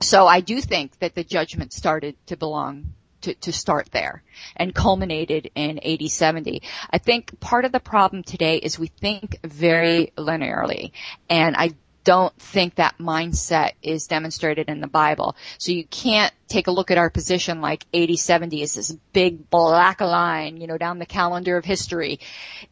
so 0.00 0.26
I 0.26 0.40
do 0.40 0.60
think 0.60 0.98
that 0.98 1.14
the 1.14 1.24
judgment 1.24 1.72
started 1.72 2.16
to 2.26 2.36
belong 2.36 2.94
to, 3.22 3.34
to 3.34 3.52
start 3.52 3.90
there 3.92 4.22
and 4.56 4.74
culminated 4.74 5.50
in 5.54 5.78
AD 5.78 6.10
70. 6.10 6.62
I 6.90 6.98
think 6.98 7.38
part 7.40 7.64
of 7.64 7.72
the 7.72 7.80
problem 7.80 8.22
today 8.22 8.56
is 8.56 8.78
we 8.78 8.88
think 8.88 9.38
very 9.44 10.12
linearly 10.16 10.92
and 11.30 11.56
I 11.56 11.74
don't 12.04 12.34
think 12.40 12.76
that 12.76 12.98
mindset 12.98 13.72
is 13.82 14.06
demonstrated 14.06 14.68
in 14.68 14.80
the 14.80 14.86
Bible. 14.86 15.36
So 15.58 15.72
you 15.72 15.84
can't 15.84 16.32
take 16.48 16.66
a 16.66 16.70
look 16.70 16.90
at 16.90 16.98
our 16.98 17.10
position 17.10 17.60
like 17.60 17.86
AD 17.94 18.16
70 18.16 18.62
is 18.62 18.74
this 18.74 18.92
big 19.12 19.48
black 19.50 20.00
line, 20.00 20.60
you 20.60 20.66
know, 20.66 20.78
down 20.78 20.98
the 20.98 21.06
calendar 21.06 21.56
of 21.56 21.64
history 21.64 22.20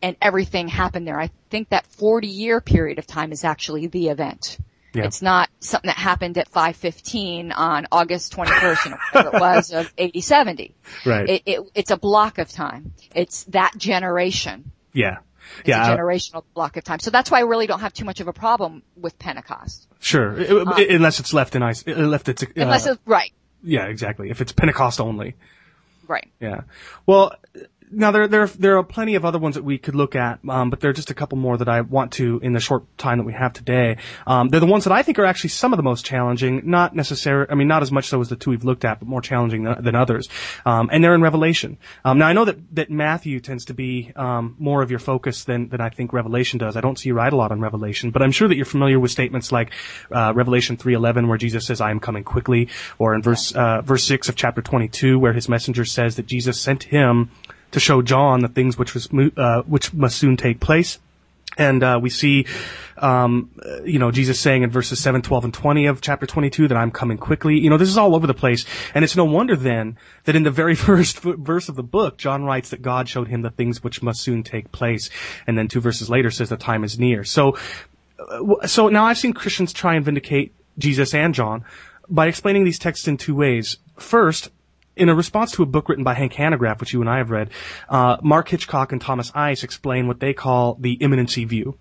and 0.02 0.16
everything 0.20 0.68
happened 0.68 1.06
there. 1.06 1.18
I 1.18 1.30
think 1.50 1.70
that 1.70 1.86
40 1.86 2.28
year 2.28 2.60
period 2.60 2.98
of 2.98 3.06
time 3.06 3.32
is 3.32 3.44
actually 3.44 3.86
the 3.86 4.08
event. 4.08 4.58
Yeah. 4.92 5.04
It's 5.04 5.22
not 5.22 5.48
something 5.60 5.88
that 5.88 5.96
happened 5.96 6.36
at 6.36 6.50
5:15 6.50 7.52
on 7.56 7.86
August 7.92 8.34
21st, 8.34 8.84
you 8.84 8.90
know, 8.90 8.96
whatever 9.12 9.36
it 9.36 9.40
was 9.40 9.72
of 9.72 9.92
AD 9.98 10.22
70. 10.22 10.74
Right. 11.06 11.28
It, 11.28 11.42
it, 11.46 11.60
it's 11.74 11.90
a 11.92 11.96
block 11.96 12.38
of 12.38 12.50
time. 12.50 12.92
It's 13.14 13.44
that 13.44 13.74
generation. 13.76 14.72
Yeah. 14.92 15.18
It's 15.60 15.68
yeah, 15.68 15.92
a 15.92 15.96
generational 15.96 16.44
block 16.54 16.76
of 16.76 16.84
time. 16.84 16.98
So 16.98 17.10
that's 17.10 17.30
why 17.30 17.38
I 17.38 17.42
really 17.42 17.66
don't 17.66 17.80
have 17.80 17.92
too 17.92 18.04
much 18.04 18.20
of 18.20 18.28
a 18.28 18.32
problem 18.32 18.82
with 18.96 19.18
Pentecost. 19.18 19.88
Sure, 20.00 20.60
um, 20.60 20.72
unless 20.76 21.20
it's 21.20 21.32
left 21.32 21.56
in 21.56 21.62
ice, 21.62 21.86
left 21.86 22.28
it's 22.28 22.42
uh, 22.42 22.46
unless 22.56 22.86
it's 22.86 23.00
right. 23.06 23.32
Yeah, 23.62 23.86
exactly. 23.86 24.30
If 24.30 24.40
it's 24.40 24.52
Pentecost 24.52 25.00
only. 25.00 25.34
Right. 26.08 26.28
Yeah. 26.40 26.62
Well, 27.06 27.34
now 27.90 28.10
there 28.10 28.28
there 28.28 28.46
there 28.46 28.78
are 28.78 28.84
plenty 28.84 29.14
of 29.14 29.24
other 29.24 29.38
ones 29.38 29.56
that 29.56 29.64
we 29.64 29.78
could 29.78 29.94
look 29.94 30.14
at, 30.14 30.40
um, 30.48 30.70
but 30.70 30.80
there 30.80 30.90
are 30.90 30.94
just 30.94 31.10
a 31.10 31.14
couple 31.14 31.36
more 31.38 31.56
that 31.56 31.68
I 31.68 31.80
want 31.80 32.12
to 32.12 32.38
in 32.42 32.52
the 32.52 32.60
short 32.60 32.84
time 32.98 33.18
that 33.18 33.24
we 33.24 33.32
have 33.32 33.52
today. 33.52 33.96
Um, 34.26 34.48
they're 34.48 34.60
the 34.60 34.66
ones 34.66 34.84
that 34.84 34.92
I 34.92 35.02
think 35.02 35.18
are 35.18 35.24
actually 35.24 35.50
some 35.50 35.72
of 35.72 35.76
the 35.76 35.82
most 35.82 36.04
challenging, 36.04 36.62
not 36.64 36.94
necessarily, 36.94 37.50
I 37.50 37.54
mean, 37.54 37.68
not 37.68 37.82
as 37.82 37.90
much 37.90 38.06
so 38.06 38.20
as 38.20 38.28
the 38.28 38.36
two 38.36 38.50
we've 38.50 38.64
looked 38.64 38.84
at, 38.84 39.00
but 39.00 39.08
more 39.08 39.20
challenging 39.20 39.64
than, 39.64 39.82
than 39.82 39.94
others. 39.94 40.28
Um, 40.64 40.88
and 40.92 41.02
they're 41.02 41.14
in 41.14 41.22
Revelation. 41.22 41.78
Um, 42.04 42.18
now 42.18 42.28
I 42.28 42.32
know 42.32 42.44
that 42.44 42.58
that 42.76 42.90
Matthew 42.90 43.40
tends 43.40 43.64
to 43.66 43.74
be 43.74 44.12
um, 44.16 44.56
more 44.58 44.82
of 44.82 44.90
your 44.90 45.00
focus 45.00 45.44
than 45.44 45.68
than 45.68 45.80
I 45.80 45.90
think 45.90 46.12
Revelation 46.12 46.58
does. 46.58 46.76
I 46.76 46.80
don't 46.80 46.98
see 46.98 47.08
you 47.08 47.14
write 47.14 47.32
a 47.32 47.36
lot 47.36 47.52
on 47.52 47.60
Revelation, 47.60 48.10
but 48.10 48.22
I'm 48.22 48.32
sure 48.32 48.48
that 48.48 48.56
you're 48.56 48.64
familiar 48.64 49.00
with 49.00 49.10
statements 49.10 49.50
like 49.50 49.72
uh, 50.12 50.32
Revelation 50.34 50.76
3:11, 50.76 51.28
where 51.28 51.38
Jesus 51.38 51.66
says, 51.66 51.80
"I 51.80 51.90
am 51.90 52.00
coming 52.00 52.24
quickly," 52.24 52.68
or 52.98 53.14
in 53.14 53.22
verse 53.22 53.52
uh, 53.52 53.80
verse 53.82 54.04
six 54.04 54.28
of 54.28 54.36
chapter 54.36 54.62
22, 54.62 55.18
where 55.18 55.32
his 55.32 55.48
messenger 55.48 55.84
says 55.84 56.16
that 56.16 56.26
Jesus 56.26 56.60
sent 56.60 56.84
him 56.84 57.30
to 57.72 57.80
show 57.80 58.02
John 58.02 58.40
the 58.40 58.48
things 58.48 58.78
which 58.78 58.94
was 58.94 59.08
uh, 59.36 59.62
which 59.62 59.92
must 59.92 60.18
soon 60.18 60.36
take 60.36 60.60
place. 60.60 60.98
And 61.58 61.82
uh, 61.82 61.98
we 62.00 62.10
see, 62.10 62.46
um, 62.96 63.50
you 63.84 63.98
know, 63.98 64.12
Jesus 64.12 64.38
saying 64.38 64.62
in 64.62 64.70
verses 64.70 65.00
7, 65.00 65.20
12, 65.20 65.44
and 65.46 65.54
20 65.54 65.86
of 65.86 66.00
chapter 66.00 66.24
22 66.24 66.68
that 66.68 66.76
I'm 66.76 66.92
coming 66.92 67.18
quickly. 67.18 67.58
You 67.58 67.68
know, 67.68 67.76
this 67.76 67.88
is 67.88 67.98
all 67.98 68.14
over 68.14 68.26
the 68.26 68.34
place. 68.34 68.64
And 68.94 69.04
it's 69.04 69.16
no 69.16 69.24
wonder 69.24 69.56
then 69.56 69.98
that 70.24 70.36
in 70.36 70.44
the 70.44 70.52
very 70.52 70.74
first 70.76 71.18
verse 71.18 71.68
of 71.68 71.74
the 71.74 71.82
book, 71.82 72.18
John 72.18 72.44
writes 72.44 72.70
that 72.70 72.82
God 72.82 73.08
showed 73.08 73.28
him 73.28 73.42
the 73.42 73.50
things 73.50 73.82
which 73.82 74.00
must 74.00 74.20
soon 74.20 74.44
take 74.44 74.70
place. 74.70 75.10
And 75.46 75.58
then 75.58 75.66
two 75.66 75.80
verses 75.80 76.08
later 76.08 76.30
says 76.30 76.50
the 76.50 76.56
time 76.56 76.84
is 76.84 77.00
near. 77.00 77.24
So 77.24 77.56
uh, 78.28 78.66
so 78.66 78.88
now 78.88 79.04
I've 79.04 79.18
seen 79.18 79.32
Christians 79.32 79.72
try 79.72 79.94
and 79.94 80.04
vindicate 80.04 80.54
Jesus 80.78 81.14
and 81.14 81.34
John 81.34 81.64
by 82.08 82.26
explaining 82.26 82.64
these 82.64 82.78
texts 82.78 83.08
in 83.08 83.16
two 83.16 83.34
ways. 83.34 83.78
First, 83.98 84.50
in 85.00 85.08
a 85.08 85.14
response 85.14 85.52
to 85.52 85.62
a 85.62 85.66
book 85.66 85.88
written 85.88 86.04
by 86.04 86.14
Hank 86.14 86.34
Hanegraaff, 86.34 86.78
which 86.78 86.92
you 86.92 87.00
and 87.00 87.08
I 87.08 87.16
have 87.16 87.30
read, 87.30 87.50
uh, 87.88 88.18
Mark 88.22 88.48
Hitchcock 88.48 88.92
and 88.92 89.00
Thomas 89.00 89.32
Ice 89.34 89.64
explain 89.64 90.06
what 90.06 90.20
they 90.20 90.34
call 90.34 90.76
the 90.78 90.92
imminency 90.92 91.46
view. 91.46 91.78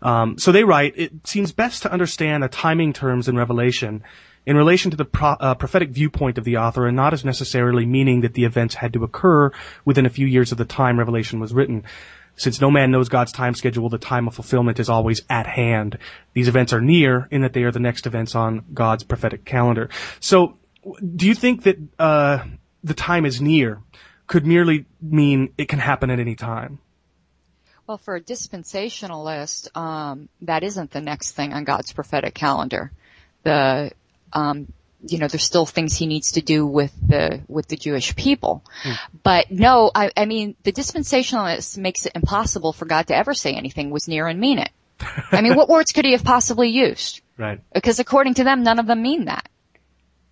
Um, 0.00 0.38
so 0.38 0.52
they 0.52 0.64
write, 0.64 0.94
it 0.96 1.26
seems 1.26 1.52
best 1.52 1.82
to 1.82 1.92
understand 1.92 2.42
the 2.42 2.48
timing 2.48 2.92
terms 2.92 3.28
in 3.28 3.36
Revelation 3.36 4.02
in 4.44 4.56
relation 4.56 4.90
to 4.90 4.96
the 4.96 5.04
pro- 5.04 5.36
uh, 5.38 5.54
prophetic 5.54 5.90
viewpoint 5.90 6.38
of 6.38 6.44
the 6.44 6.56
author 6.56 6.86
and 6.86 6.96
not 6.96 7.12
as 7.12 7.24
necessarily 7.24 7.86
meaning 7.86 8.22
that 8.22 8.34
the 8.34 8.44
events 8.44 8.76
had 8.76 8.92
to 8.92 9.04
occur 9.04 9.50
within 9.84 10.06
a 10.06 10.10
few 10.10 10.26
years 10.26 10.50
of 10.52 10.58
the 10.58 10.64
time 10.64 10.98
Revelation 10.98 11.40
was 11.40 11.52
written. 11.52 11.84
Since 12.36 12.60
no 12.60 12.70
man 12.70 12.90
knows 12.90 13.08
God's 13.08 13.30
time 13.30 13.54
schedule, 13.54 13.88
the 13.88 13.98
time 13.98 14.26
of 14.26 14.34
fulfillment 14.34 14.80
is 14.80 14.88
always 14.88 15.22
at 15.28 15.46
hand. 15.46 15.98
These 16.32 16.48
events 16.48 16.72
are 16.72 16.80
near 16.80 17.28
in 17.30 17.42
that 17.42 17.52
they 17.52 17.62
are 17.62 17.70
the 17.70 17.78
next 17.78 18.06
events 18.06 18.34
on 18.34 18.64
God's 18.72 19.04
prophetic 19.04 19.44
calendar. 19.44 19.90
So, 20.18 20.56
do 21.16 21.26
you 21.26 21.34
think 21.34 21.64
that 21.64 21.78
uh, 21.98 22.44
the 22.82 22.94
time 22.94 23.24
is 23.24 23.40
near 23.40 23.80
could 24.26 24.46
merely 24.46 24.86
mean 25.00 25.52
it 25.58 25.68
can 25.68 25.78
happen 25.78 26.10
at 26.10 26.18
any 26.18 26.34
time? 26.34 26.78
Well, 27.86 27.98
for 27.98 28.16
a 28.16 28.20
dispensationalist, 28.20 29.76
um, 29.76 30.28
that 30.42 30.62
isn't 30.62 30.92
the 30.92 31.00
next 31.00 31.32
thing 31.32 31.52
on 31.52 31.64
God's 31.64 31.92
prophetic 31.92 32.34
calendar. 32.34 32.92
The 33.42 33.90
um, 34.32 34.72
you 35.06 35.18
know, 35.18 35.26
there's 35.26 35.42
still 35.42 35.66
things 35.66 35.96
he 35.96 36.06
needs 36.06 36.32
to 36.32 36.42
do 36.42 36.64
with 36.64 36.92
the 37.06 37.42
with 37.48 37.66
the 37.66 37.76
Jewish 37.76 38.14
people. 38.14 38.64
Mm. 38.84 38.96
But 39.22 39.50
no, 39.50 39.90
I, 39.94 40.10
I 40.16 40.26
mean, 40.26 40.54
the 40.62 40.72
dispensationalist 40.72 41.76
makes 41.76 42.06
it 42.06 42.12
impossible 42.14 42.72
for 42.72 42.84
God 42.84 43.08
to 43.08 43.16
ever 43.16 43.34
say 43.34 43.54
anything 43.54 43.90
was 43.90 44.08
near 44.08 44.26
and 44.26 44.40
mean 44.40 44.58
it. 44.58 44.70
I 45.32 45.42
mean, 45.42 45.56
what 45.56 45.68
words 45.68 45.92
could 45.92 46.04
he 46.04 46.12
have 46.12 46.24
possibly 46.24 46.68
used? 46.68 47.20
Right. 47.36 47.60
Because 47.74 47.98
according 47.98 48.34
to 48.34 48.44
them, 48.44 48.62
none 48.62 48.78
of 48.78 48.86
them 48.86 49.02
mean 49.02 49.24
that. 49.24 49.48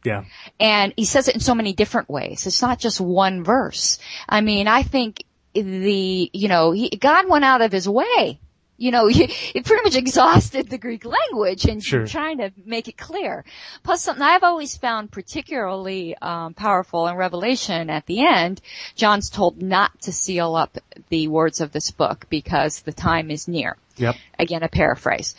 Yeah. 0.04 0.24
And 0.58 0.94
he 0.96 1.04
says 1.04 1.28
it 1.28 1.34
in 1.34 1.40
so 1.40 1.54
many 1.54 1.72
different 1.72 2.08
ways. 2.08 2.46
It's 2.46 2.62
not 2.62 2.78
just 2.78 3.00
one 3.00 3.44
verse. 3.44 3.98
I 4.28 4.40
mean, 4.40 4.66
I 4.68 4.82
think 4.82 5.24
the, 5.54 6.30
you 6.32 6.48
know, 6.48 6.72
he, 6.72 6.90
God 6.90 7.28
went 7.28 7.44
out 7.44 7.62
of 7.62 7.72
his 7.72 7.88
way 7.88 8.40
you 8.80 8.90
know, 8.90 9.08
it 9.10 9.64
pretty 9.64 9.84
much 9.84 9.94
exhausted 9.94 10.68
the 10.68 10.78
Greek 10.78 11.04
language 11.04 11.66
and 11.66 11.84
sure. 11.84 12.06
trying 12.06 12.38
to 12.38 12.50
make 12.64 12.88
it 12.88 12.96
clear. 12.96 13.44
Plus 13.84 14.02
something 14.02 14.22
I've 14.22 14.42
always 14.42 14.76
found 14.76 15.12
particularly 15.12 16.16
um, 16.16 16.54
powerful 16.54 17.06
in 17.06 17.14
Revelation 17.14 17.90
at 17.90 18.06
the 18.06 18.26
end, 18.26 18.60
John's 18.96 19.30
told 19.30 19.62
not 19.62 20.00
to 20.02 20.12
seal 20.12 20.56
up 20.56 20.78
the 21.10 21.28
words 21.28 21.60
of 21.60 21.70
this 21.70 21.90
book 21.90 22.24
because 22.30 22.80
the 22.80 22.92
time 22.92 23.30
is 23.30 23.46
near. 23.46 23.76
Yep. 23.98 24.16
Again, 24.38 24.62
a 24.62 24.68
paraphrase. 24.68 25.34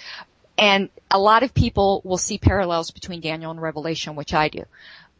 And 0.57 0.89
a 1.09 1.19
lot 1.19 1.43
of 1.43 1.53
people 1.53 2.01
will 2.03 2.17
see 2.17 2.37
parallels 2.37 2.91
between 2.91 3.21
Daniel 3.21 3.51
and 3.51 3.61
Revelation, 3.61 4.15
which 4.15 4.33
I 4.33 4.49
do. 4.49 4.63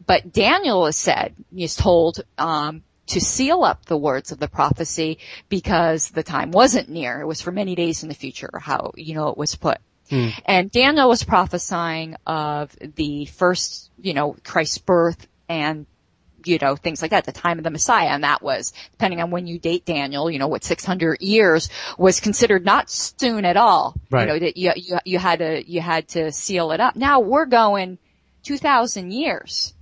But 0.06 0.32
Daniel 0.32 0.86
is 0.86 0.96
said, 0.96 1.34
is 1.56 1.76
told, 1.76 2.20
um, 2.38 2.82
to 3.08 3.20
seal 3.20 3.62
up 3.64 3.84
the 3.84 3.96
words 3.96 4.32
of 4.32 4.38
the 4.38 4.48
prophecy 4.48 5.18
because 5.48 6.10
the 6.10 6.22
time 6.22 6.50
wasn't 6.50 6.88
near. 6.88 7.20
It 7.20 7.26
was 7.26 7.40
for 7.40 7.52
many 7.52 7.74
days 7.74 8.02
in 8.02 8.08
the 8.08 8.14
future, 8.14 8.50
how, 8.60 8.92
you 8.96 9.14
know, 9.14 9.28
it 9.28 9.36
was 9.36 9.54
put. 9.54 9.78
Hmm. 10.08 10.28
And 10.44 10.70
Daniel 10.70 11.08
was 11.08 11.24
prophesying 11.24 12.16
of 12.26 12.74
the 12.80 13.26
first, 13.26 13.90
you 14.00 14.14
know, 14.14 14.36
Christ's 14.44 14.78
birth 14.78 15.26
and 15.48 15.86
you 16.46 16.58
know, 16.60 16.76
things 16.76 17.02
like 17.02 17.10
that, 17.10 17.24
the 17.24 17.32
time 17.32 17.58
of 17.58 17.64
the 17.64 17.70
Messiah. 17.70 18.08
And 18.08 18.24
that 18.24 18.42
was, 18.42 18.72
depending 18.92 19.20
on 19.20 19.30
when 19.30 19.46
you 19.46 19.58
date 19.58 19.84
Daniel, 19.84 20.30
you 20.30 20.38
know, 20.38 20.48
what 20.48 20.64
600 20.64 21.20
years 21.20 21.68
was 21.98 22.20
considered 22.20 22.64
not 22.64 22.90
soon 22.90 23.44
at 23.44 23.56
all. 23.56 23.94
Right. 24.10 24.22
You 24.22 24.26
know, 24.26 24.38
that 24.38 24.56
you, 24.56 24.72
you, 24.76 24.98
you 25.04 25.18
had 25.18 25.38
to, 25.40 25.70
you 25.70 25.80
had 25.80 26.08
to 26.08 26.32
seal 26.32 26.72
it 26.72 26.80
up. 26.80 26.96
Now 26.96 27.20
we're 27.20 27.46
going 27.46 27.98
2000 28.44 29.12
years 29.12 29.74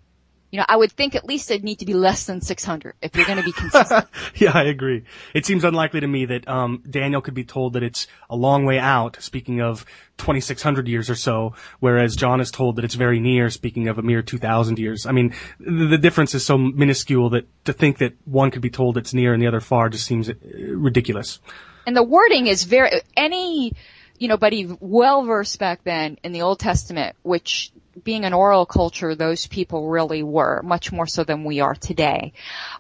you 0.51 0.59
know, 0.59 0.65
I 0.69 0.77
would 0.77 0.91
think 0.91 1.15
at 1.15 1.25
least 1.25 1.51
it'd 1.51 1.63
need 1.63 1.79
to 1.79 1.87
be 1.87 1.95
less 1.95 2.25
than 2.25 2.41
600 2.41 2.95
if 3.03 3.15
you're 3.15 3.25
going 3.25 3.39
to 3.39 3.45
be 3.45 3.53
consistent. 3.53 4.07
yeah, 4.35 4.51
I 4.53 4.65
agree. 4.65 5.05
It 5.33 5.47
seems 5.47 5.63
unlikely 5.63 6.01
to 6.01 6.09
me 6.09 6.25
that 6.25 6.49
um, 6.49 6.83
Daniel 6.89 7.21
could 7.21 7.35
be 7.35 7.45
told 7.45 7.75
that 7.75 7.85
it's 7.85 8.09
a 8.29 8.35
long 8.35 8.65
way 8.65 8.79
out, 8.79 9.17
speaking 9.21 9.61
of 9.61 9.87
2600 10.19 10.89
years 10.89 11.09
or 11.09 11.15
so, 11.15 11.55
whereas 11.79 12.17
John 12.17 12.41
is 12.41 12.51
told 12.51 12.77
that 12.77 12.85
it's 12.85 12.97
very 12.97 13.21
near, 13.21 13.49
speaking 13.49 13.87
of 13.87 13.99
a 13.99 14.03
mere 14.03 14.23
2000 14.23 14.79
years. 14.79 15.07
I 15.07 15.13
mean, 15.13 15.35
the, 15.61 15.87
the 15.87 15.99
difference 15.99 16.35
is 16.35 16.45
so 16.45 16.59
minuscule 16.59 17.31
that 17.31 17.47
to 17.65 17.73
think 17.73 17.99
that 17.99 18.15
one 18.25 18.51
could 18.51 18.63
be 18.63 18.71
told 18.71 18.97
it's 18.97 19.15
near 19.15 19.33
and 19.33 19.41
the 19.41 19.47
other 19.47 19.61
far 19.61 19.89
just 19.89 20.05
seems 20.05 20.29
uh, 20.29 20.35
ridiculous. 20.75 21.39
And 21.87 21.97
the 21.97 22.03
wording 22.03 22.49
is 22.49 22.65
very, 22.65 22.91
any, 23.17 23.73
you 24.19 24.27
know, 24.27 24.37
buddy 24.37 24.77
well 24.81 25.25
versed 25.25 25.61
back 25.61 25.85
then 25.85 26.19
in 26.25 26.33
the 26.33 26.43
Old 26.43 26.59
Testament, 26.59 27.15
which 27.23 27.73
being 28.03 28.25
an 28.25 28.33
oral 28.33 28.67
culture, 28.67 29.15
those 29.15 29.47
people 29.47 29.89
really 29.89 30.23
were, 30.23 30.63
much 30.63 30.93
more 30.93 31.07
so 31.07 31.25
than 31.25 31.45
we 31.45 31.61
are 31.61 31.75
today. 31.75 32.33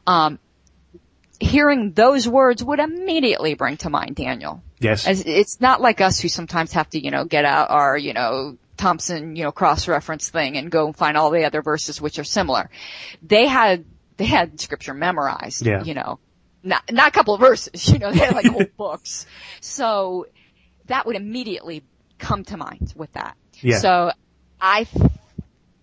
Um, 0.06 0.38
hearing 1.40 1.92
those 1.92 2.28
words 2.28 2.62
would 2.62 2.78
immediately 2.78 3.54
bring 3.54 3.76
to 3.78 3.90
mind 3.90 4.16
Daniel. 4.16 4.62
Yes. 4.78 5.06
As, 5.06 5.24
it's 5.24 5.60
not 5.60 5.80
like 5.80 6.00
us 6.00 6.20
who 6.20 6.28
sometimes 6.28 6.72
have 6.74 6.88
to, 6.90 7.02
you 7.02 7.10
know, 7.10 7.24
get 7.24 7.44
out 7.44 7.70
our, 7.70 7.96
you 7.96 8.12
know, 8.12 8.56
Thompson, 8.76 9.36
you 9.36 9.44
know, 9.44 9.52
cross-reference 9.52 10.30
thing 10.30 10.56
and 10.56 10.70
go 10.70 10.86
and 10.86 10.96
find 10.96 11.16
all 11.16 11.30
the 11.30 11.44
other 11.44 11.62
verses 11.62 12.00
which 12.00 12.18
are 12.18 12.24
similar. 12.24 12.70
They 13.22 13.46
had, 13.46 13.84
they 14.16 14.24
had 14.24 14.60
scripture 14.60 14.94
memorized, 14.94 15.66
yeah. 15.66 15.82
you 15.82 15.94
know, 15.94 16.18
not, 16.62 16.90
not 16.90 17.08
a 17.08 17.10
couple 17.10 17.34
of 17.34 17.40
verses, 17.40 17.88
you 17.92 17.98
know, 17.98 18.10
they 18.10 18.18
had 18.18 18.34
like 18.34 18.46
whole 18.46 18.66
books. 18.76 19.26
So 19.60 20.26
that 20.86 21.06
would 21.06 21.16
immediately 21.16 21.84
come 22.18 22.44
to 22.44 22.56
mind 22.56 22.92
with 22.96 23.12
that. 23.12 23.36
Yeah. 23.60 23.78
So 23.78 24.12
I 24.60 24.86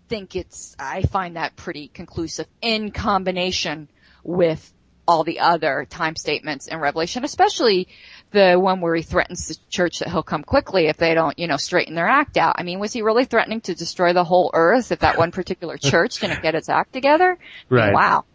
think 0.10 0.36
it's, 0.36 0.76
I 0.80 1.02
find 1.04 1.36
that 1.36 1.56
pretty 1.56 1.88
conclusive 1.88 2.48
in 2.62 2.92
combination 2.92 3.90
with 4.24 4.74
all 5.08 5.24
the 5.24 5.40
other 5.40 5.88
time 5.90 6.16
statements 6.16 6.68
in 6.68 6.80
Revelation, 6.80 7.24
especially 7.24 7.88
the 8.32 8.56
one 8.56 8.82
where 8.82 8.94
he 8.94 9.02
threatens 9.02 9.48
the 9.48 9.56
church 9.70 10.00
that 10.00 10.10
he'll 10.10 10.22
come 10.22 10.44
quickly 10.44 10.88
if 10.88 10.98
they 10.98 11.14
don't, 11.14 11.40
you 11.40 11.48
know, 11.48 11.56
straighten 11.56 11.96
their 11.96 12.08
act 12.08 12.36
out. 12.36 12.56
I 12.58 12.64
mean, 12.64 12.80
was 12.80 12.92
he 12.92 13.02
really 13.02 13.24
threatening 13.24 13.62
to 13.62 13.74
destroy 13.74 14.12
the 14.12 14.26
whole 14.26 14.52
earth 14.54 14.92
if 14.92 15.00
that 15.00 15.18
one 15.18 15.32
particular 15.32 15.78
church 15.82 16.20
didn't 16.20 16.44
get 16.44 16.56
its 16.56 16.68
act 16.68 16.92
together? 16.92 17.38
Right. 17.70 17.94
Wow. 17.94 18.26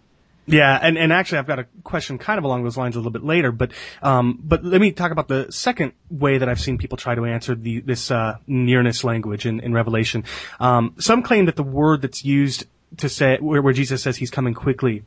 Yeah, 0.46 0.76
and, 0.80 0.98
and 0.98 1.12
actually 1.12 1.38
I've 1.38 1.46
got 1.46 1.60
a 1.60 1.66
question 1.84 2.18
kind 2.18 2.38
of 2.38 2.44
along 2.44 2.64
those 2.64 2.76
lines 2.76 2.96
a 2.96 2.98
little 2.98 3.12
bit 3.12 3.22
later, 3.22 3.52
but, 3.52 3.70
um, 4.02 4.40
but 4.42 4.64
let 4.64 4.80
me 4.80 4.90
talk 4.90 5.12
about 5.12 5.28
the 5.28 5.52
second 5.52 5.92
way 6.10 6.38
that 6.38 6.48
I've 6.48 6.60
seen 6.60 6.78
people 6.78 6.98
try 6.98 7.14
to 7.14 7.24
answer 7.24 7.54
the, 7.54 7.80
this, 7.80 8.10
uh, 8.10 8.38
nearness 8.48 9.04
language 9.04 9.46
in, 9.46 9.60
in 9.60 9.72
Revelation. 9.72 10.24
Um, 10.58 10.94
some 10.98 11.22
claim 11.22 11.46
that 11.46 11.54
the 11.54 11.62
word 11.62 12.02
that's 12.02 12.24
used 12.24 12.66
to 12.98 13.08
say, 13.08 13.38
where, 13.38 13.62
where 13.62 13.72
Jesus 13.72 14.02
says 14.02 14.16
he's 14.16 14.30
coming 14.30 14.52
quickly, 14.52 15.04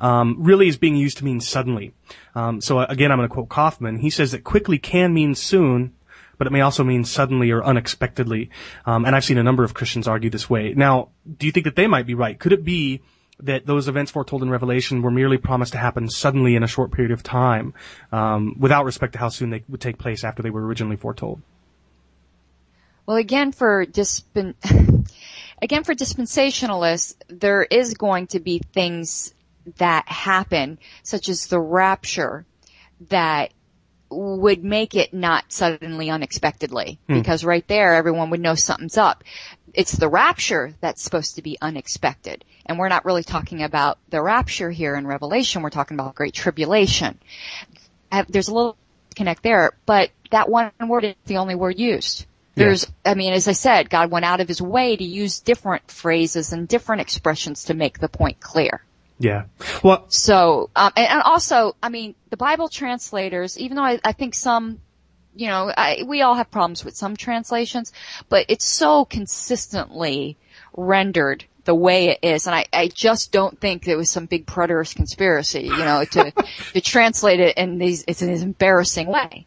um, 0.00 0.36
really 0.38 0.68
is 0.68 0.76
being 0.76 0.96
used 0.96 1.18
to 1.18 1.24
mean 1.24 1.40
suddenly. 1.40 1.92
Um, 2.34 2.60
so 2.60 2.80
again, 2.80 3.12
I'm 3.12 3.18
going 3.18 3.28
to 3.28 3.34
quote 3.34 3.48
Coffman. 3.48 4.00
He 4.00 4.10
says 4.10 4.32
that 4.32 4.42
quickly 4.42 4.78
can 4.78 5.12
mean 5.12 5.34
soon, 5.34 5.94
but 6.38 6.46
it 6.46 6.50
may 6.50 6.62
also 6.62 6.82
mean 6.82 7.04
suddenly 7.04 7.50
or 7.50 7.62
unexpectedly. 7.62 8.50
Um, 8.86 9.04
and 9.04 9.14
I've 9.14 9.24
seen 9.24 9.38
a 9.38 9.42
number 9.42 9.64
of 9.64 9.74
Christians 9.74 10.08
argue 10.08 10.30
this 10.30 10.48
way. 10.48 10.72
Now, 10.74 11.10
do 11.36 11.46
you 11.46 11.52
think 11.52 11.64
that 11.64 11.76
they 11.76 11.86
might 11.86 12.06
be 12.06 12.14
right? 12.14 12.38
Could 12.38 12.52
it 12.52 12.64
be 12.64 13.02
that 13.40 13.66
those 13.66 13.88
events 13.88 14.10
foretold 14.10 14.42
in 14.42 14.50
Revelation 14.50 15.02
were 15.02 15.10
merely 15.10 15.38
promised 15.38 15.72
to 15.72 15.78
happen 15.78 16.08
suddenly 16.08 16.56
in 16.56 16.62
a 16.62 16.66
short 16.66 16.90
period 16.92 17.12
of 17.12 17.22
time, 17.22 17.74
um, 18.10 18.56
without 18.58 18.84
respect 18.84 19.12
to 19.12 19.18
how 19.18 19.28
soon 19.28 19.50
they 19.50 19.62
would 19.68 19.80
take 19.80 19.98
place 19.98 20.24
after 20.24 20.42
they 20.42 20.50
were 20.50 20.64
originally 20.64 20.96
foretold. 20.96 21.40
Well, 23.06 23.16
again, 23.16 23.52
for 23.52 23.86
dispen- 23.86 24.54
again 25.62 25.84
for 25.84 25.94
dispensationalists, 25.94 27.16
there 27.28 27.62
is 27.62 27.94
going 27.94 28.26
to 28.28 28.40
be 28.40 28.60
things 28.74 29.34
that 29.76 30.08
happen, 30.08 30.78
such 31.02 31.28
as 31.28 31.46
the 31.46 31.60
rapture, 31.60 32.44
that 33.08 33.52
would 34.10 34.64
make 34.64 34.94
it 34.94 35.12
not 35.12 35.44
suddenly 35.52 36.10
unexpectedly 36.10 36.98
hmm. 37.06 37.14
because 37.14 37.44
right 37.44 37.66
there 37.68 37.94
everyone 37.94 38.30
would 38.30 38.40
know 38.40 38.54
something's 38.54 38.96
up. 38.96 39.22
It's 39.78 39.92
the 39.92 40.08
rapture 40.08 40.74
that's 40.80 41.00
supposed 41.00 41.36
to 41.36 41.42
be 41.42 41.56
unexpected. 41.62 42.44
And 42.66 42.80
we're 42.80 42.88
not 42.88 43.04
really 43.04 43.22
talking 43.22 43.62
about 43.62 43.98
the 44.08 44.20
rapture 44.20 44.72
here 44.72 44.96
in 44.96 45.06
Revelation. 45.06 45.62
We're 45.62 45.70
talking 45.70 45.94
about 45.94 46.16
great 46.16 46.34
tribulation. 46.34 47.16
There's 48.28 48.48
a 48.48 48.54
little 48.54 48.76
connect 49.14 49.44
there, 49.44 49.70
but 49.86 50.10
that 50.32 50.48
one 50.48 50.72
word 50.88 51.04
is 51.04 51.14
the 51.26 51.36
only 51.36 51.54
word 51.54 51.78
used. 51.78 52.26
There's, 52.56 52.90
I 53.06 53.14
mean, 53.14 53.32
as 53.32 53.46
I 53.46 53.52
said, 53.52 53.88
God 53.88 54.10
went 54.10 54.24
out 54.24 54.40
of 54.40 54.48
his 54.48 54.60
way 54.60 54.96
to 54.96 55.04
use 55.04 55.38
different 55.38 55.88
phrases 55.92 56.52
and 56.52 56.66
different 56.66 57.02
expressions 57.02 57.66
to 57.66 57.74
make 57.74 58.00
the 58.00 58.08
point 58.08 58.40
clear. 58.40 58.82
Yeah. 59.20 59.44
Well. 59.84 60.06
So, 60.08 60.70
um, 60.74 60.92
and, 60.96 61.06
and, 61.06 61.22
also, 61.22 61.76
I 61.80 61.88
mean, 61.88 62.16
the 62.30 62.36
Bible 62.36 62.68
translators, 62.68 63.56
even 63.56 63.76
though 63.76 63.84
I, 63.84 64.00
I 64.02 64.10
think 64.10 64.34
some, 64.34 64.80
you 65.38 65.46
know, 65.46 65.72
I, 65.74 66.02
we 66.06 66.22
all 66.22 66.34
have 66.34 66.50
problems 66.50 66.84
with 66.84 66.96
some 66.96 67.16
translations, 67.16 67.92
but 68.28 68.46
it's 68.48 68.64
so 68.64 69.04
consistently 69.04 70.36
rendered 70.76 71.44
the 71.64 71.74
way 71.74 72.08
it 72.08 72.18
is, 72.22 72.46
and 72.46 72.56
I, 72.56 72.64
I 72.72 72.88
just 72.88 73.30
don't 73.30 73.60
think 73.60 73.84
there 73.84 73.96
was 73.96 74.10
some 74.10 74.26
big 74.26 74.46
preterist 74.46 74.96
conspiracy, 74.96 75.64
you 75.64 75.76
know, 75.76 76.04
to 76.04 76.32
to 76.72 76.80
translate 76.80 77.40
it 77.40 77.56
in 77.56 77.78
these 77.78 78.04
it's 78.08 78.20
this 78.20 78.42
embarrassing 78.42 79.06
way. 79.06 79.46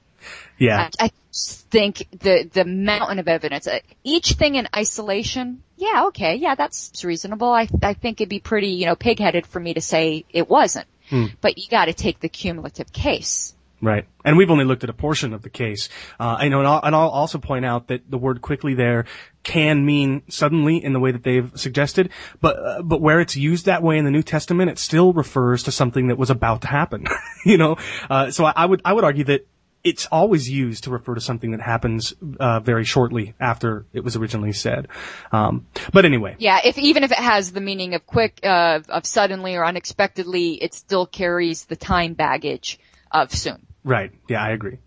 Yeah. 0.58 0.89
I, 1.00 1.06
I 1.06 1.12
think 1.34 2.08
the 2.12 2.48
the 2.52 2.64
mountain 2.64 3.20
of 3.20 3.28
evidence. 3.28 3.68
Uh, 3.68 3.80
each 4.04 4.34
thing 4.34 4.56
in 4.56 4.68
isolation, 4.76 5.64
yeah, 5.78 6.06
okay, 6.08 6.36
yeah, 6.36 6.56
that's 6.56 7.04
reasonable. 7.04 7.52
I 7.52 7.68
I 7.82 7.96
think 7.96 8.22
it'd 8.22 8.30
be 8.30 8.39
pretty, 8.39 8.70
you 8.70 8.86
know, 8.86 8.96
pigheaded 8.96 9.46
for 9.46 9.60
me 9.60 9.74
to 9.74 9.82
say 9.82 10.24
it 10.30 10.48
wasn't. 10.48 10.88
Hmm. 11.10 11.26
But 11.42 11.58
you 11.58 11.68
got 11.70 11.86
to 11.86 11.94
take 11.94 12.20
the 12.20 12.30
cumulative 12.30 12.94
case. 12.94 13.56
Right. 13.82 14.05
And 14.23 14.38
we've 14.38 14.51
only 14.51 14.65
looked 14.65 14.84
at 14.84 14.89
a 14.89 14.93
portion 14.93 15.34
of 15.34 15.41
the 15.41 15.49
case. 15.49 15.89
Uh, 16.19 16.36
I 16.39 16.49
know, 16.49 16.59
and 16.59 16.67
I'll, 16.67 16.82
and 16.84 16.95
I'll 16.95 17.09
also 17.09 17.39
point 17.39 17.65
out 17.65 17.88
that 17.88 18.09
the 18.09 18.17
word 18.17 18.41
quickly 18.41 18.75
there 18.75 19.05
can 19.43 19.84
mean 19.84 20.21
suddenly 20.29 20.84
in 20.84 20.93
the 20.93 20.99
way 20.99 21.11
that 21.11 21.23
they've 21.23 21.51
suggested, 21.55 22.11
but, 22.39 22.57
uh, 22.57 22.82
but 22.84 23.01
where 23.01 23.19
it's 23.19 23.36
used 23.36 23.65
that 23.65 23.82
way 23.82 23.97
in 23.97 24.05
the 24.05 24.11
New 24.11 24.21
Testament, 24.21 24.69
it 24.69 24.77
still 24.77 25.13
refers 25.13 25.63
to 25.63 25.71
something 25.71 26.07
that 26.07 26.17
was 26.17 26.29
about 26.29 26.61
to 26.61 26.67
happen. 26.67 27.07
you 27.45 27.57
know, 27.57 27.77
uh, 28.09 28.29
so 28.29 28.45
I, 28.45 28.53
I 28.55 28.65
would, 28.67 28.82
I 28.86 28.93
would 28.93 29.03
argue 29.03 29.23
that 29.25 29.47
it's 29.84 30.05
always 30.11 30.49
used 30.49 30.84
to 30.84 30.91
refer 30.91 31.15
to 31.15 31.21
something 31.21 31.51
that 31.51 31.61
happens 31.61 32.13
uh, 32.39 32.59
very 32.59 32.84
shortly 32.84 33.34
after 33.39 33.86
it 33.93 34.03
was 34.03 34.15
originally 34.15 34.53
said. 34.53 34.88
Um, 35.32 35.65
but 35.91 36.05
anyway, 36.05 36.36
Yeah, 36.38 36.59
if 36.63 36.77
even 36.77 37.03
if 37.03 37.11
it 37.11 37.17
has 37.17 37.51
the 37.51 37.61
meaning 37.61 37.95
of 37.95 38.05
quick, 38.05 38.39
uh, 38.43 38.82
of 38.89 39.05
suddenly 39.05 39.55
or 39.55 39.65
unexpectedly, 39.65 40.53
it 40.53 40.73
still 40.73 41.05
carries 41.05 41.65
the 41.65 41.75
time 41.75 42.13
baggage 42.13 42.79
of 43.11 43.34
soon. 43.34 43.65
Right? 43.84 44.11
Yeah, 44.27 44.43
I 44.43 44.49
agree. 44.49 44.79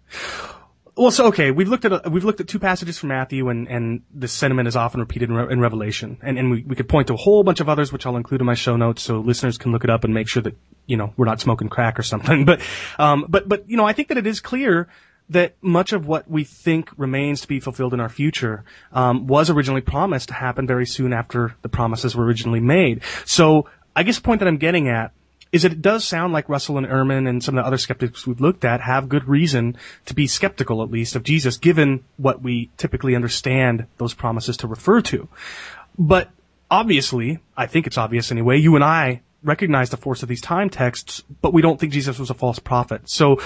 Well, 0.96 1.10
so 1.10 1.26
okay, 1.26 1.50
we've 1.50 1.68
looked 1.68 1.84
at 1.84 2.10
we've 2.10 2.24
looked 2.24 2.40
at 2.40 2.46
two 2.46 2.60
passages 2.60 2.98
from 2.98 3.08
Matthew, 3.08 3.48
and 3.48 3.66
and 3.68 4.02
this 4.12 4.32
sentiment 4.32 4.68
is 4.68 4.76
often 4.76 5.00
repeated 5.00 5.28
in, 5.28 5.34
Re- 5.34 5.52
in 5.52 5.60
Revelation, 5.60 6.18
and 6.22 6.38
and 6.38 6.50
we, 6.52 6.62
we 6.62 6.76
could 6.76 6.88
point 6.88 7.08
to 7.08 7.14
a 7.14 7.16
whole 7.16 7.42
bunch 7.42 7.58
of 7.58 7.68
others, 7.68 7.92
which 7.92 8.06
I'll 8.06 8.16
include 8.16 8.40
in 8.40 8.46
my 8.46 8.54
show 8.54 8.76
notes, 8.76 9.02
so 9.02 9.18
listeners 9.18 9.58
can 9.58 9.72
look 9.72 9.82
it 9.82 9.90
up 9.90 10.04
and 10.04 10.14
make 10.14 10.28
sure 10.28 10.42
that 10.42 10.56
you 10.86 10.96
know 10.96 11.12
we're 11.16 11.24
not 11.24 11.40
smoking 11.40 11.68
crack 11.68 11.98
or 11.98 12.02
something. 12.02 12.44
But 12.54 12.60
um, 12.98 13.26
but 13.28 13.48
but 13.48 13.68
you 13.68 13.76
know, 13.76 13.84
I 13.84 13.92
think 13.92 14.08
that 14.08 14.18
it 14.18 14.26
is 14.26 14.38
clear 14.38 14.88
that 15.30 15.56
much 15.62 15.92
of 15.92 16.06
what 16.06 16.30
we 16.30 16.44
think 16.44 16.90
remains 16.96 17.40
to 17.40 17.48
be 17.48 17.58
fulfilled 17.58 17.94
in 17.94 18.00
our 18.00 18.08
future 18.08 18.64
um, 18.92 19.26
was 19.26 19.50
originally 19.50 19.80
promised 19.80 20.28
to 20.28 20.34
happen 20.34 20.66
very 20.66 20.86
soon 20.86 21.12
after 21.12 21.56
the 21.62 21.68
promises 21.68 22.14
were 22.14 22.24
originally 22.24 22.60
made. 22.60 23.02
So 23.24 23.68
I 23.96 24.02
guess 24.02 24.16
the 24.16 24.22
point 24.22 24.40
that 24.40 24.48
I'm 24.48 24.58
getting 24.58 24.88
at 24.88 25.12
is 25.54 25.62
that 25.62 25.70
it 25.70 25.80
does 25.80 26.04
sound 26.04 26.32
like 26.32 26.48
Russell 26.48 26.78
and 26.78 26.86
Ehrman 26.86 27.28
and 27.28 27.40
some 27.40 27.56
of 27.56 27.62
the 27.62 27.66
other 27.68 27.78
skeptics 27.78 28.26
we've 28.26 28.40
looked 28.40 28.64
at 28.64 28.80
have 28.80 29.08
good 29.08 29.28
reason 29.28 29.76
to 30.06 30.12
be 30.12 30.26
skeptical, 30.26 30.82
at 30.82 30.90
least, 30.90 31.14
of 31.14 31.22
Jesus, 31.22 31.58
given 31.58 32.02
what 32.16 32.42
we 32.42 32.70
typically 32.76 33.14
understand 33.14 33.86
those 33.98 34.14
promises 34.14 34.56
to 34.56 34.66
refer 34.66 35.00
to. 35.02 35.28
But 35.96 36.30
obviously, 36.68 37.38
I 37.56 37.66
think 37.66 37.86
it's 37.86 37.96
obvious 37.96 38.32
anyway, 38.32 38.58
you 38.58 38.74
and 38.74 38.82
I 38.82 39.22
recognize 39.44 39.90
the 39.90 39.96
force 39.96 40.24
of 40.24 40.28
these 40.28 40.40
time 40.40 40.70
texts, 40.70 41.22
but 41.40 41.52
we 41.52 41.62
don't 41.62 41.78
think 41.78 41.92
Jesus 41.92 42.18
was 42.18 42.30
a 42.30 42.34
false 42.34 42.58
prophet. 42.58 43.08
So 43.08 43.36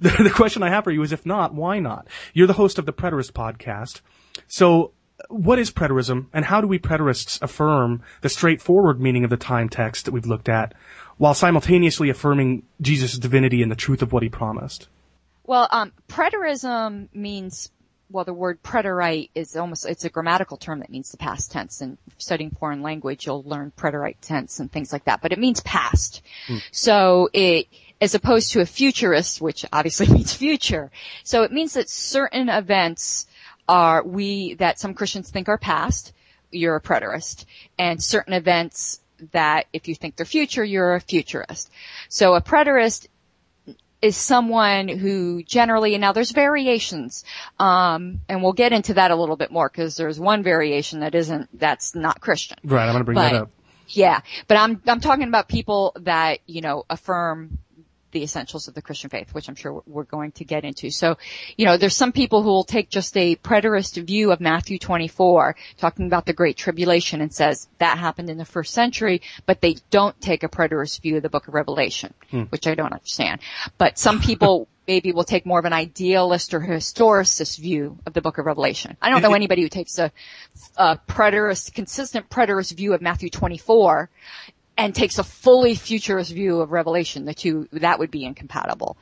the, 0.00 0.10
the 0.24 0.30
question 0.30 0.64
I 0.64 0.70
have 0.70 0.82
for 0.82 0.90
you 0.90 1.04
is 1.04 1.12
if 1.12 1.24
not, 1.24 1.54
why 1.54 1.78
not? 1.78 2.08
You're 2.34 2.48
the 2.48 2.54
host 2.54 2.80
of 2.80 2.86
the 2.86 2.92
Preterist 2.92 3.34
podcast. 3.34 4.00
So 4.48 4.90
what 5.28 5.58
is 5.58 5.70
preterism 5.70 6.26
and 6.32 6.44
how 6.44 6.60
do 6.60 6.66
we 6.66 6.78
preterists 6.78 7.40
affirm 7.42 8.02
the 8.22 8.28
straightforward 8.28 9.00
meaning 9.00 9.24
of 9.24 9.30
the 9.30 9.36
time 9.36 9.68
text 9.68 10.04
that 10.04 10.12
we've 10.12 10.26
looked 10.26 10.48
at 10.48 10.74
while 11.18 11.34
simultaneously 11.34 12.10
affirming 12.10 12.64
Jesus' 12.80 13.18
divinity 13.18 13.62
and 13.62 13.70
the 13.70 13.76
truth 13.76 14.02
of 14.02 14.12
what 14.12 14.22
he 14.22 14.28
promised? 14.28 14.88
Well, 15.44 15.68
um, 15.70 15.92
preterism 16.08 17.08
means, 17.14 17.70
well, 18.10 18.24
the 18.24 18.32
word 18.32 18.62
preterite 18.62 19.30
is 19.34 19.56
almost, 19.56 19.86
it's 19.86 20.04
a 20.04 20.10
grammatical 20.10 20.56
term 20.56 20.80
that 20.80 20.90
means 20.90 21.10
the 21.10 21.16
past 21.16 21.50
tense. 21.50 21.80
And 21.80 21.98
studying 22.18 22.50
foreign 22.50 22.82
language, 22.82 23.26
you'll 23.26 23.42
learn 23.42 23.72
preterite 23.76 24.20
tense 24.20 24.60
and 24.60 24.70
things 24.70 24.92
like 24.92 25.04
that, 25.04 25.20
but 25.20 25.32
it 25.32 25.38
means 25.38 25.60
past. 25.60 26.22
So 26.70 27.28
it, 27.32 27.66
as 28.00 28.14
opposed 28.14 28.52
to 28.52 28.60
a 28.60 28.66
futurist, 28.66 29.40
which 29.40 29.64
obviously 29.72 30.06
means 30.12 30.32
future. 30.32 30.90
So 31.24 31.42
it 31.42 31.52
means 31.52 31.74
that 31.74 31.88
certain 31.88 32.48
events 32.48 33.26
are, 33.68 34.04
we, 34.04 34.54
that 34.54 34.78
some 34.78 34.94
Christians 34.94 35.30
think 35.30 35.48
are 35.48 35.58
past, 35.58 36.12
you're 36.50 36.76
a 36.76 36.80
preterist, 36.80 37.46
and 37.78 38.02
certain 38.02 38.34
events 38.34 39.00
that 39.32 39.66
if 39.72 39.88
you 39.88 39.94
think 39.94 40.16
they're 40.16 40.26
future, 40.26 40.64
you're 40.64 40.94
a 40.94 41.00
futurist. 41.00 41.70
So 42.08 42.34
a 42.34 42.40
preterist 42.40 43.06
is 44.02 44.16
someone 44.16 44.88
who 44.88 45.42
generally, 45.44 45.94
and 45.94 46.00
now 46.00 46.12
there's 46.12 46.32
variations, 46.32 47.24
um, 47.60 48.20
and 48.28 48.42
we'll 48.42 48.52
get 48.52 48.72
into 48.72 48.94
that 48.94 49.12
a 49.12 49.16
little 49.16 49.36
bit 49.36 49.52
more 49.52 49.68
because 49.68 49.96
there's 49.96 50.18
one 50.18 50.42
variation 50.42 51.00
that 51.00 51.14
isn't, 51.14 51.48
that's 51.58 51.94
not 51.94 52.20
Christian. 52.20 52.58
Right, 52.64 52.84
I'm 52.84 52.92
going 52.92 53.00
to 53.00 53.04
bring 53.04 53.18
that 53.18 53.34
up. 53.34 53.50
Yeah, 53.88 54.20
but 54.48 54.56
I'm 54.56 54.80
I'm 54.86 55.00
talking 55.00 55.28
about 55.28 55.48
people 55.48 55.92
that 56.00 56.38
you 56.46 56.62
know 56.62 56.84
affirm 56.88 57.58
the 58.12 58.22
essentials 58.22 58.68
of 58.68 58.74
the 58.74 58.82
Christian 58.82 59.10
faith, 59.10 59.34
which 59.34 59.48
I'm 59.48 59.54
sure 59.54 59.82
we're 59.86 60.04
going 60.04 60.32
to 60.32 60.44
get 60.44 60.64
into. 60.64 60.90
So, 60.90 61.18
you 61.56 61.66
know, 61.66 61.76
there's 61.76 61.96
some 61.96 62.12
people 62.12 62.42
who 62.42 62.50
will 62.50 62.64
take 62.64 62.88
just 62.88 63.16
a 63.16 63.36
preterist 63.36 64.02
view 64.04 64.30
of 64.30 64.40
Matthew 64.40 64.78
24, 64.78 65.56
talking 65.78 66.06
about 66.06 66.26
the 66.26 66.32
Great 66.32 66.56
Tribulation, 66.56 67.20
and 67.20 67.34
says 67.34 67.68
that 67.78 67.98
happened 67.98 68.30
in 68.30 68.38
the 68.38 68.44
first 68.44 68.72
century, 68.72 69.22
but 69.46 69.60
they 69.60 69.76
don't 69.90 70.18
take 70.20 70.42
a 70.42 70.48
preterist 70.48 71.02
view 71.02 71.16
of 71.16 71.22
the 71.22 71.30
Book 71.30 71.48
of 71.48 71.54
Revelation, 71.54 72.14
hmm. 72.30 72.42
which 72.42 72.66
I 72.66 72.74
don't 72.74 72.92
understand. 72.92 73.40
But 73.78 73.98
some 73.98 74.20
people. 74.20 74.68
Maybe 74.84 75.12
will 75.12 75.22
take 75.22 75.46
more 75.46 75.60
of 75.60 75.64
an 75.64 75.72
idealist 75.72 76.52
or 76.54 76.60
historicist 76.60 77.60
view 77.60 77.98
of 78.04 78.14
the 78.14 78.20
book 78.20 78.38
of 78.38 78.46
Revelation. 78.46 78.96
I 79.00 79.10
don't 79.10 79.22
know 79.22 79.32
anybody 79.32 79.62
who 79.62 79.68
takes 79.68 79.96
a, 80.00 80.10
a 80.76 80.98
preterist, 81.08 81.72
consistent 81.72 82.28
preterist 82.28 82.76
view 82.76 82.92
of 82.92 83.00
Matthew 83.00 83.30
24 83.30 84.10
and 84.76 84.94
takes 84.94 85.18
a 85.18 85.24
fully 85.24 85.74
futurist 85.74 86.32
view 86.32 86.60
of 86.60 86.72
Revelation, 86.72 87.24
the 87.24 87.34
two, 87.34 87.68
that 87.72 87.98
would 87.98 88.10
be 88.10 88.24
incompatible. 88.24 88.96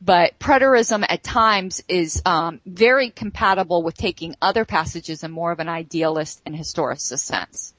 But 0.00 0.38
preterism 0.38 1.04
at 1.08 1.22
times 1.22 1.82
is 1.88 2.22
um, 2.24 2.60
very 2.64 3.10
compatible 3.10 3.82
with 3.82 3.96
taking 3.96 4.36
other 4.40 4.64
passages 4.64 5.24
in 5.24 5.30
more 5.32 5.50
of 5.50 5.58
an 5.58 5.68
idealist 5.68 6.40
and 6.46 6.54
historicist 6.54 7.20
sense. 7.20 7.74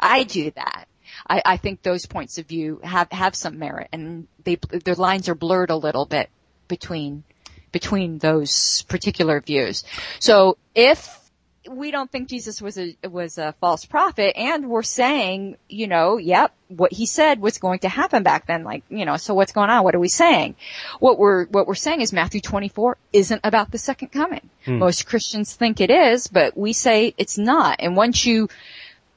I 0.00 0.24
do 0.24 0.50
that. 0.52 0.88
I, 1.28 1.42
I 1.44 1.56
think 1.58 1.82
those 1.82 2.06
points 2.06 2.38
of 2.38 2.46
view 2.46 2.80
have, 2.82 3.10
have 3.12 3.34
some 3.34 3.58
merit 3.58 3.88
and 3.92 4.26
they, 4.44 4.56
their 4.56 4.94
lines 4.94 5.28
are 5.28 5.34
blurred 5.34 5.70
a 5.70 5.76
little 5.76 6.06
bit 6.06 6.30
between, 6.68 7.22
between 7.70 8.18
those 8.18 8.82
particular 8.88 9.40
views. 9.40 9.84
So 10.20 10.56
if 10.74 11.27
we 11.68 11.90
don't 11.90 12.10
think 12.10 12.28
Jesus 12.28 12.60
was 12.60 12.78
a 12.78 12.96
was 13.04 13.38
a 13.38 13.54
false 13.60 13.84
prophet, 13.84 14.36
and 14.36 14.68
we're 14.68 14.82
saying, 14.82 15.56
you 15.68 15.86
know, 15.86 16.16
yep, 16.16 16.54
what 16.68 16.92
he 16.92 17.06
said 17.06 17.40
was 17.40 17.58
going 17.58 17.80
to 17.80 17.88
happen 17.88 18.22
back 18.22 18.46
then. 18.46 18.64
Like, 18.64 18.84
you 18.88 19.04
know, 19.04 19.16
so 19.16 19.34
what's 19.34 19.52
going 19.52 19.70
on? 19.70 19.84
What 19.84 19.94
are 19.94 20.00
we 20.00 20.08
saying? 20.08 20.56
What 21.00 21.18
we're 21.18 21.46
what 21.46 21.66
we're 21.66 21.74
saying 21.74 22.00
is 22.00 22.12
Matthew 22.12 22.40
24 22.40 22.96
isn't 23.12 23.40
about 23.44 23.70
the 23.70 23.78
second 23.78 24.08
coming. 24.08 24.48
Most 24.66 25.06
Christians 25.06 25.54
think 25.54 25.80
it 25.80 25.90
is, 25.90 26.26
but 26.26 26.56
we 26.56 26.72
say 26.72 27.14
it's 27.16 27.38
not. 27.38 27.76
And 27.80 27.96
once 27.96 28.26
you 28.26 28.48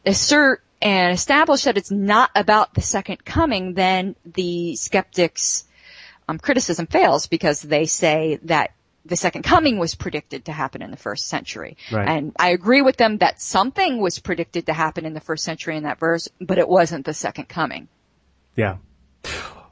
assert 0.06 0.64
and 0.82 1.14
establish 1.14 1.64
that 1.64 1.78
it's 1.78 1.92
not 1.92 2.32
about 2.36 2.74
the 2.74 2.82
second 2.82 3.24
coming, 3.24 3.74
then 3.74 4.16
the 4.26 4.76
skeptics' 4.76 5.66
um, 6.28 6.40
criticism 6.40 6.88
fails 6.88 7.28
because 7.28 7.62
they 7.62 7.86
say 7.86 8.40
that 8.44 8.72
the 9.06 9.16
second 9.16 9.44
coming 9.44 9.80
was 9.80 9.96
predicted 9.96 10.46
to 10.46 10.52
happen 10.52 10.82
in 10.82 10.92
the 10.92 10.98
first 10.98 11.28
century. 11.28 11.78
Right. 11.92 12.08
And 12.08 12.34
I 12.38 12.50
agree 12.50 12.82
with 12.82 12.98
them 12.98 13.18
that 13.18 13.42
something 13.42 14.00
was 14.00 14.20
predicted 14.20 14.68
to 14.68 14.74
happen 14.74 15.06
in 15.06 15.14
the 15.14 15.20
first 15.20 15.44
century 15.44 15.76
in 15.76 15.84
that 15.84 16.00
verse, 16.00 16.28
but 16.40 16.58
it 16.58 16.70
wasn't 16.70 17.06
the 17.06 17.14
second 17.14 17.50
coming. 17.50 17.88
Yeah. 18.56 18.78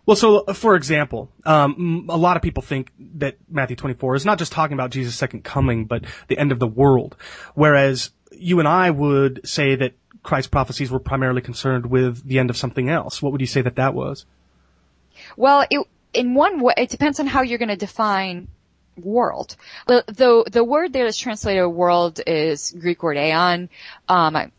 Well, 0.06 0.16
so 0.16 0.38
uh, 0.40 0.54
for 0.54 0.76
example, 0.76 1.32
um, 1.46 2.08
a 2.10 2.18
lot 2.18 2.36
of 2.36 2.42
people 2.42 2.64
think 2.64 2.92
that 3.18 3.38
Matthew 3.48 3.76
24 3.76 4.16
is 4.16 4.26
not 4.26 4.40
just 4.40 4.52
talking 4.52 4.74
about 4.74 4.90
Jesus' 4.90 5.16
second 5.16 5.44
coming, 5.44 5.86
but 5.86 6.06
the 6.28 6.38
end 6.38 6.52
of 6.52 6.58
the 6.58 6.68
world. 6.68 7.16
Whereas 7.54 8.10
you 8.32 8.58
and 8.58 8.68
I 8.68 8.90
would 8.90 9.42
say 9.48 9.76
that 9.76 9.94
Christ's 10.24 10.50
prophecies 10.50 10.90
were 10.90 11.00
primarily 11.00 11.42
concerned 11.42 11.86
with 11.86 12.26
the 12.26 12.40
end 12.40 12.50
of 12.50 12.58
something 12.58 12.90
else. 12.90 13.22
What 13.22 13.32
would 13.32 13.42
you 13.42 13.48
say 13.48 13.62
that 13.62 13.76
that 13.76 13.94
was? 13.94 14.26
Well, 15.38 15.66
it, 15.70 15.86
in 16.14 16.34
one 16.34 16.60
way, 16.60 16.74
it 16.78 16.90
depends 16.90 17.20
on 17.20 17.28
how 17.28 17.44
you're 17.44 17.58
going 17.58 17.70
to 17.70 17.76
define 17.76 18.48
world. 19.04 19.56
The, 19.88 20.04
the, 20.08 20.44
the 20.52 20.64
word 20.64 20.94
there 20.94 21.06
that's 21.06 21.18
translated 21.18 21.68
world 21.68 22.20
is 22.26 22.76
Greek 22.80 23.04
word 23.04 23.18
aeon. 23.18 23.70
Um, 24.08 24.36
I, 24.36 24.52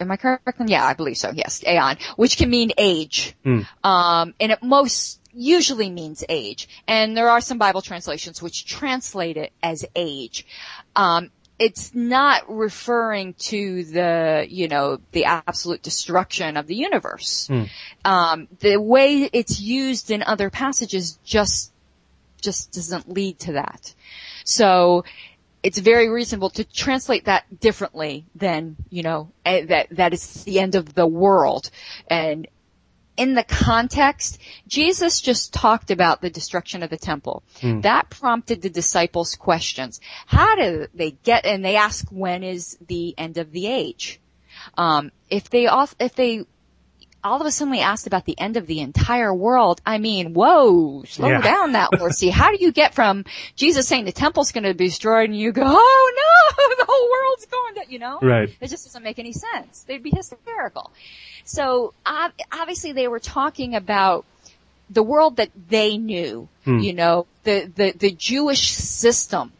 am 0.00 0.10
I 0.10 0.16
correct? 0.16 0.60
Yeah, 0.66 0.84
I 0.84 0.94
believe 0.94 1.16
so. 1.16 1.30
Yes, 1.32 1.64
aeon, 1.66 1.98
which 2.16 2.36
can 2.36 2.50
mean 2.50 2.72
age. 2.78 3.34
Um, 3.84 4.34
and 4.40 4.52
it 4.52 4.62
most 4.62 5.20
usually 5.34 5.90
means 5.90 6.24
age. 6.28 6.68
And 6.88 7.16
there 7.16 7.28
are 7.28 7.40
some 7.40 7.58
Bible 7.58 7.82
translations 7.82 8.40
which 8.40 8.66
translate 8.66 9.36
it 9.36 9.52
as 9.62 9.84
age. 9.94 10.46
Um, 10.94 11.30
it's 11.58 11.94
not 11.94 12.54
referring 12.54 13.32
to 13.34 13.84
the, 13.84 14.46
you 14.48 14.68
know, 14.68 14.98
the 15.12 15.24
absolute 15.24 15.82
destruction 15.82 16.56
of 16.56 16.66
the 16.66 16.74
universe. 16.74 17.48
Um, 18.04 18.48
the 18.60 18.76
way 18.76 19.28
it's 19.32 19.58
used 19.60 20.10
in 20.10 20.22
other 20.22 20.50
passages 20.50 21.18
just 21.24 21.72
just 22.46 22.72
doesn't 22.72 23.08
lead 23.08 23.38
to 23.40 23.52
that. 23.52 23.94
So 24.44 25.04
it's 25.62 25.78
very 25.78 26.08
reasonable 26.08 26.50
to 26.50 26.64
translate 26.64 27.24
that 27.24 27.60
differently 27.60 28.24
than, 28.36 28.76
you 28.88 29.02
know, 29.02 29.32
eh, 29.44 29.66
that, 29.66 29.88
that 29.90 30.14
is 30.14 30.44
the 30.44 30.60
end 30.60 30.76
of 30.76 30.94
the 30.94 31.06
world. 31.06 31.70
And 32.06 32.46
in 33.16 33.34
the 33.34 33.42
context, 33.42 34.38
Jesus 34.68 35.20
just 35.20 35.52
talked 35.52 35.90
about 35.90 36.20
the 36.20 36.30
destruction 36.30 36.84
of 36.84 36.90
the 36.90 36.96
temple. 36.96 37.42
Hmm. 37.60 37.80
That 37.80 38.10
prompted 38.10 38.62
the 38.62 38.70
disciples 38.70 39.34
questions. 39.34 40.00
How 40.26 40.54
do 40.54 40.86
they 40.94 41.10
get, 41.10 41.46
and 41.46 41.64
they 41.64 41.76
ask 41.76 42.06
when 42.10 42.44
is 42.44 42.78
the 42.86 43.14
end 43.18 43.36
of 43.38 43.50
the 43.50 43.66
age? 43.66 44.20
Um, 44.78 45.10
if 45.28 45.50
they 45.50 45.66
off, 45.66 45.96
if 45.98 46.14
they 46.14 46.44
all 47.26 47.40
of 47.40 47.46
a 47.46 47.50
sudden 47.50 47.70
we 47.72 47.80
asked 47.80 48.06
about 48.06 48.24
the 48.24 48.38
end 48.38 48.56
of 48.56 48.66
the 48.66 48.80
entire 48.80 49.34
world. 49.34 49.80
I 49.84 49.98
mean, 49.98 50.32
whoa, 50.34 51.02
slow 51.04 51.28
Yeah. 51.28 51.40
down 51.42 51.72
that 51.72 51.90
horsey. 51.98 52.30
How 52.30 52.50
do 52.50 52.58
you 52.60 52.72
get 52.72 52.94
from 52.94 53.24
Jesus 53.56 53.86
saying 53.88 54.04
the 54.04 54.12
temple's 54.12 54.52
going 54.52 54.64
to 54.64 54.74
be 54.74 54.86
destroyed 54.86 55.28
and 55.30 55.38
you 55.38 55.52
go, 55.52 55.62
oh 55.64 56.12
no, 56.16 56.74
the 56.78 56.86
whole 56.88 57.10
world's 57.10 57.46
going 57.46 57.74
to, 57.86 57.92
you 57.92 57.98
know? 57.98 58.18
Right. 58.22 58.48
It 58.60 58.68
just 58.68 58.84
doesn't 58.84 59.02
make 59.02 59.18
any 59.18 59.32
sense. 59.32 59.82
They'd 59.82 60.02
be 60.02 60.10
hysterical. 60.10 60.90
So 61.44 61.94
obviously 62.52 62.92
they 62.92 63.08
were 63.08 63.20
talking 63.20 63.74
about 63.74 64.24
the 64.90 65.02
world 65.02 65.36
that 65.36 65.50
they 65.68 65.98
knew, 65.98 66.48
Hmm. 66.64 66.78
you 66.78 66.92
know, 66.92 67.26
the, 67.44 67.70
the, 67.74 67.92
the 67.92 68.10
Jewish 68.10 68.70
system, 68.72 69.52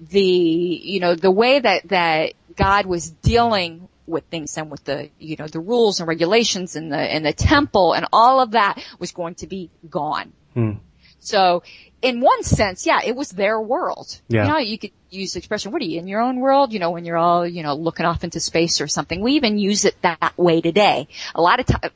the, 0.00 0.22
you 0.22 1.00
know, 1.00 1.14
the 1.14 1.30
way 1.30 1.58
that, 1.60 1.88
that 1.88 2.32
God 2.56 2.86
was 2.86 3.10
dealing 3.10 3.88
with 4.10 4.24
things 4.24 4.56
and 4.58 4.70
with 4.70 4.84
the, 4.84 5.08
you 5.18 5.36
know, 5.38 5.46
the 5.46 5.60
rules 5.60 6.00
and 6.00 6.08
regulations 6.08 6.76
and 6.76 6.92
the, 6.92 6.98
and 6.98 7.24
the 7.24 7.32
temple 7.32 7.94
and 7.94 8.06
all 8.12 8.40
of 8.40 8.50
that 8.50 8.82
was 8.98 9.12
going 9.12 9.36
to 9.36 9.46
be 9.46 9.70
gone. 9.88 10.32
Hmm. 10.54 10.72
So 11.20 11.62
in 12.02 12.20
one 12.20 12.42
sense, 12.42 12.86
yeah, 12.86 13.00
it 13.04 13.14
was 13.14 13.30
their 13.30 13.60
world. 13.60 14.20
Yeah. 14.28 14.44
You 14.44 14.48
know, 14.48 14.58
you 14.58 14.78
could 14.78 14.92
use 15.10 15.34
the 15.34 15.38
expression, 15.38 15.70
what 15.70 15.82
are 15.82 15.84
you, 15.84 15.98
in 15.98 16.08
your 16.08 16.20
own 16.22 16.40
world? 16.40 16.72
You 16.72 16.78
know, 16.78 16.90
when 16.90 17.04
you're 17.04 17.18
all, 17.18 17.46
you 17.46 17.62
know, 17.62 17.74
looking 17.74 18.06
off 18.06 18.24
into 18.24 18.40
space 18.40 18.80
or 18.80 18.88
something. 18.88 19.20
We 19.20 19.32
even 19.32 19.58
use 19.58 19.84
it 19.84 20.00
that 20.02 20.32
way 20.36 20.60
today. 20.60 21.08
A 21.34 21.42
lot 21.42 21.60
of 21.60 21.66
time, 21.66 21.90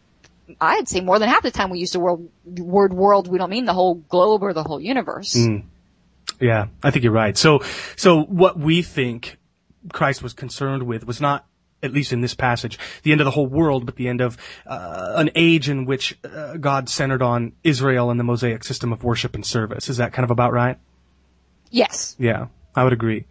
I'd 0.60 0.88
say 0.88 1.00
more 1.00 1.18
than 1.18 1.30
half 1.30 1.42
the 1.42 1.50
time 1.50 1.70
we 1.70 1.78
use 1.78 1.92
the 1.92 2.00
word, 2.00 2.28
word 2.44 2.92
world, 2.92 3.28
we 3.28 3.38
don't 3.38 3.50
mean 3.50 3.64
the 3.64 3.72
whole 3.72 3.94
globe 3.94 4.42
or 4.42 4.52
the 4.52 4.62
whole 4.62 4.80
universe. 4.80 5.36
Yeah, 6.40 6.66
I 6.82 6.90
think 6.90 7.02
you're 7.02 7.12
right. 7.12 7.36
So, 7.36 7.60
so 7.96 8.24
what 8.24 8.58
we 8.58 8.82
think 8.82 9.38
Christ 9.92 10.22
was 10.22 10.34
concerned 10.34 10.82
with 10.82 11.06
was 11.06 11.20
not, 11.20 11.46
at 11.84 11.92
least 11.92 12.12
in 12.12 12.20
this 12.20 12.34
passage, 12.34 12.78
the 13.02 13.12
end 13.12 13.20
of 13.20 13.24
the 13.26 13.30
whole 13.30 13.46
world, 13.46 13.86
but 13.86 13.96
the 13.96 14.08
end 14.08 14.20
of 14.20 14.36
uh, 14.66 15.12
an 15.16 15.30
age 15.34 15.68
in 15.68 15.84
which 15.84 16.18
uh, 16.24 16.56
God 16.56 16.88
centered 16.88 17.22
on 17.22 17.52
Israel 17.62 18.10
and 18.10 18.18
the 18.18 18.24
Mosaic 18.24 18.64
system 18.64 18.92
of 18.92 19.04
worship 19.04 19.34
and 19.34 19.44
service. 19.44 19.88
Is 19.88 19.98
that 19.98 20.12
kind 20.12 20.24
of 20.24 20.30
about 20.30 20.52
right? 20.52 20.78
Yes. 21.70 22.16
Yeah, 22.18 22.46
I 22.74 22.84
would 22.84 22.92
agree. 22.92 23.26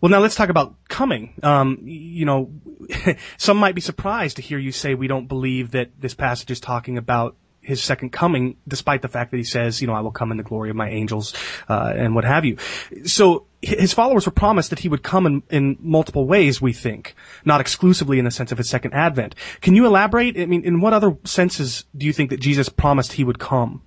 Well, 0.00 0.10
now 0.10 0.20
let's 0.20 0.36
talk 0.36 0.48
about 0.48 0.76
coming. 0.88 1.34
Um, 1.42 1.80
you 1.82 2.24
know, 2.24 2.52
some 3.36 3.56
might 3.56 3.74
be 3.74 3.80
surprised 3.80 4.36
to 4.36 4.42
hear 4.42 4.58
you 4.58 4.70
say 4.70 4.94
we 4.94 5.08
don't 5.08 5.26
believe 5.26 5.72
that 5.72 5.90
this 6.00 6.14
passage 6.14 6.50
is 6.50 6.60
talking 6.60 6.96
about 6.96 7.36
his 7.68 7.82
second 7.82 8.10
coming, 8.10 8.56
despite 8.66 9.02
the 9.02 9.08
fact 9.08 9.30
that 9.30 9.36
he 9.36 9.44
says, 9.44 9.80
you 9.80 9.86
know, 9.86 9.92
I 9.92 10.00
will 10.00 10.10
come 10.10 10.30
in 10.30 10.38
the 10.38 10.42
glory 10.42 10.70
of 10.70 10.76
my 10.76 10.88
angels, 10.88 11.34
uh, 11.68 11.92
and 11.94 12.14
what 12.14 12.24
have 12.24 12.44
you. 12.44 12.56
So 13.04 13.46
his 13.60 13.92
followers 13.92 14.24
were 14.24 14.32
promised 14.32 14.70
that 14.70 14.78
he 14.78 14.88
would 14.88 15.02
come 15.02 15.26
in, 15.26 15.42
in 15.50 15.76
multiple 15.80 16.26
ways, 16.26 16.62
we 16.62 16.72
think, 16.72 17.14
not 17.44 17.60
exclusively 17.60 18.18
in 18.18 18.24
the 18.24 18.30
sense 18.30 18.52
of 18.52 18.58
his 18.58 18.70
second 18.70 18.94
advent. 18.94 19.34
Can 19.60 19.74
you 19.74 19.84
elaborate? 19.84 20.38
I 20.38 20.46
mean, 20.46 20.64
in 20.64 20.80
what 20.80 20.94
other 20.94 21.18
senses 21.24 21.84
do 21.94 22.06
you 22.06 22.12
think 22.14 22.30
that 22.30 22.40
Jesus 22.40 22.70
promised 22.70 23.12
he 23.12 23.24
would 23.24 23.38
come? 23.38 23.82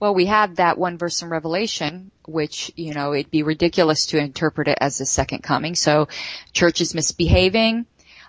Well, 0.00 0.14
we 0.14 0.26
have 0.26 0.56
that 0.56 0.78
one 0.78 0.98
verse 0.98 1.22
in 1.22 1.28
Revelation, 1.28 2.10
which, 2.26 2.72
you 2.74 2.92
know, 2.92 3.14
it'd 3.14 3.30
be 3.30 3.44
ridiculous 3.44 4.06
to 4.06 4.18
interpret 4.18 4.66
it 4.68 4.78
as 4.80 4.98
the 4.98 5.06
second 5.06 5.42
coming. 5.42 5.76
So 5.76 6.08
church 6.52 6.80
is 6.80 6.94
misbehaving. 6.94 7.86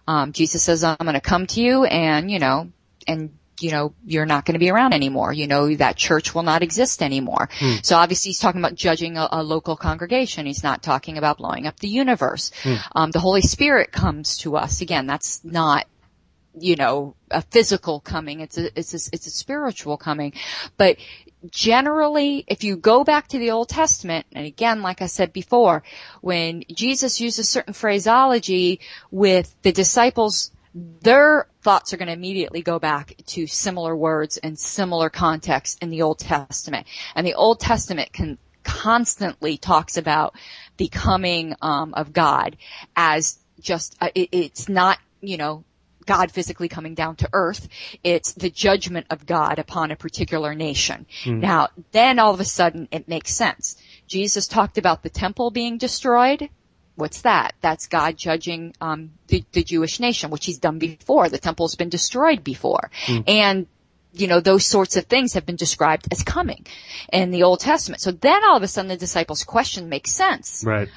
Um, 0.07 0.33
Jesus 0.33 0.63
says, 0.63 0.83
I'm 0.83 0.97
going 1.01 1.13
to 1.13 1.21
come 1.21 1.47
to 1.47 1.61
you 1.61 1.85
and, 1.85 2.29
you 2.29 2.39
know, 2.39 2.71
and, 3.07 3.38
you 3.61 3.71
know, 3.71 3.93
you're 4.05 4.25
not 4.25 4.45
going 4.45 4.53
to 4.53 4.59
be 4.59 4.69
around 4.69 4.93
anymore. 4.93 5.33
You 5.33 5.47
know, 5.47 5.75
that 5.75 5.95
church 5.95 6.33
will 6.33 6.43
not 6.43 6.63
exist 6.63 7.01
anymore. 7.01 7.49
So 7.83 7.95
obviously 7.95 8.29
he's 8.29 8.39
talking 8.39 8.61
about 8.61 8.75
judging 8.75 9.17
a, 9.17 9.27
a 9.31 9.43
local 9.43 9.75
congregation. 9.75 10.45
He's 10.45 10.63
not 10.63 10.81
talking 10.83 11.17
about 11.17 11.37
blowing 11.37 11.67
up 11.67 11.79
the 11.79 11.89
universe. 11.89 12.51
Um, 12.95 13.11
the 13.11 13.19
Holy 13.19 13.41
Spirit 13.41 13.91
comes 13.91 14.37
to 14.39 14.55
us. 14.55 14.81
Again, 14.81 15.07
that's 15.07 15.43
not 15.43 15.85
you 16.57 16.75
know, 16.75 17.15
a 17.31 17.41
physical 17.41 17.99
coming. 17.99 18.41
It's 18.41 18.57
a, 18.57 18.77
it's 18.77 18.93
a, 18.93 19.09
it's 19.13 19.27
a 19.27 19.31
spiritual 19.31 19.97
coming. 19.97 20.33
But 20.77 20.97
generally, 21.51 22.43
if 22.47 22.63
you 22.63 22.75
go 22.75 23.03
back 23.03 23.29
to 23.29 23.39
the 23.39 23.51
Old 23.51 23.69
Testament, 23.69 24.25
and 24.33 24.45
again, 24.45 24.81
like 24.81 25.01
I 25.01 25.05
said 25.05 25.31
before, 25.31 25.83
when 26.21 26.63
Jesus 26.73 27.21
uses 27.21 27.49
certain 27.49 27.73
phraseology 27.73 28.81
with 29.11 29.53
the 29.61 29.71
disciples, 29.71 30.51
their 30.73 31.47
thoughts 31.61 31.93
are 31.93 31.97
going 31.97 32.07
to 32.07 32.13
immediately 32.13 32.61
go 32.61 32.79
back 32.79 33.15
to 33.27 33.47
similar 33.47 33.95
words 33.95 34.37
and 34.37 34.57
similar 34.57 35.09
context 35.09 35.81
in 35.81 35.89
the 35.89 36.03
Old 36.03 36.19
Testament. 36.19 36.87
And 37.15 37.25
the 37.25 37.33
Old 37.33 37.59
Testament 37.59 38.13
can 38.13 38.37
constantly 38.63 39.57
talks 39.57 39.97
about 39.97 40.35
the 40.77 40.87
coming 40.89 41.55
um, 41.61 41.93
of 41.93 42.13
God 42.13 42.57
as 42.95 43.39
just 43.59 43.95
uh, 43.99 44.09
it, 44.15 44.29
it's 44.31 44.69
not 44.69 44.99
you 45.21 45.37
know 45.37 45.63
God 46.05 46.31
physically 46.31 46.69
coming 46.69 46.95
down 46.95 47.17
to 47.17 47.29
earth. 47.33 47.67
It's 48.03 48.33
the 48.33 48.49
judgment 48.49 49.07
of 49.09 49.25
God 49.25 49.59
upon 49.59 49.91
a 49.91 49.95
particular 49.95 50.55
nation. 50.55 51.05
Now, 51.39 51.67
then 51.91 52.17
all 52.17 52.33
of 52.33 52.39
a 52.39 52.45
sudden 52.45 52.87
it 52.91 53.07
makes 53.07 53.33
sense. 53.33 53.77
Jesus 54.07 54.47
talked 54.47 54.79
about 54.79 55.03
the 55.03 55.11
temple 55.11 55.51
being 55.51 55.77
destroyed. 55.77 56.49
What's 56.99 57.21
that? 57.23 57.55
That's 57.61 57.87
God 57.87 58.15
judging 58.17 58.73
um, 58.79 59.11
the, 59.27 59.43
the 59.53 59.63
Jewish 59.63 59.99
nation, 59.99 60.29
which 60.29 60.45
He's 60.45 60.59
done 60.59 60.77
before. 60.79 61.29
The 61.29 61.37
temple's 61.39 61.75
been 61.75 61.89
destroyed 61.89 62.43
before, 62.43 62.91
and 63.27 63.65
you 64.13 64.27
know 64.27 64.39
those 64.39 64.65
sorts 64.65 64.95
of 64.97 65.05
things 65.05 65.33
have 65.33 65.45
been 65.45 65.55
described 65.55 66.07
as 66.11 66.23
coming 66.23 66.65
in 67.11 67.31
the 67.31 67.43
Old 67.43 67.59
Testament. 67.59 68.01
So 68.01 68.11
then 68.11 68.43
all 68.43 68.57
of 68.57 68.63
a 68.63 68.67
sudden 68.67 68.89
the 68.89 68.97
disciples' 68.97 69.43
question 69.43 69.89
makes 69.89 70.11
sense 70.11 70.63
Right. 70.65 70.89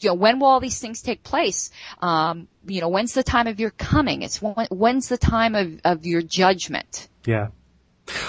you 0.00 0.08
know, 0.10 0.14
when 0.14 0.38
will 0.40 0.48
all 0.48 0.60
these 0.60 0.80
things 0.80 1.02
take 1.02 1.22
place? 1.22 1.70
Um, 2.00 2.48
you 2.66 2.80
know, 2.80 2.88
when's 2.88 3.14
the 3.14 3.22
time 3.22 3.46
of 3.46 3.60
your 3.60 3.70
coming? 3.70 4.22
It's 4.22 4.40
when, 4.42 4.66
when's 4.70 5.08
the 5.08 5.18
time 5.18 5.54
of, 5.54 5.80
of 5.84 6.06
your 6.06 6.22
judgment? 6.22 7.08
Yeah. 7.24 7.48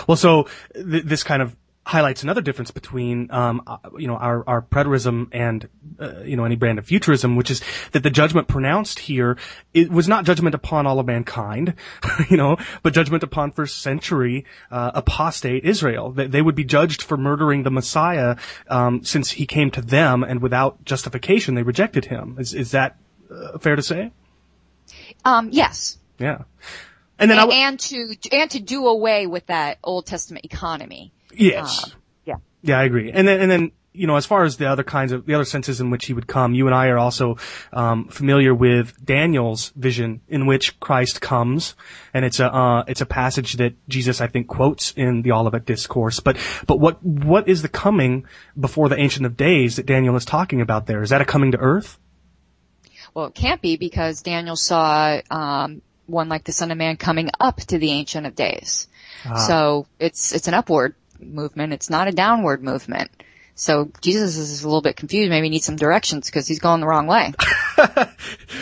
Well, 0.07 0.17
so 0.17 0.47
th- 0.73 1.03
this 1.03 1.23
kind 1.23 1.41
of 1.41 1.55
highlights 1.88 2.21
another 2.21 2.41
difference 2.41 2.69
between, 2.69 3.31
um, 3.31 3.61
uh, 3.65 3.77
you 3.97 4.07
know, 4.07 4.17
our, 4.17 4.43
our 4.45 4.61
preterism 4.61 5.29
and, 5.31 5.69
uh, 5.99 6.19
you 6.23 6.35
know, 6.35 6.43
any 6.43 6.57
brand 6.57 6.77
of 6.77 6.85
futurism, 6.85 7.38
which 7.38 7.49
is 7.49 7.61
that 7.93 8.03
the 8.03 8.09
judgment 8.09 8.49
pronounced 8.49 8.99
here, 8.99 9.38
it 9.73 9.89
was 9.89 10.05
not 10.07 10.25
judgment 10.25 10.53
upon 10.53 10.85
all 10.85 10.99
of 10.99 11.05
mankind, 11.05 11.75
you 12.29 12.35
know, 12.35 12.57
but 12.83 12.93
judgment 12.93 13.23
upon 13.23 13.51
first 13.51 13.81
century, 13.81 14.43
uh, 14.69 14.91
apostate 14.95 15.63
Israel. 15.63 16.11
They, 16.11 16.27
they 16.27 16.41
would 16.41 16.55
be 16.55 16.65
judged 16.65 17.01
for 17.01 17.15
murdering 17.15 17.63
the 17.63 17.71
Messiah, 17.71 18.35
um, 18.67 19.05
since 19.05 19.31
he 19.31 19.45
came 19.45 19.71
to 19.71 19.81
them 19.81 20.23
and 20.23 20.41
without 20.41 20.83
justification 20.83 21.55
they 21.55 21.63
rejected 21.63 22.03
him. 22.05 22.35
Is, 22.38 22.53
is 22.53 22.71
that 22.71 22.97
uh, 23.31 23.59
fair 23.59 23.77
to 23.77 23.81
say? 23.81 24.11
Um, 25.23 25.49
yes. 25.53 25.97
Yeah. 26.19 26.43
And 27.17 27.31
then 27.31 27.39
And, 27.39 27.49
w- 27.49 27.61
and 27.63 27.79
to, 27.79 28.15
and 28.33 28.51
to 28.51 28.59
do 28.59 28.88
away 28.88 29.25
with 29.25 29.45
that 29.47 29.77
Old 29.83 30.05
Testament 30.05 30.43
economy. 30.43 31.13
Yes. 31.38 31.85
Um, 31.85 31.91
yeah. 32.25 32.35
Yeah, 32.61 32.79
I 32.79 32.83
agree. 32.83 33.11
And 33.11 33.27
then, 33.27 33.39
and 33.39 33.49
then, 33.51 33.71
you 33.93 34.05
know, 34.05 34.15
as 34.15 34.27
far 34.27 34.43
as 34.43 34.57
the 34.57 34.67
other 34.67 34.83
kinds 34.83 35.11
of, 35.11 35.25
the 35.25 35.33
other 35.33 35.45
senses 35.45 35.81
in 35.81 35.89
which 35.89 36.05
he 36.05 36.13
would 36.13 36.27
come, 36.27 36.53
you 36.53 36.67
and 36.67 36.75
I 36.75 36.88
are 36.88 36.99
also, 36.99 37.38
um, 37.73 38.07
familiar 38.09 38.53
with 38.53 39.03
Daniel's 39.03 39.71
vision 39.75 40.21
in 40.27 40.45
which 40.45 40.79
Christ 40.79 41.19
comes. 41.19 41.75
And 42.13 42.23
it's 42.23 42.39
a, 42.39 42.53
uh, 42.53 42.83
it's 42.88 43.01
a 43.01 43.07
passage 43.07 43.53
that 43.53 43.73
Jesus, 43.88 44.21
I 44.21 44.27
think, 44.27 44.47
quotes 44.47 44.91
in 44.91 45.23
the 45.23 45.31
Olivet 45.31 45.65
Discourse. 45.65 46.19
But, 46.19 46.38
but 46.67 46.79
what, 46.79 47.03
what 47.03 47.47
is 47.47 47.63
the 47.63 47.69
coming 47.69 48.25
before 48.59 48.88
the 48.88 48.99
Ancient 48.99 49.25
of 49.25 49.35
Days 49.35 49.77
that 49.77 49.88
Daniel 49.88 50.15
is 50.15 50.25
talking 50.25 50.61
about 50.61 50.85
there? 50.85 51.01
Is 51.01 51.09
that 51.09 51.21
a 51.21 51.25
coming 51.25 51.51
to 51.53 51.57
earth? 51.57 51.97
Well, 53.15 53.25
it 53.25 53.33
can't 53.33 53.61
be 53.61 53.77
because 53.77 54.21
Daniel 54.21 54.55
saw, 54.55 55.19
um, 55.31 55.81
one 56.05 56.29
like 56.29 56.43
the 56.43 56.51
Son 56.51 56.69
of 56.71 56.77
Man 56.77 56.97
coming 56.97 57.31
up 57.39 57.57
to 57.57 57.79
the 57.79 57.91
Ancient 57.91 58.27
of 58.27 58.35
Days. 58.35 58.88
So 59.47 59.88
it's, 59.99 60.33
it's 60.33 60.47
an 60.47 60.53
upward 60.53 60.95
movement. 61.20 61.74
It's 61.74 61.89
not 61.89 62.07
a 62.07 62.11
downward 62.11 62.63
movement. 62.63 63.11
So 63.55 63.91
Jesus 64.01 64.38
is 64.38 64.63
a 64.63 64.68
little 64.68 64.84
bit 64.84 64.95
confused. 64.95 65.32
Maybe 65.32 65.47
he 65.47 65.49
needs 65.49 65.65
some 65.65 65.78
directions 65.78 66.28
because 66.28 66.47
he's 66.47 66.59
going 66.59 66.80
the 66.80 66.88
wrong 66.88 67.07
way. 67.07 67.34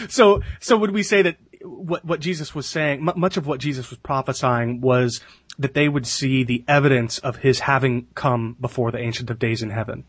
So, 0.10 0.42
so 0.60 0.78
would 0.78 0.92
we 0.92 1.04
say 1.04 1.22
that 1.24 1.38
what, 1.62 2.06
what 2.06 2.20
Jesus 2.20 2.54
was 2.54 2.68
saying, 2.68 3.04
mu 3.04 3.14
much 3.16 3.38
of 3.38 3.48
what 3.48 3.60
Jesus 3.60 3.90
was 3.90 4.00
prophesying 4.00 4.82
was 4.82 5.22
that 5.58 5.74
they 5.74 5.88
would 5.88 6.06
see 6.06 6.44
the 6.44 6.64
evidence 6.68 7.18
of 7.20 7.38
his 7.38 7.62
having 7.62 8.08
come 8.14 8.56
before 8.60 8.92
the 8.92 9.00
Ancient 9.00 9.30
of 9.30 9.40
Days 9.40 9.64
in 9.64 9.70
heaven? 9.70 10.04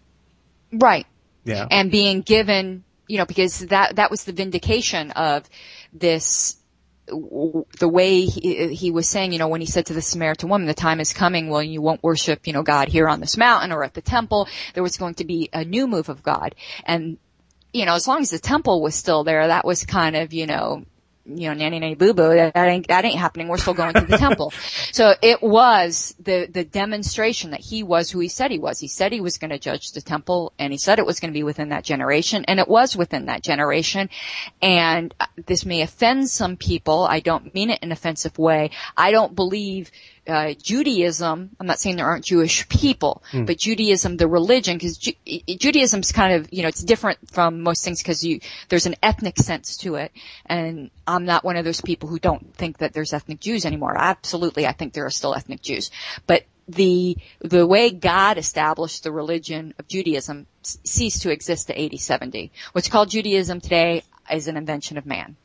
Right. 0.73 1.07
Yeah. 1.45 1.67
and 1.71 1.91
being 1.91 2.23
given, 2.23 2.85
you 3.07 3.19
know, 3.19 3.25
because 3.25 3.61
that 3.61 3.97
that 3.97 4.11
was 4.11 4.25
the 4.25 4.33
vindication 4.33 5.13
of 5.13 5.49
this. 5.93 6.57
The 7.07 7.89
way 7.89 8.23
he, 8.23 8.75
he 8.75 8.91
was 8.91 9.09
saying, 9.09 9.33
you 9.33 9.39
know, 9.39 9.49
when 9.49 9.61
he 9.61 9.67
said 9.67 9.87
to 9.87 9.95
the 9.95 10.03
Samaritan 10.03 10.49
woman, 10.49 10.67
"The 10.67 10.75
time 10.75 11.01
is 11.01 11.13
coming 11.13 11.49
when 11.49 11.71
you 11.71 11.81
won't 11.81 12.03
worship, 12.03 12.47
you 12.47 12.53
know, 12.53 12.63
God 12.63 12.89
here 12.89 13.09
on 13.09 13.21
this 13.21 13.37
mountain 13.37 13.73
or 13.73 13.85
at 13.85 13.95
the 13.95 14.03
temple." 14.03 14.49
There 14.75 14.83
was 14.83 14.97
going 14.97 15.15
to 15.15 15.25
be 15.25 15.49
a 15.53 15.65
new 15.65 15.87
move 15.87 16.09
of 16.09 16.23
God, 16.23 16.55
and 16.85 17.19
you 17.73 17.85
know, 17.85 17.95
as 17.95 18.09
long 18.09 18.23
as 18.23 18.31
the 18.31 18.39
temple 18.39 18.83
was 18.83 18.95
still 18.95 19.23
there, 19.23 19.47
that 19.49 19.65
was 19.65 19.85
kind 19.85 20.17
of, 20.17 20.33
you 20.33 20.47
know, 20.47 20.85
you 21.27 21.49
know, 21.49 21.55
nanny 21.55 21.79
nanny 21.79 21.95
boo 21.95 22.15
boo, 22.15 22.35
that 22.35 22.57
ain't, 22.57 22.89
that 22.89 23.05
ain't 23.05 23.19
happening. 23.19 23.49
We're 23.49 23.59
still 23.59 23.75
going 23.75 23.95
to 23.95 24.01
the 24.03 24.19
temple. 24.19 24.53
So 24.93 25.15
it 25.23 25.43
was 25.43 26.15
the, 26.21 26.47
the 26.47 26.65
demonstration 26.65 27.51
that 27.51 27.61
he 27.61 27.83
was 27.83 28.11
who 28.11 28.21
he 28.21 28.29
said 28.29 28.51
he 28.51 28.59
was. 28.59 28.79
He 28.79 28.89
said 28.89 29.13
he 29.13 29.21
was 29.21 29.39
going 29.39 29.51
to 29.51 29.59
judge 29.59 29.93
the 29.93 30.01
temple 30.01 30.53
and 30.59 30.73
he 30.73 30.79
said 30.79 30.99
it 30.99 31.07
was 31.07 31.21
going 31.21 31.33
to 31.33 31.37
be 31.37 31.43
within 31.43 31.71
that 31.71 31.85
generation 31.85 32.45
and 32.47 32.61
it 32.61 32.69
was 32.69 32.97
within 32.97 33.27
that 33.27 33.43
generation. 33.43 34.09
And 34.63 35.15
uh, 35.19 35.27
this 35.47 35.65
may 35.65 35.83
offend 35.83 36.29
some 36.29 36.57
people. 36.57 37.05
I 37.05 37.21
don't 37.21 37.55
mean 37.55 37.71
it 37.71 37.81
in 37.83 37.89
an 37.89 37.93
offensive 37.93 38.39
way. 38.39 38.71
I 38.97 39.11
don't 39.11 39.35
believe 39.35 39.91
uh, 40.27 40.55
Judaism, 40.55 41.51
I'm 41.59 41.67
not 41.67 41.79
saying 41.79 41.97
there 41.97 42.07
aren't 42.07 42.25
Jewish 42.25 42.69
people, 42.69 43.23
mm. 43.33 43.47
but 43.47 43.59
Judaism, 43.59 44.17
the 44.17 44.29
religion, 44.29 44.77
because 44.77 44.99
Ju- 44.99 45.13
Judaism's 45.47 46.13
kind 46.13 46.35
of, 46.35 46.53
you 46.53 46.63
know, 46.63 46.69
it's 46.69 46.83
different 46.83 47.31
from 47.31 47.63
most 47.63 47.85
things 47.85 48.03
because 48.03 48.25
you, 48.25 48.41
there's 48.69 48.87
an 48.87 48.97
ethnic 49.03 49.39
sense 49.39 49.77
to 49.79 49.97
it. 49.97 50.13
And 50.45 50.91
I'm 51.07 51.25
not 51.25 51.45
one 51.45 51.57
of 51.57 51.65
those 51.65 51.81
people 51.81 52.09
who 52.09 52.19
don't 52.19 52.55
think 52.55 52.79
that 52.79 52.93
there's 52.93 53.13
ethnic 53.13 53.41
Jews 53.41 53.65
anymore. 53.65 53.97
Absolutely, 53.97 54.67
I 54.67 54.73
think 54.73 54.93
there 54.93 55.07
are 55.07 55.11
still 55.11 55.35
ethnic 55.35 55.63
Jews. 55.63 55.91
But 56.27 56.45
the, 56.69 57.17
the 57.41 57.67
way 57.67 57.91
God 57.91 58.39
established 58.39 59.05
the 59.05 59.13
religion 59.13 59.75
of 59.79 59.87
Judaism 59.87 60.47
ceased 60.63 61.23
to 61.23 61.31
exist 61.31 61.69
to 61.69 61.81
80, 61.81 61.99
70. 61.99 62.53
What's 62.73 62.89
called 62.89 63.11
Judaism 63.11 63.61
today 63.61 64.03
is 64.31 64.49
an 64.49 64.57
invention 64.57 64.99
of 64.99 65.07
man. 65.07 65.37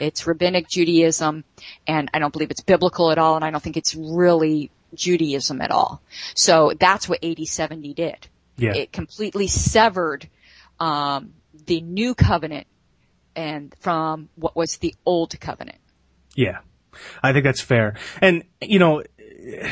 It's 0.00 0.26
rabbinic 0.26 0.68
Judaism, 0.68 1.44
and 1.86 2.10
I 2.12 2.18
don't 2.18 2.32
believe 2.32 2.50
it's 2.50 2.62
biblical 2.62 3.10
at 3.10 3.18
all, 3.18 3.36
and 3.36 3.44
I 3.44 3.50
don't 3.50 3.62
think 3.62 3.76
it's 3.76 3.94
really 3.94 4.70
Judaism 4.94 5.60
at 5.60 5.70
all. 5.70 6.02
So 6.34 6.72
that's 6.78 7.08
what 7.08 7.24
AD 7.24 7.46
70 7.46 7.94
did. 7.94 8.28
Yeah. 8.56 8.74
It 8.74 8.92
completely 8.92 9.46
severed 9.48 10.28
um, 10.78 11.34
the 11.66 11.80
new 11.80 12.14
covenant 12.14 12.66
and 13.36 13.74
from 13.80 14.28
what 14.36 14.54
was 14.54 14.76
the 14.78 14.94
old 15.04 15.38
covenant. 15.40 15.78
Yeah. 16.34 16.58
I 17.22 17.32
think 17.32 17.44
that's 17.44 17.60
fair. 17.60 17.96
And, 18.20 18.44
you 18.60 18.78
know, 18.78 19.02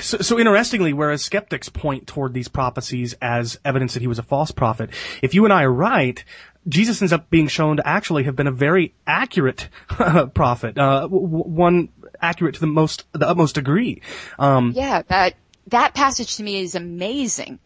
so, 0.01 0.19
so, 0.19 0.39
interestingly, 0.39 0.93
whereas 0.93 1.25
skeptics 1.25 1.69
point 1.69 2.07
toward 2.07 2.35
these 2.35 2.49
prophecies 2.49 3.15
as 3.23 3.59
evidence 3.65 3.95
that 3.95 4.01
he 4.01 4.07
was 4.07 4.19
a 4.19 4.23
false 4.23 4.51
prophet, 4.51 4.91
if 5.23 5.35
you 5.35 5.45
and 5.45 5.53
I 5.53 5.63
are 5.63 5.73
right, 5.73 6.23
Jesus 6.69 7.03
ends 7.03 7.13
up 7.13 7.29
being 7.31 7.49
shown 7.49 7.79
to 7.79 7.87
actually 7.87 8.25
have 8.25 8.37
been 8.37 8.47
a 8.47 8.53
very 8.53 8.95
accurate 9.07 9.69
prophet, 10.35 10.79
uh, 10.79 11.03
w- 11.03 11.27
one 11.27 11.89
accurate 12.21 12.55
to 12.55 12.61
the 12.61 12.67
most, 12.67 13.05
the 13.13 13.29
utmost 13.29 13.57
degree. 13.57 14.03
Um, 14.39 14.73
yeah, 14.75 15.03
that 15.09 15.35
that 15.69 15.95
passage 15.95 16.37
to 16.37 16.43
me 16.43 16.61
is 16.61 16.75
amazing 16.75 17.59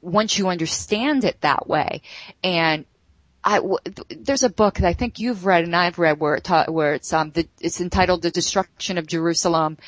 once 0.00 0.38
you 0.38 0.48
understand 0.48 1.24
it 1.24 1.40
that 1.42 1.68
way. 1.68 2.02
And 2.42 2.84
I, 3.42 3.56
w- 3.56 3.78
there's 4.08 4.42
a 4.42 4.50
book 4.50 4.74
that 4.74 4.86
I 4.86 4.92
think 4.92 5.18
you've 5.18 5.46
read 5.46 5.64
and 5.64 5.74
I've 5.74 5.98
read 5.98 6.18
where 6.20 6.34
it 6.34 6.44
ta- 6.44 6.66
where 6.68 6.94
it's 6.94 7.12
um 7.12 7.30
the, 7.30 7.48
it's 7.60 7.80
entitled 7.80 8.22
"The 8.22 8.30
Destruction 8.30 8.98
of 8.98 9.06
Jerusalem." 9.06 9.78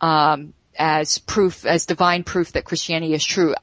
Um, 0.00 0.54
as 0.78 1.18
proof, 1.18 1.66
as 1.66 1.84
divine 1.84 2.24
proof 2.24 2.52
that 2.52 2.64
Christianity 2.64 3.12
is 3.12 3.22
true 3.24 3.54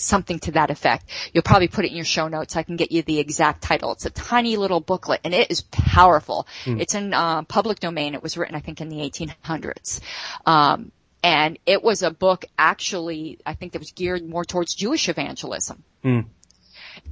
something 0.00 0.38
to 0.40 0.52
that 0.52 0.70
effect. 0.70 1.08
You'll 1.32 1.42
probably 1.42 1.68
put 1.68 1.84
it 1.84 1.90
in 1.90 1.96
your 1.96 2.04
show 2.04 2.28
notes. 2.28 2.56
I 2.56 2.62
can 2.62 2.76
get 2.76 2.92
you 2.92 3.02
the 3.02 3.18
exact 3.18 3.62
title. 3.62 3.92
It's 3.92 4.06
a 4.06 4.10
tiny 4.10 4.56
little 4.56 4.80
booklet 4.80 5.20
and 5.24 5.34
it 5.34 5.50
is 5.50 5.62
powerful. 5.62 6.46
Mm. 6.64 6.80
It's 6.80 6.94
in 6.94 7.14
uh, 7.14 7.42
public 7.42 7.80
domain. 7.80 8.14
It 8.14 8.22
was 8.22 8.36
written, 8.36 8.54
I 8.54 8.60
think, 8.60 8.80
in 8.80 8.88
the 8.88 8.98
1800s. 8.98 10.00
Um, 10.46 10.92
and 11.22 11.58
it 11.66 11.82
was 11.82 12.02
a 12.02 12.10
book 12.10 12.44
actually, 12.58 13.38
I 13.44 13.54
think 13.54 13.72
that 13.72 13.80
was 13.80 13.92
geared 13.92 14.26
more 14.28 14.44
towards 14.44 14.74
Jewish 14.74 15.08
evangelism. 15.08 15.82
Mm. 16.04 16.26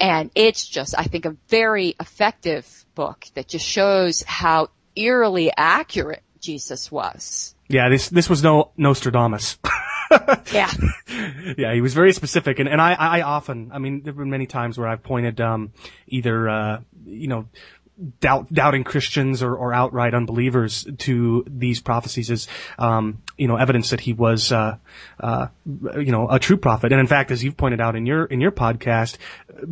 And 0.00 0.30
it's 0.34 0.66
just, 0.66 0.94
I 0.96 1.04
think, 1.04 1.24
a 1.24 1.36
very 1.48 1.94
effective 2.00 2.84
book 2.94 3.26
that 3.34 3.48
just 3.48 3.66
shows 3.66 4.22
how 4.22 4.68
eerily 4.94 5.52
accurate 5.56 6.22
Jesus 6.40 6.90
was. 6.90 7.54
Yeah, 7.68 7.88
this 7.88 8.08
this 8.08 8.30
was 8.30 8.42
no 8.42 8.70
Nostradamus. 8.76 9.58
yeah. 10.52 10.70
Yeah, 11.56 11.72
he 11.72 11.80
was 11.80 11.94
very 11.94 12.12
specific, 12.12 12.58
and 12.58 12.68
and 12.68 12.80
I 12.80 12.92
I 12.92 13.22
often, 13.22 13.70
I 13.72 13.78
mean, 13.78 14.02
there've 14.02 14.16
been 14.16 14.28
many 14.28 14.46
times 14.46 14.76
where 14.76 14.88
I've 14.88 15.02
pointed 15.02 15.40
um 15.40 15.72
either 16.08 16.48
uh 16.48 16.80
you 17.04 17.28
know 17.28 17.46
doubt, 18.20 18.52
doubting 18.52 18.84
Christians 18.84 19.42
or, 19.42 19.54
or 19.54 19.72
outright 19.72 20.14
unbelievers 20.14 20.86
to 20.98 21.44
these 21.48 21.80
prophecies 21.80 22.30
as, 22.30 22.48
um, 22.78 23.22
you 23.36 23.48
know, 23.48 23.56
evidence 23.56 23.90
that 23.90 24.00
he 24.00 24.12
was, 24.12 24.50
uh, 24.50 24.76
uh, 25.20 25.48
you 25.64 26.12
know, 26.12 26.28
a 26.28 26.38
true 26.38 26.56
prophet. 26.56 26.92
And 26.92 27.00
in 27.00 27.06
fact, 27.06 27.30
as 27.30 27.44
you've 27.44 27.56
pointed 27.56 27.80
out 27.80 27.94
in 27.94 28.06
your, 28.06 28.24
in 28.24 28.40
your 28.40 28.50
podcast, 28.50 29.18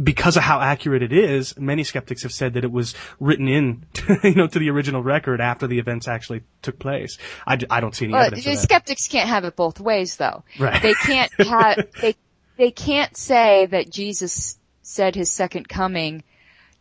because 0.02 0.36
of 0.36 0.42
how 0.42 0.60
accurate 0.60 1.02
it 1.02 1.12
is, 1.12 1.58
many 1.58 1.84
skeptics 1.84 2.22
have 2.22 2.32
said 2.32 2.54
that 2.54 2.64
it 2.64 2.72
was 2.72 2.94
written 3.20 3.48
in, 3.48 3.86
to, 3.94 4.18
you 4.24 4.34
know, 4.34 4.46
to 4.46 4.58
the 4.58 4.70
original 4.70 5.02
record 5.02 5.40
after 5.40 5.66
the 5.66 5.78
events 5.78 6.08
actually 6.08 6.42
took 6.62 6.78
place. 6.78 7.18
I, 7.46 7.58
I 7.70 7.80
don't 7.80 7.94
see 7.94 8.04
any 8.06 8.12
well, 8.12 8.26
evidence. 8.26 8.60
Skeptics 8.60 9.08
can't 9.08 9.28
have 9.28 9.44
it 9.44 9.56
both 9.56 9.80
ways 9.80 10.16
though. 10.16 10.44
Right. 10.58 10.82
They 10.82 10.94
can't 10.94 11.32
have, 11.38 11.86
they, 12.00 12.16
they 12.56 12.70
can't 12.70 13.16
say 13.16 13.66
that 13.66 13.90
Jesus 13.90 14.58
said 14.82 15.14
his 15.14 15.30
second 15.30 15.68
coming 15.68 16.22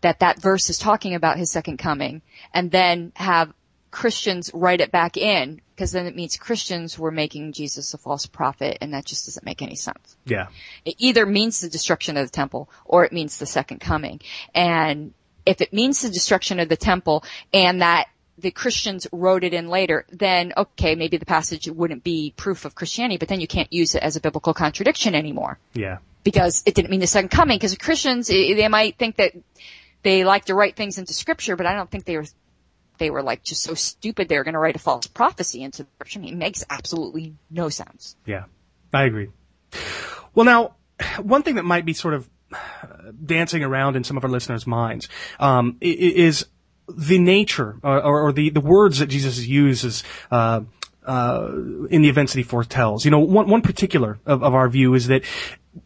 that 0.01 0.19
that 0.19 0.41
verse 0.41 0.69
is 0.69 0.77
talking 0.77 1.15
about 1.15 1.37
his 1.37 1.49
second 1.49 1.77
coming 1.77 2.21
and 2.53 2.69
then 2.69 3.13
have 3.15 3.53
Christians 3.89 4.51
write 4.53 4.81
it 4.81 4.91
back 4.91 5.17
in 5.17 5.61
because 5.75 5.91
then 5.91 6.05
it 6.05 6.15
means 6.15 6.37
Christians 6.37 6.99
were 6.99 7.11
making 7.11 7.53
Jesus 7.53 7.93
a 7.93 7.97
false 7.97 8.25
prophet 8.25 8.77
and 8.81 8.93
that 8.93 9.05
just 9.05 9.25
doesn't 9.25 9.45
make 9.45 9.61
any 9.61 9.75
sense. 9.75 10.15
Yeah. 10.25 10.47
It 10.85 10.95
either 10.99 11.25
means 11.25 11.61
the 11.61 11.69
destruction 11.69 12.17
of 12.17 12.27
the 12.27 12.31
temple 12.31 12.69
or 12.85 13.05
it 13.05 13.11
means 13.11 13.37
the 13.37 13.45
second 13.45 13.79
coming. 13.79 14.21
And 14.53 15.13
if 15.45 15.61
it 15.61 15.73
means 15.73 16.01
the 16.01 16.09
destruction 16.09 16.59
of 16.59 16.69
the 16.69 16.77
temple 16.77 17.23
and 17.53 17.81
that 17.81 18.07
the 18.37 18.51
Christians 18.51 19.07
wrote 19.11 19.43
it 19.43 19.53
in 19.53 19.67
later, 19.67 20.05
then 20.11 20.53
okay, 20.55 20.95
maybe 20.95 21.17
the 21.17 21.25
passage 21.25 21.67
wouldn't 21.67 22.03
be 22.03 22.33
proof 22.35 22.65
of 22.65 22.75
Christianity, 22.75 23.17
but 23.17 23.27
then 23.27 23.41
you 23.41 23.47
can't 23.47 23.71
use 23.71 23.95
it 23.95 24.03
as 24.03 24.15
a 24.15 24.21
biblical 24.21 24.53
contradiction 24.53 25.15
anymore. 25.15 25.59
Yeah. 25.73 25.99
Because 26.23 26.63
it 26.65 26.73
didn't 26.75 26.89
mean 26.89 26.99
the 26.99 27.07
second 27.07 27.29
coming, 27.29 27.57
because 27.57 27.75
Christians, 27.77 28.29
eh, 28.29 28.53
they 28.55 28.67
might 28.67 28.97
think 28.97 29.17
that 29.17 29.33
they 30.03 30.23
like 30.23 30.45
to 30.45 30.55
write 30.55 30.75
things 30.75 30.97
into 30.97 31.13
scripture, 31.13 31.55
but 31.55 31.65
I 31.65 31.73
don't 31.73 31.89
think 31.89 32.05
they 32.05 32.17
were 32.17 32.25
they 32.97 33.09
were 33.09 33.23
like 33.23 33.43
just 33.43 33.63
so 33.63 33.73
stupid 33.73 34.29
they 34.29 34.37
were 34.37 34.43
going 34.43 34.53
to 34.53 34.59
write 34.59 34.75
a 34.75 34.79
false 34.79 35.07
prophecy 35.07 35.61
into 35.63 35.85
scripture. 35.95 36.19
I 36.19 36.21
mean, 36.23 36.33
it 36.33 36.37
makes 36.37 36.63
absolutely 36.69 37.35
no 37.49 37.69
sense. 37.69 38.15
Yeah, 38.25 38.45
I 38.93 39.03
agree. 39.03 39.29
Well, 40.33 40.45
now 40.45 40.75
one 41.21 41.43
thing 41.43 41.55
that 41.55 41.65
might 41.65 41.85
be 41.85 41.93
sort 41.93 42.13
of 42.13 42.29
dancing 43.25 43.63
around 43.63 43.95
in 43.95 44.03
some 44.03 44.17
of 44.17 44.23
our 44.23 44.29
listeners' 44.29 44.67
minds 44.67 45.07
um, 45.39 45.77
is 45.81 46.45
the 46.87 47.17
nature 47.17 47.77
or, 47.81 48.01
or, 48.01 48.31
the 48.33 48.49
the 48.49 48.61
words 48.61 48.99
that 48.99 49.07
Jesus 49.07 49.45
uses. 49.45 50.03
Uh, 50.29 50.61
uh, 51.05 51.49
in 51.89 52.01
the 52.01 52.07
events 52.07 52.31
that 52.31 52.39
he 52.39 52.43
foretells. 52.43 53.03
You 53.03 53.11
know, 53.11 53.19
one, 53.19 53.49
one 53.49 53.61
particular 53.61 54.19
of, 54.25 54.41
of 54.41 54.55
our 54.55 54.69
view 54.69 54.93
is 54.93 55.07
that 55.07 55.23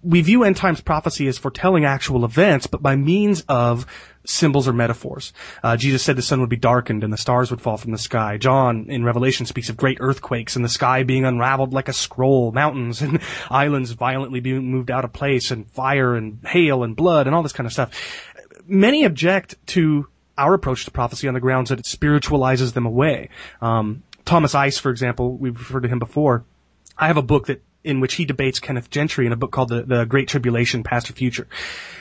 we 0.01 0.21
view 0.21 0.43
end 0.43 0.57
times 0.57 0.81
prophecy 0.81 1.27
as 1.27 1.37
foretelling 1.37 1.85
actual 1.85 2.25
events, 2.25 2.67
but 2.67 2.81
by 2.81 2.95
means 2.95 3.41
of 3.47 3.85
symbols 4.25 4.67
or 4.67 4.73
metaphors. 4.73 5.31
Uh, 5.63 5.77
Jesus 5.77 6.03
said 6.03 6.17
the 6.17 6.21
sun 6.21 6.41
would 6.41 6.49
be 6.49 6.57
darkened 6.57 7.03
and 7.03 7.13
the 7.13 7.17
stars 7.17 7.49
would 7.49 7.61
fall 7.61 7.77
from 7.77 7.91
the 7.91 7.97
sky. 7.97 8.37
John 8.37 8.87
in 8.89 9.03
Revelation 9.05 9.45
speaks 9.45 9.69
of 9.69 9.77
great 9.77 9.97
earthquakes 10.01 10.55
and 10.55 10.65
the 10.65 10.69
sky 10.69 11.03
being 11.03 11.23
unraveled 11.23 11.73
like 11.73 11.87
a 11.87 11.93
scroll, 11.93 12.51
mountains 12.51 13.01
and 13.01 13.21
islands 13.49 13.91
violently 13.91 14.41
being 14.41 14.69
moved 14.69 14.91
out 14.91 15.05
of 15.05 15.13
place 15.13 15.51
and 15.51 15.69
fire 15.71 16.15
and 16.15 16.39
hail 16.45 16.83
and 16.83 16.95
blood 16.95 17.27
and 17.27 17.35
all 17.35 17.43
this 17.43 17.53
kind 17.53 17.65
of 17.65 17.73
stuff. 17.73 17.91
Many 18.65 19.05
object 19.05 19.55
to 19.67 20.07
our 20.37 20.53
approach 20.53 20.85
to 20.85 20.91
prophecy 20.91 21.27
on 21.27 21.33
the 21.33 21.39
grounds 21.39 21.69
that 21.69 21.79
it 21.79 21.85
spiritualizes 21.85 22.73
them 22.73 22.85
away. 22.85 23.29
Um, 23.61 24.03
Thomas 24.25 24.53
Ice, 24.53 24.77
for 24.77 24.91
example, 24.91 25.37
we've 25.37 25.57
referred 25.57 25.83
to 25.83 25.89
him 25.89 25.99
before. 25.99 26.43
I 26.97 27.07
have 27.07 27.17
a 27.17 27.21
book 27.21 27.47
that 27.47 27.63
in 27.87 27.99
which 28.01 28.15
he 28.15 28.25
debates 28.25 28.59
Kenneth 28.59 28.89
Gentry 28.89 29.25
in 29.25 29.31
a 29.31 29.35
book 29.35 29.51
called 29.51 29.69
The, 29.69 29.83
the 29.83 30.05
Great 30.05 30.27
Tribulation, 30.27 30.83
Past 30.83 31.09
or 31.09 31.13
Future. 31.13 31.47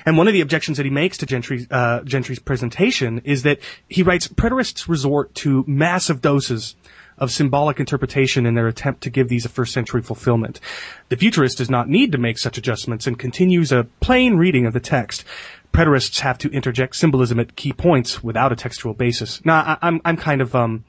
And 0.05 0.19
one 0.19 0.27
of 0.27 0.35
the 0.35 0.41
objections 0.41 0.77
that 0.77 0.85
he 0.85 0.91
makes 0.91 1.17
to 1.19 1.27
Gentry's, 1.27 1.67
uh, 1.71 2.03
Gentry's 2.05 2.41
presentation 2.41 3.21
is 3.25 3.45
that 3.45 3.61
he 3.89 4.03
writes, 4.03 4.27
preterists 4.29 4.89
resort 4.89 5.35
to 5.37 5.65
massive 5.67 6.21
doses 6.21 6.75
of 7.19 7.31
symbolic 7.31 7.81
interpretation 7.81 8.45
in 8.45 8.55
their 8.55 8.67
attempt 8.67 9.03
to 9.03 9.11
give 9.11 9.29
these 9.29 9.47
a 9.47 9.49
first 9.49 9.73
century 9.73 10.03
fulfillment. 10.03 10.61
The 11.09 11.17
futurist 11.17 11.59
does 11.59 11.71
not 11.71 11.89
need 11.89 12.13
to 12.13 12.19
make 12.19 12.39
such 12.39 12.59
adjustments 12.59 13.07
and 13.07 13.19
continues 13.19 13.73
a 13.73 13.85
plain 14.01 14.37
reading 14.37 14.67
of 14.67 14.75
the 14.75 14.81
text. 14.81 15.25
Preterists 15.73 16.21
have 16.21 16.37
to 16.39 16.51
interject 16.51 16.97
symbolism 16.97 17.41
at 17.41 17.57
key 17.57 17.73
points 17.73 18.23
without 18.23 18.53
a 18.53 18.57
textual 18.57 18.93
basis. 18.93 19.43
Now, 19.45 19.61
I, 19.61 19.79
I'm, 19.87 20.01
I'm 20.05 20.17
kind 20.17 20.43
of, 20.43 20.55
um, 20.55 20.85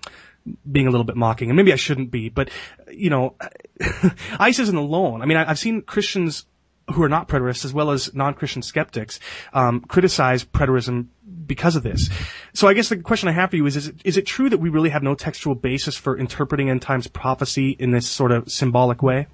being 0.70 0.88
a 0.88 0.90
little 0.90 1.04
bit 1.04 1.16
mocking, 1.16 1.50
and 1.50 1.58
maybe 1.58 1.74
I 1.74 1.76
shouldn't 1.76 2.12
be, 2.12 2.30
but 2.30 2.50
you 2.90 3.10
know, 3.10 3.36
Ice 4.40 4.60
isn't 4.60 4.76
alone. 4.76 5.22
I 5.22 5.26
mean, 5.26 5.38
I, 5.38 5.46
have 5.46 5.60
seen 5.60 5.82
Christians 5.82 6.46
who 6.94 7.04
are 7.04 7.10
not 7.10 7.28
preterists 7.28 7.66
as 7.66 7.74
well 7.74 7.92
as 7.92 8.14
non-Christian 8.14 8.62
skeptics 8.62 9.20
um, 9.54 9.82
criticize 9.82 10.44
preterism 10.44 11.08
because 11.46 11.76
of 11.76 11.84
this. 11.84 12.10
So 12.54 12.68
I 12.68 12.74
guess 12.74 12.90
the 12.90 12.98
question 12.98 13.28
I 13.30 13.34
have 13.34 13.50
for 13.50 13.58
you 13.58 13.66
is: 13.66 13.76
is 13.76 13.88
it, 13.90 13.96
is 14.06 14.18
it 14.18 14.26
true 14.26 14.50
that 14.50 14.60
we 14.60 14.70
really 14.70 14.90
have 14.90 15.04
no 15.04 15.16
textual 15.16 15.56
basis 15.56 15.96
for 15.96 16.18
interpreting 16.18 16.70
end 16.70 16.82
times 16.82 17.08
prophecy 17.08 17.72
in 17.72 17.92
this 17.92 18.08
sort 18.08 18.32
of 18.32 18.50
symbolic 18.52 19.04
way? 19.04 19.28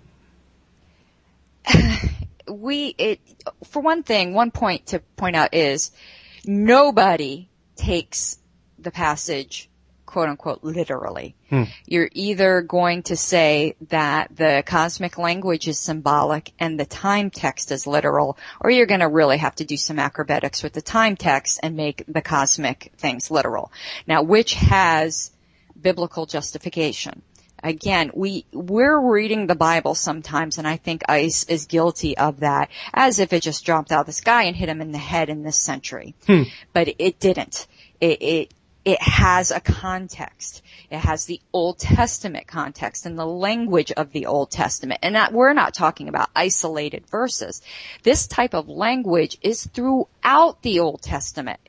we, 2.52 2.96
it, 2.98 3.20
for 3.64 3.82
one 3.82 4.04
thing, 4.04 4.34
one 4.34 4.52
point 4.52 4.88
to 4.88 5.00
point 5.16 5.36
out 5.36 5.54
is 5.54 5.92
nobody 6.46 7.50
takes 7.76 8.38
the 8.80 8.92
passage 8.92 9.70
quote 10.14 10.30
unquote 10.30 10.64
literally. 10.64 11.34
Hmm. 11.50 11.64
You're 11.88 12.10
either 12.14 12.62
going 12.62 13.02
to 13.04 13.16
say 13.16 13.76
that 13.90 14.36
the 14.36 14.62
cosmic 14.64 15.18
language 15.18 15.68
is 15.68 15.80
symbolic 15.80 16.52
and 16.60 16.80
the 16.80 16.86
time 16.86 17.32
text 17.32 17.72
is 17.72 17.88
literal, 17.88 18.38
or 18.62 18.70
you're 18.70 18.86
going 18.86 19.00
to 19.00 19.08
really 19.08 19.38
have 19.38 19.56
to 19.56 19.66
do 19.66 19.76
some 19.76 19.98
acrobatics 19.98 20.62
with 20.62 20.74
the 20.74 20.84
time 20.84 21.16
text 21.16 21.60
and 21.64 21.76
make 21.76 22.04
the 22.08 22.22
cosmic 22.22 22.92
things 22.96 23.32
literal. 23.32 23.72
Now, 24.06 24.22
which 24.22 24.54
has 24.54 25.32
biblical 25.82 26.28
justification? 26.28 27.24
Again, 27.64 28.12
we, 28.14 28.46
we're 28.54 29.00
reading 29.00 29.48
the 29.48 29.56
Bible 29.56 29.96
sometimes 29.96 30.60
and 30.60 30.68
I 30.68 30.78
think 30.78 31.02
Ice 31.10 31.46
is 31.46 31.66
guilty 31.66 32.16
of 32.16 32.42
that 32.42 32.70
as 32.94 33.18
if 33.18 33.34
it 33.34 33.42
just 33.42 33.66
dropped 33.66 33.92
out 33.92 34.02
of 34.02 34.06
the 34.06 34.12
sky 34.12 34.44
and 34.44 34.56
hit 34.56 34.70
him 34.70 34.80
in 34.80 34.92
the 34.92 35.00
head 35.00 35.30
in 35.30 35.42
this 35.42 35.58
century. 35.58 36.14
Hmm. 36.28 36.44
But 36.72 36.94
it 37.00 37.20
didn't. 37.20 37.66
It, 38.00 38.22
it, 38.22 38.54
it 38.86 39.02
has 39.02 39.52
a 39.52 39.62
context. 39.62 40.62
It 40.90 40.98
has 40.98 41.26
the 41.26 41.40
Old 41.54 41.80
Testament 41.80 42.48
context 42.48 43.06
and 43.06 43.18
the 43.18 43.26
language 43.26 43.92
of 43.94 44.12
the 44.12 44.26
Old 44.26 44.52
Testament. 44.52 45.00
And 45.04 45.16
that, 45.16 45.32
we're 45.32 45.54
not 45.54 45.74
talking 45.74 46.10
about 46.10 46.30
isolated 46.36 47.06
verses. 47.08 47.62
This 48.04 48.28
type 48.28 48.54
of 48.54 48.68
language 48.68 49.38
is 49.42 49.66
throughout 49.68 50.62
the 50.62 50.82
Old 50.82 51.02
Testament. 51.02 51.60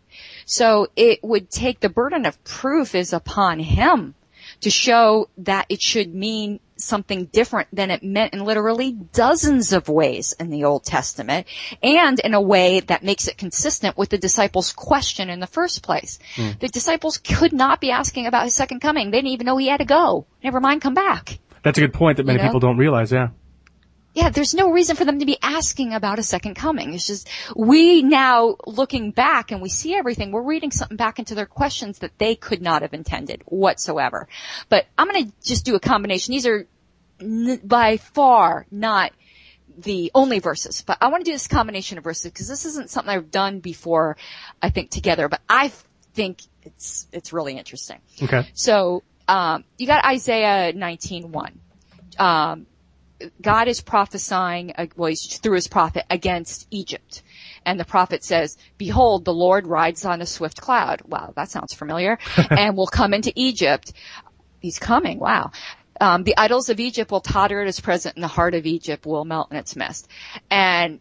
So 0.44 0.88
it 0.96 1.22
would 1.22 1.50
take 1.50 1.80
the 1.80 1.88
burden 1.88 2.26
of 2.26 2.42
proof 2.44 2.94
is 2.94 3.12
upon 3.12 3.60
him 3.60 4.14
to 4.60 4.70
show 4.70 5.28
that 5.38 5.66
it 5.68 5.80
should 5.80 6.14
mean 6.14 6.60
something 6.84 7.26
different 7.26 7.68
than 7.72 7.90
it 7.90 8.02
meant 8.02 8.34
in 8.34 8.44
literally 8.44 8.92
dozens 8.92 9.72
of 9.72 9.88
ways 9.88 10.34
in 10.38 10.50
the 10.50 10.64
Old 10.64 10.84
Testament 10.84 11.46
and 11.82 12.20
in 12.20 12.34
a 12.34 12.40
way 12.40 12.80
that 12.80 13.02
makes 13.02 13.28
it 13.28 13.38
consistent 13.38 13.96
with 13.96 14.10
the 14.10 14.18
disciples' 14.18 14.72
question 14.72 15.30
in 15.30 15.40
the 15.40 15.46
first 15.46 15.82
place. 15.82 16.18
Mm. 16.36 16.60
The 16.60 16.68
disciples 16.68 17.18
could 17.18 17.52
not 17.52 17.80
be 17.80 17.90
asking 17.90 18.26
about 18.26 18.44
his 18.44 18.54
second 18.54 18.80
coming. 18.80 19.10
They 19.10 19.18
didn't 19.18 19.32
even 19.32 19.46
know 19.46 19.56
he 19.56 19.68
had 19.68 19.78
to 19.78 19.84
go. 19.84 20.26
Never 20.42 20.60
mind 20.60 20.82
come 20.82 20.94
back. 20.94 21.38
That's 21.62 21.78
a 21.78 21.80
good 21.80 21.94
point 21.94 22.18
that 22.18 22.26
many 22.26 22.38
you 22.38 22.42
know? 22.42 22.48
people 22.48 22.60
don't 22.60 22.78
realize, 22.78 23.10
yeah 23.10 23.28
yeah, 24.14 24.30
there's 24.30 24.54
no 24.54 24.70
reason 24.70 24.94
for 24.94 25.04
them 25.04 25.18
to 25.18 25.26
be 25.26 25.36
asking 25.42 25.92
about 25.92 26.20
a 26.20 26.22
second 26.22 26.54
coming. 26.54 26.94
It's 26.94 27.06
just, 27.06 27.28
we 27.56 28.02
now 28.02 28.56
looking 28.64 29.10
back 29.10 29.50
and 29.50 29.60
we 29.60 29.68
see 29.68 29.94
everything, 29.94 30.30
we're 30.30 30.42
reading 30.42 30.70
something 30.70 30.96
back 30.96 31.18
into 31.18 31.34
their 31.34 31.46
questions 31.46 31.98
that 31.98 32.16
they 32.18 32.36
could 32.36 32.62
not 32.62 32.82
have 32.82 32.94
intended 32.94 33.42
whatsoever. 33.46 34.28
But 34.68 34.86
I'm 34.96 35.08
gonna 35.08 35.32
just 35.42 35.64
do 35.64 35.74
a 35.74 35.80
combination. 35.80 36.32
These 36.32 36.46
are 36.46 36.66
n- 37.20 37.60
by 37.64 37.96
far 37.96 38.66
not 38.70 39.12
the 39.76 40.10
only 40.14 40.38
verses, 40.38 40.82
but 40.82 40.98
I 41.00 41.08
want 41.08 41.24
to 41.24 41.30
do 41.30 41.34
this 41.34 41.48
combination 41.48 41.98
of 41.98 42.04
verses 42.04 42.30
because 42.30 42.48
this 42.48 42.64
isn't 42.64 42.90
something 42.90 43.12
I've 43.12 43.30
done 43.30 43.60
before, 43.60 44.16
I 44.62 44.70
think 44.70 44.90
together, 44.90 45.28
but 45.28 45.40
I 45.48 45.72
think 46.14 46.42
it's, 46.62 47.08
it's 47.12 47.32
really 47.32 47.58
interesting. 47.58 47.98
Okay. 48.22 48.48
So, 48.54 49.02
um, 49.26 49.64
you 49.78 49.86
got 49.86 50.04
Isaiah 50.04 50.72
19.1. 50.72 52.20
Um, 52.20 52.66
God 53.40 53.68
is 53.68 53.80
prophesying, 53.80 54.72
uh, 54.76 54.86
well, 54.96 55.08
he's 55.08 55.38
through 55.38 55.54
his 55.54 55.68
prophet 55.68 56.04
against 56.10 56.66
Egypt. 56.70 57.22
And 57.64 57.78
the 57.80 57.84
prophet 57.84 58.24
says, 58.24 58.58
behold, 58.76 59.24
the 59.24 59.32
Lord 59.32 59.66
rides 59.66 60.04
on 60.04 60.20
a 60.20 60.26
swift 60.26 60.60
cloud. 60.60 61.02
Wow, 61.06 61.32
that 61.36 61.50
sounds 61.50 61.72
familiar. 61.72 62.18
and 62.50 62.76
will 62.76 62.86
come 62.86 63.14
into 63.14 63.32
Egypt. 63.34 63.92
He's 64.60 64.78
coming. 64.78 65.18
Wow. 65.18 65.52
Um, 66.00 66.24
the 66.24 66.36
idols 66.36 66.70
of 66.70 66.80
Egypt 66.80 67.10
will 67.10 67.20
totter 67.20 67.60
at 67.60 67.66
his 67.66 67.80
presence 67.80 68.14
and 68.14 68.22
the 68.22 68.28
heart 68.28 68.54
of 68.54 68.66
Egypt 68.66 69.06
will 69.06 69.24
melt 69.24 69.50
in 69.50 69.56
its 69.56 69.76
midst. 69.76 70.08
And 70.50 71.00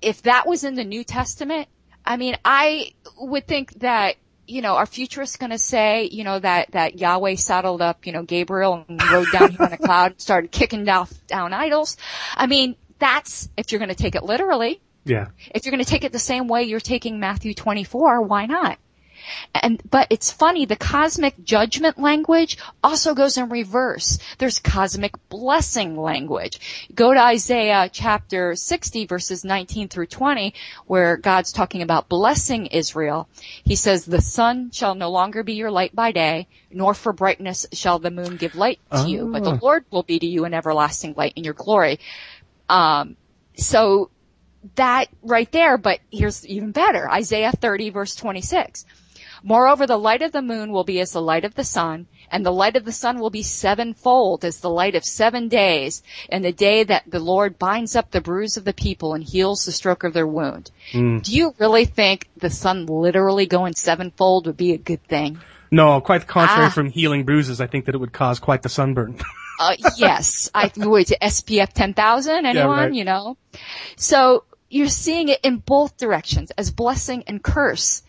if 0.00 0.22
that 0.22 0.46
was 0.46 0.64
in 0.64 0.74
the 0.74 0.84
New 0.84 1.04
Testament, 1.04 1.68
I 2.04 2.16
mean, 2.16 2.36
I 2.44 2.92
would 3.18 3.46
think 3.46 3.72
that 3.80 4.16
you 4.50 4.62
know, 4.62 4.74
are 4.74 4.86
futurists 4.86 5.36
going 5.36 5.50
to 5.50 5.58
say, 5.58 6.08
you 6.10 6.24
know, 6.24 6.38
that, 6.40 6.72
that 6.72 6.98
Yahweh 6.98 7.36
saddled 7.36 7.80
up, 7.80 8.04
you 8.04 8.12
know, 8.12 8.24
Gabriel 8.24 8.84
and 8.88 9.00
rode 9.10 9.30
down 9.32 9.52
here 9.52 9.62
on 9.62 9.72
a 9.72 9.78
cloud 9.78 10.12
and 10.12 10.20
started 10.20 10.50
kicking 10.50 10.84
down, 10.84 11.06
down 11.28 11.52
idols? 11.52 11.96
I 12.34 12.48
mean, 12.48 12.74
that's, 12.98 13.48
if 13.56 13.70
you're 13.70 13.78
going 13.78 13.90
to 13.90 13.94
take 13.94 14.16
it 14.16 14.24
literally. 14.24 14.80
Yeah. 15.04 15.28
If 15.54 15.64
you're 15.64 15.70
going 15.70 15.84
to 15.84 15.88
take 15.88 16.04
it 16.04 16.12
the 16.12 16.18
same 16.18 16.48
way 16.48 16.64
you're 16.64 16.80
taking 16.80 17.20
Matthew 17.20 17.54
24, 17.54 18.22
why 18.22 18.46
not? 18.46 18.78
And, 19.54 19.82
but 19.90 20.06
it's 20.10 20.30
funny, 20.30 20.64
the 20.64 20.76
cosmic 20.76 21.42
judgment 21.44 21.98
language 21.98 22.58
also 22.82 23.14
goes 23.14 23.36
in 23.36 23.48
reverse. 23.48 24.18
There's 24.38 24.58
cosmic 24.58 25.12
blessing 25.28 25.96
language. 25.96 26.88
Go 26.94 27.12
to 27.12 27.20
Isaiah 27.20 27.88
chapter 27.92 28.54
60 28.54 29.06
verses 29.06 29.44
19 29.44 29.88
through 29.88 30.06
20 30.06 30.54
where 30.86 31.16
God's 31.16 31.52
talking 31.52 31.82
about 31.82 32.08
blessing 32.08 32.66
Israel. 32.66 33.28
He 33.64 33.76
says, 33.76 34.04
the 34.04 34.20
sun 34.20 34.70
shall 34.70 34.94
no 34.94 35.10
longer 35.10 35.42
be 35.42 35.54
your 35.54 35.70
light 35.70 35.94
by 35.94 36.12
day, 36.12 36.48
nor 36.70 36.94
for 36.94 37.12
brightness 37.12 37.66
shall 37.72 37.98
the 37.98 38.10
moon 38.10 38.36
give 38.36 38.54
light 38.54 38.80
to 38.90 38.98
oh. 38.98 39.06
you, 39.06 39.30
but 39.32 39.44
the 39.44 39.52
ah. 39.52 39.58
Lord 39.60 39.84
will 39.90 40.02
be 40.02 40.18
to 40.18 40.26
you 40.26 40.44
an 40.44 40.54
everlasting 40.54 41.14
light 41.16 41.34
in 41.36 41.44
your 41.44 41.54
glory. 41.54 42.00
Um, 42.68 43.16
so 43.56 44.10
that 44.76 45.06
right 45.22 45.50
there, 45.52 45.78
but 45.78 46.00
here's 46.10 46.46
even 46.46 46.72
better. 46.72 47.10
Isaiah 47.10 47.52
30 47.52 47.90
verse 47.90 48.14
26. 48.14 48.84
Moreover, 49.42 49.86
the 49.86 49.96
light 49.96 50.22
of 50.22 50.32
the 50.32 50.42
moon 50.42 50.72
will 50.72 50.84
be 50.84 51.00
as 51.00 51.12
the 51.12 51.22
light 51.22 51.44
of 51.44 51.54
the 51.54 51.64
sun, 51.64 52.06
and 52.30 52.44
the 52.44 52.52
light 52.52 52.76
of 52.76 52.84
the 52.84 52.92
sun 52.92 53.18
will 53.18 53.30
be 53.30 53.42
sevenfold 53.42 54.44
as 54.44 54.60
the 54.60 54.70
light 54.70 54.94
of 54.94 55.04
seven 55.04 55.48
days, 55.48 56.02
and 56.28 56.44
the 56.44 56.52
day 56.52 56.84
that 56.84 57.04
the 57.06 57.20
Lord 57.20 57.58
binds 57.58 57.96
up 57.96 58.10
the 58.10 58.20
bruise 58.20 58.56
of 58.56 58.64
the 58.64 58.72
people 58.72 59.14
and 59.14 59.24
heals 59.24 59.64
the 59.64 59.72
stroke 59.72 60.04
of 60.04 60.12
their 60.12 60.26
wound. 60.26 60.70
Mm. 60.92 61.22
Do 61.22 61.34
you 61.34 61.54
really 61.58 61.84
think 61.84 62.28
the 62.36 62.50
sun 62.50 62.86
literally 62.86 63.46
going 63.46 63.74
sevenfold 63.74 64.46
would 64.46 64.56
be 64.56 64.72
a 64.72 64.78
good 64.78 65.02
thing? 65.04 65.40
No, 65.70 66.00
quite 66.00 66.22
the 66.22 66.26
contrary 66.26 66.66
ah. 66.66 66.70
from 66.70 66.90
healing 66.90 67.24
bruises. 67.24 67.60
I 67.60 67.66
think 67.66 67.86
that 67.86 67.94
it 67.94 67.98
would 67.98 68.12
cause 68.12 68.40
quite 68.40 68.62
the 68.62 68.68
sunburn. 68.68 69.18
uh, 69.60 69.76
yes. 69.96 70.50
I, 70.54 70.70
would 70.76 71.06
SPF 71.06 71.72
10,000? 71.72 72.44
Anyone? 72.44 72.54
Yeah, 72.54 72.66
right. 72.66 72.92
You 72.92 73.04
know? 73.04 73.36
So, 73.96 74.44
you're 74.68 74.88
seeing 74.88 75.28
it 75.28 75.40
in 75.42 75.58
both 75.58 75.96
directions 75.96 76.52
as 76.52 76.70
blessing 76.70 77.24
and 77.26 77.42
curse 77.42 78.02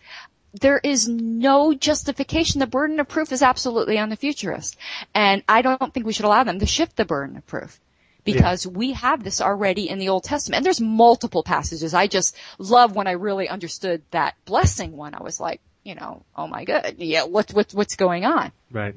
there 0.52 0.78
is 0.78 1.08
no 1.08 1.74
justification. 1.74 2.60
The 2.60 2.66
burden 2.66 3.00
of 3.00 3.08
proof 3.08 3.32
is 3.32 3.42
absolutely 3.42 3.98
on 3.98 4.08
the 4.10 4.16
futurist. 4.16 4.76
And 5.14 5.42
I 5.48 5.62
don't 5.62 5.92
think 5.92 6.06
we 6.06 6.12
should 6.12 6.26
allow 6.26 6.44
them 6.44 6.58
to 6.58 6.66
shift 6.66 6.96
the 6.96 7.04
burden 7.04 7.36
of 7.36 7.46
proof 7.46 7.80
because 8.24 8.66
yeah. 8.66 8.72
we 8.72 8.92
have 8.92 9.24
this 9.24 9.40
already 9.40 9.88
in 9.88 9.98
the 9.98 10.10
Old 10.10 10.24
Testament. 10.24 10.58
And 10.58 10.66
there's 10.66 10.80
multiple 10.80 11.42
passages. 11.42 11.94
I 11.94 12.06
just 12.06 12.36
love 12.58 12.94
when 12.94 13.06
I 13.06 13.12
really 13.12 13.48
understood 13.48 14.02
that 14.10 14.34
blessing 14.44 14.96
one. 14.96 15.14
I 15.14 15.22
was 15.22 15.40
like, 15.40 15.60
you 15.84 15.94
know, 15.94 16.24
oh 16.36 16.46
my 16.46 16.64
god, 16.64 16.96
yeah, 16.98 17.24
what, 17.24 17.52
what, 17.52 17.72
what's 17.72 17.96
going 17.96 18.24
on? 18.24 18.52
Right. 18.70 18.94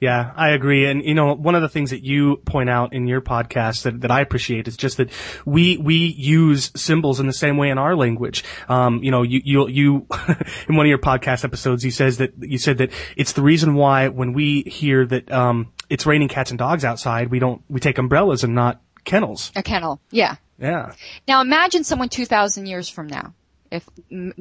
Yeah, 0.00 0.32
I 0.36 0.50
agree. 0.50 0.86
And 0.86 1.04
you 1.04 1.14
know, 1.14 1.34
one 1.34 1.54
of 1.54 1.62
the 1.62 1.68
things 1.68 1.90
that 1.90 2.02
you 2.02 2.36
point 2.44 2.68
out 2.68 2.92
in 2.92 3.06
your 3.06 3.20
podcast 3.20 3.82
that, 3.82 4.00
that 4.02 4.10
I 4.10 4.20
appreciate 4.20 4.68
is 4.68 4.76
just 4.76 4.98
that 4.98 5.10
we, 5.44 5.76
we 5.78 5.94
use 5.94 6.70
symbols 6.76 7.20
in 7.20 7.26
the 7.26 7.32
same 7.32 7.56
way 7.56 7.70
in 7.70 7.78
our 7.78 7.96
language. 7.96 8.44
Um, 8.68 9.02
you 9.02 9.10
know, 9.10 9.22
you, 9.22 9.40
you, 9.44 9.68
you, 9.68 10.06
in 10.68 10.76
one 10.76 10.86
of 10.86 10.90
your 10.90 10.98
podcast 10.98 11.44
episodes, 11.44 11.84
you 11.84 11.90
says 11.90 12.18
that, 12.18 12.32
you 12.38 12.58
said 12.58 12.78
that 12.78 12.90
it's 13.16 13.32
the 13.32 13.42
reason 13.42 13.74
why 13.74 14.08
when 14.08 14.32
we 14.32 14.62
hear 14.62 15.06
that, 15.06 15.30
um, 15.32 15.72
it's 15.88 16.06
raining 16.06 16.28
cats 16.28 16.50
and 16.50 16.58
dogs 16.58 16.84
outside, 16.84 17.30
we 17.30 17.38
don't, 17.38 17.62
we 17.68 17.80
take 17.80 17.98
umbrellas 17.98 18.44
and 18.44 18.54
not 18.54 18.80
kennels. 19.04 19.52
A 19.56 19.62
kennel. 19.62 20.00
Yeah. 20.10 20.36
Yeah. 20.58 20.92
Now 21.26 21.40
imagine 21.40 21.84
someone 21.84 22.08
2,000 22.08 22.66
years 22.66 22.88
from 22.88 23.06
now 23.06 23.34
if 23.74 23.88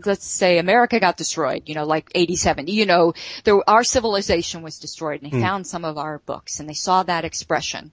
let's 0.05 0.25
say 0.25 0.57
America 0.57 0.99
got 0.99 1.17
destroyed, 1.17 1.63
you 1.65 1.75
know, 1.75 1.85
like 1.85 2.11
87, 2.13 2.67
you 2.67 2.85
know, 2.85 3.13
there, 3.43 3.67
our 3.69 3.83
civilization 3.83 4.61
was 4.61 4.79
destroyed 4.79 5.21
and 5.21 5.31
they 5.31 5.37
mm. 5.37 5.41
found 5.41 5.67
some 5.67 5.85
of 5.85 5.97
our 5.97 6.19
books 6.19 6.59
and 6.59 6.69
they 6.69 6.73
saw 6.73 7.03
that 7.03 7.25
expression. 7.25 7.91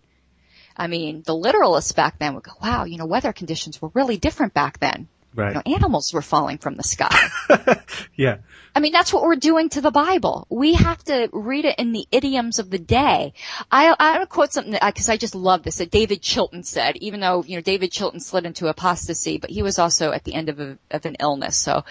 I 0.76 0.86
mean, 0.86 1.22
the 1.26 1.34
literalists 1.34 1.94
back 1.94 2.18
then 2.18 2.34
would 2.34 2.44
go, 2.44 2.52
wow, 2.62 2.84
you 2.84 2.96
know, 2.96 3.06
weather 3.06 3.32
conditions 3.32 3.82
were 3.82 3.90
really 3.94 4.16
different 4.16 4.54
back 4.54 4.78
then. 4.78 5.08
Right. 5.34 5.48
You 5.48 5.54
know, 5.54 5.76
animals 5.76 6.12
were 6.12 6.22
falling 6.22 6.58
from 6.58 6.74
the 6.76 6.82
sky. 6.82 7.16
yeah. 8.16 8.38
I 8.74 8.80
mean, 8.80 8.92
that's 8.92 9.12
what 9.12 9.22
we're 9.22 9.36
doing 9.36 9.68
to 9.70 9.80
the 9.80 9.90
Bible. 9.90 10.46
We 10.50 10.74
have 10.74 11.02
to 11.04 11.28
read 11.32 11.64
it 11.64 11.78
in 11.78 11.92
the 11.92 12.06
idioms 12.10 12.58
of 12.58 12.70
the 12.70 12.78
day. 12.78 13.32
I, 13.70 13.94
I 13.98 14.10
want 14.12 14.22
to 14.22 14.26
quote 14.26 14.52
something 14.52 14.72
because 14.72 15.08
I 15.08 15.16
just 15.16 15.34
love 15.34 15.62
this 15.62 15.78
that 15.78 15.90
David 15.90 16.20
Chilton 16.20 16.64
said, 16.64 16.96
even 16.96 17.20
though, 17.20 17.44
you 17.44 17.56
know, 17.56 17.62
David 17.62 17.92
Chilton 17.92 18.20
slid 18.20 18.44
into 18.44 18.66
apostasy, 18.66 19.38
but 19.38 19.50
he 19.50 19.62
was 19.62 19.78
also 19.78 20.12
at 20.12 20.24
the 20.24 20.34
end 20.34 20.48
of, 20.48 20.60
a, 20.60 20.78
of 20.90 21.06
an 21.06 21.16
illness. 21.20 21.56
So 21.56 21.84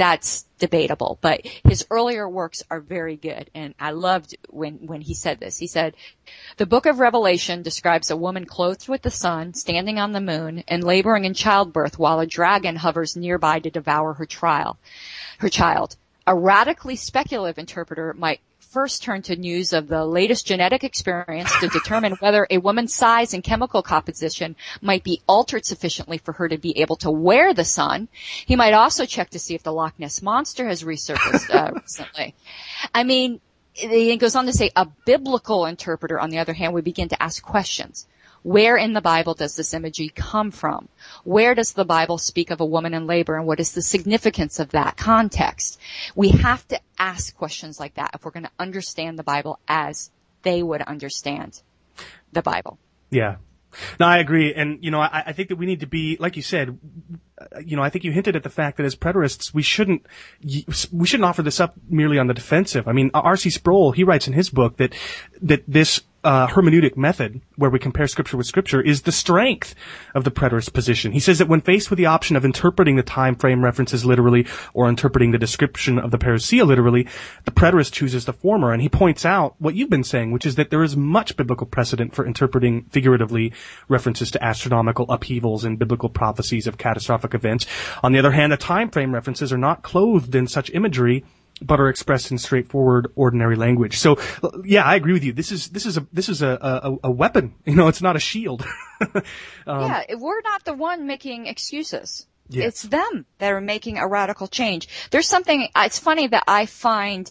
that's 0.00 0.46
debatable, 0.58 1.18
but 1.20 1.42
his 1.62 1.86
earlier 1.90 2.26
works 2.26 2.62
are 2.70 2.80
very 2.80 3.16
good. 3.16 3.50
And 3.54 3.74
I 3.78 3.90
loved 3.90 4.34
when, 4.48 4.86
when 4.86 5.02
he 5.02 5.12
said 5.12 5.38
this. 5.38 5.58
He 5.58 5.66
said, 5.66 5.94
the 6.56 6.64
book 6.64 6.86
of 6.86 7.00
Revelation 7.00 7.60
describes 7.60 8.10
a 8.10 8.16
woman 8.16 8.46
clothed 8.46 8.88
with 8.88 9.02
the 9.02 9.10
sun, 9.10 9.52
standing 9.52 9.98
on 9.98 10.12
the 10.12 10.20
moon, 10.22 10.64
and 10.68 10.82
laboring 10.82 11.26
in 11.26 11.34
childbirth 11.34 11.98
while 11.98 12.18
a 12.18 12.26
dragon 12.26 12.76
hovers 12.76 13.14
nearby 13.14 13.58
to 13.58 13.68
devour 13.68 14.14
her 14.14 14.24
trial, 14.24 14.78
her 15.38 15.50
child. 15.50 15.96
A 16.26 16.34
radically 16.34 16.96
speculative 16.96 17.58
interpreter 17.58 18.14
might 18.14 18.40
first 18.70 19.02
turn 19.02 19.20
to 19.20 19.34
news 19.34 19.72
of 19.72 19.88
the 19.88 20.04
latest 20.04 20.46
genetic 20.46 20.84
experience 20.84 21.50
to 21.58 21.66
determine 21.68 22.12
whether 22.20 22.46
a 22.50 22.58
woman's 22.58 22.94
size 22.94 23.34
and 23.34 23.42
chemical 23.42 23.82
composition 23.82 24.54
might 24.80 25.02
be 25.02 25.20
altered 25.26 25.64
sufficiently 25.64 26.18
for 26.18 26.32
her 26.32 26.48
to 26.48 26.56
be 26.56 26.78
able 26.78 26.94
to 26.94 27.10
wear 27.10 27.52
the 27.52 27.64
sun. 27.64 28.08
He 28.46 28.54
might 28.54 28.72
also 28.72 29.06
check 29.06 29.30
to 29.30 29.40
see 29.40 29.56
if 29.56 29.64
the 29.64 29.72
Loch 29.72 29.98
Ness 29.98 30.22
monster 30.22 30.68
has 30.68 30.84
resurfaced 30.84 31.52
uh, 31.52 31.72
recently. 31.82 32.34
I 32.94 33.02
mean, 33.02 33.40
it 33.74 34.20
goes 34.20 34.36
on 34.36 34.46
to 34.46 34.52
say 34.52 34.70
a 34.76 34.86
biblical 35.04 35.66
interpreter, 35.66 36.20
on 36.20 36.30
the 36.30 36.38
other 36.38 36.52
hand, 36.52 36.72
would 36.74 36.84
begin 36.84 37.08
to 37.08 37.20
ask 37.20 37.42
questions. 37.42 38.06
Where 38.42 38.76
in 38.76 38.92
the 38.92 39.00
Bible 39.00 39.34
does 39.34 39.56
this 39.56 39.74
imagery 39.74 40.10
come 40.14 40.50
from? 40.50 40.88
Where 41.24 41.54
does 41.54 41.72
the 41.72 41.84
Bible 41.84 42.18
speak 42.18 42.50
of 42.50 42.60
a 42.60 42.66
woman 42.66 42.94
in 42.94 43.06
labor 43.06 43.36
and 43.36 43.46
what 43.46 43.60
is 43.60 43.72
the 43.72 43.82
significance 43.82 44.58
of 44.58 44.70
that 44.70 44.96
context? 44.96 45.78
We 46.14 46.30
have 46.30 46.66
to 46.68 46.80
ask 46.98 47.36
questions 47.36 47.78
like 47.78 47.94
that 47.94 48.12
if 48.14 48.24
we're 48.24 48.30
going 48.30 48.44
to 48.44 48.50
understand 48.58 49.18
the 49.18 49.24
Bible 49.24 49.58
as 49.68 50.10
they 50.42 50.62
would 50.62 50.82
understand 50.82 51.60
the 52.32 52.42
Bible. 52.42 52.78
Yeah. 53.10 53.36
No, 53.98 54.06
I 54.06 54.18
agree. 54.18 54.52
And, 54.52 54.82
you 54.82 54.90
know, 54.90 55.00
I, 55.00 55.22
I 55.26 55.32
think 55.32 55.48
that 55.48 55.56
we 55.56 55.66
need 55.66 55.80
to 55.80 55.86
be, 55.86 56.16
like 56.18 56.36
you 56.36 56.42
said, 56.42 56.78
you 57.64 57.76
know, 57.76 57.82
I 57.82 57.90
think 57.90 58.04
you 58.04 58.12
hinted 58.12 58.36
at 58.36 58.42
the 58.42 58.50
fact 58.50 58.76
that 58.76 58.86
as 58.86 58.96
preterists, 58.96 59.54
we 59.54 59.62
shouldn't, 59.62 60.06
we 60.92 61.06
shouldn't 61.06 61.24
offer 61.24 61.42
this 61.42 61.60
up 61.60 61.74
merely 61.88 62.18
on 62.18 62.26
the 62.26 62.34
defensive. 62.34 62.88
I 62.88 62.92
mean, 62.92 63.10
R.C. 63.14 63.50
Sproul, 63.50 63.92
he 63.92 64.04
writes 64.04 64.26
in 64.26 64.32
his 64.32 64.50
book 64.50 64.76
that, 64.78 64.94
that 65.40 65.62
this 65.68 66.00
uh, 66.22 66.46
hermeneutic 66.48 66.96
method, 66.96 67.40
where 67.56 67.70
we 67.70 67.78
compare 67.78 68.06
scripture 68.06 68.36
with 68.36 68.46
scripture, 68.46 68.80
is 68.80 69.02
the 69.02 69.12
strength 69.12 69.74
of 70.14 70.24
the 70.24 70.30
preterist 70.30 70.72
position. 70.72 71.12
He 71.12 71.20
says 71.20 71.38
that 71.38 71.48
when 71.48 71.60
faced 71.60 71.90
with 71.90 71.96
the 71.96 72.06
option 72.06 72.36
of 72.36 72.44
interpreting 72.44 72.96
the 72.96 73.02
time 73.02 73.34
frame 73.34 73.64
references 73.64 74.04
literally 74.04 74.46
or 74.74 74.88
interpreting 74.88 75.30
the 75.30 75.38
description 75.38 75.98
of 75.98 76.10
the 76.10 76.18
parousia 76.18 76.66
literally, 76.66 77.06
the 77.44 77.50
preterist 77.50 77.92
chooses 77.92 78.26
the 78.26 78.32
former. 78.32 78.72
And 78.72 78.82
he 78.82 78.88
points 78.88 79.24
out 79.24 79.54
what 79.58 79.74
you've 79.74 79.90
been 79.90 80.04
saying, 80.04 80.32
which 80.32 80.46
is 80.46 80.56
that 80.56 80.70
there 80.70 80.82
is 80.82 80.96
much 80.96 81.36
biblical 81.36 81.66
precedent 81.66 82.14
for 82.14 82.26
interpreting 82.26 82.84
figuratively 82.90 83.52
references 83.88 84.30
to 84.32 84.44
astronomical 84.44 85.10
upheavals 85.10 85.64
and 85.64 85.78
biblical 85.78 86.08
prophecies 86.08 86.66
of 86.66 86.76
catastrophic 86.76 87.34
events. 87.34 87.66
On 88.02 88.12
the 88.12 88.18
other 88.18 88.32
hand, 88.32 88.52
the 88.52 88.56
time 88.56 88.90
frame 88.90 89.14
references 89.14 89.52
are 89.52 89.58
not 89.58 89.82
clothed 89.82 90.34
in 90.34 90.46
such 90.46 90.70
imagery 90.70 91.24
but 91.62 91.80
are 91.80 91.88
expressed 91.88 92.30
in 92.30 92.38
straightforward, 92.38 93.12
ordinary 93.14 93.56
language. 93.56 93.98
So, 93.98 94.18
yeah, 94.64 94.84
I 94.84 94.96
agree 94.96 95.12
with 95.12 95.24
you. 95.24 95.32
This 95.32 95.52
is 95.52 95.68
this 95.68 95.86
is 95.86 95.96
a 95.96 96.06
this 96.12 96.28
is 96.28 96.42
a 96.42 96.58
a, 96.82 97.08
a 97.08 97.10
weapon. 97.10 97.54
You 97.70 97.76
know, 97.76 97.86
it's 97.86 98.02
not 98.02 98.16
a 98.16 98.18
shield. 98.18 98.66
um, 99.00 99.22
yeah, 99.66 100.02
we're 100.16 100.40
not 100.40 100.64
the 100.64 100.74
one 100.74 101.06
making 101.06 101.46
excuses. 101.46 102.26
Yeah. 102.48 102.64
It's 102.64 102.82
them 102.82 103.26
that 103.38 103.52
are 103.52 103.60
making 103.60 103.98
a 103.98 104.08
radical 104.08 104.48
change. 104.48 104.88
There's 105.10 105.28
something. 105.28 105.68
It's 105.76 106.00
funny 106.00 106.26
that 106.26 106.44
I 106.48 106.66
find 106.66 107.30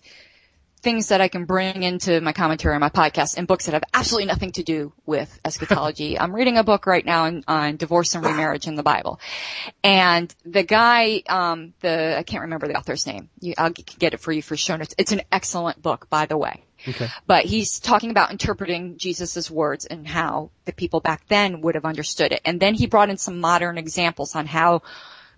things 0.81 1.09
that 1.09 1.19
I 1.19 1.27
can 1.27 1.45
bring 1.45 1.83
into 1.83 2.21
my 2.21 2.31
commentary 2.31 2.73
on 2.73 2.81
my 2.81 2.89
podcast 2.89 3.37
and 3.37 3.47
books 3.47 3.65
that 3.65 3.73
have 3.73 3.83
absolutely 3.93 4.27
nothing 4.27 4.51
to 4.53 4.63
do 4.63 4.93
with 5.05 5.39
eschatology. 5.43 6.17
I'm 6.19 6.33
reading 6.33 6.57
a 6.57 6.63
book 6.63 6.85
right 6.85 7.05
now 7.05 7.25
on, 7.25 7.43
on 7.47 7.75
divorce 7.75 8.15
and 8.15 8.25
remarriage 8.25 8.67
in 8.67 8.75
the 8.75 8.83
Bible. 8.83 9.19
And 9.83 10.33
the 10.45 10.63
guy, 10.63 11.21
um, 11.27 11.73
the, 11.81 12.17
I 12.17 12.23
can't 12.23 12.43
remember 12.43 12.67
the 12.67 12.77
author's 12.77 13.05
name. 13.05 13.29
You, 13.41 13.53
I'll 13.57 13.71
get 13.71 14.13
it 14.13 14.19
for 14.21 14.31
you 14.31 14.41
for 14.41 14.55
show 14.55 14.77
notes. 14.77 14.95
It's 14.97 15.11
an 15.11 15.21
excellent 15.31 15.81
book, 15.81 16.09
by 16.09 16.25
the 16.25 16.37
way. 16.37 16.63
Okay. 16.87 17.09
But 17.27 17.45
he's 17.45 17.79
talking 17.79 18.11
about 18.11 18.31
interpreting 18.31 18.97
Jesus' 18.97 19.51
words 19.51 19.85
and 19.85 20.07
how 20.07 20.51
the 20.65 20.71
people 20.71 21.01
back 21.01 21.27
then 21.27 21.61
would 21.61 21.75
have 21.75 21.85
understood 21.85 22.31
it. 22.31 22.41
And 22.45 22.59
then 22.59 22.73
he 22.73 22.87
brought 22.87 23.09
in 23.09 23.17
some 23.17 23.39
modern 23.39 23.77
examples 23.77 24.35
on 24.35 24.45
how 24.45 24.81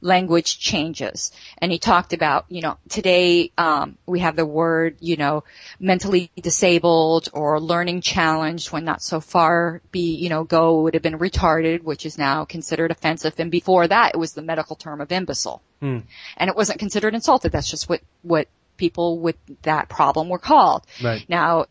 language 0.01 0.59
changes. 0.59 1.31
And 1.59 1.71
he 1.71 1.79
talked 1.79 2.13
about, 2.13 2.45
you 2.49 2.61
know, 2.61 2.77
today 2.89 3.51
um, 3.57 3.97
we 4.05 4.19
have 4.19 4.35
the 4.35 4.45
word, 4.45 4.97
you 4.99 5.15
know, 5.15 5.43
mentally 5.79 6.31
disabled 6.35 7.29
or 7.33 7.59
learning 7.59 8.01
challenged 8.01 8.71
when 8.71 8.83
not 8.83 9.01
so 9.01 9.19
far 9.19 9.81
be, 9.91 10.15
you 10.15 10.29
know, 10.29 10.43
go 10.43 10.81
would 10.81 10.95
have 10.95 11.03
been 11.03 11.19
retarded, 11.19 11.83
which 11.83 12.05
is 12.05 12.17
now 12.17 12.45
considered 12.45 12.91
offensive. 12.91 13.35
And 13.37 13.51
before 13.51 13.87
that, 13.87 14.13
it 14.15 14.17
was 14.17 14.33
the 14.33 14.41
medical 14.41 14.75
term 14.75 15.01
of 15.01 15.11
imbecile. 15.11 15.61
Hmm. 15.79 15.99
And 16.35 16.49
it 16.49 16.55
wasn't 16.55 16.79
considered 16.79 17.13
insulted. 17.13 17.51
That's 17.51 17.69
just 17.69 17.87
what, 17.87 18.01
what 18.23 18.47
people 18.77 19.19
with 19.19 19.37
that 19.61 19.87
problem 19.87 20.29
were 20.29 20.39
called. 20.39 20.85
Right. 21.03 21.23
Now, 21.29 21.67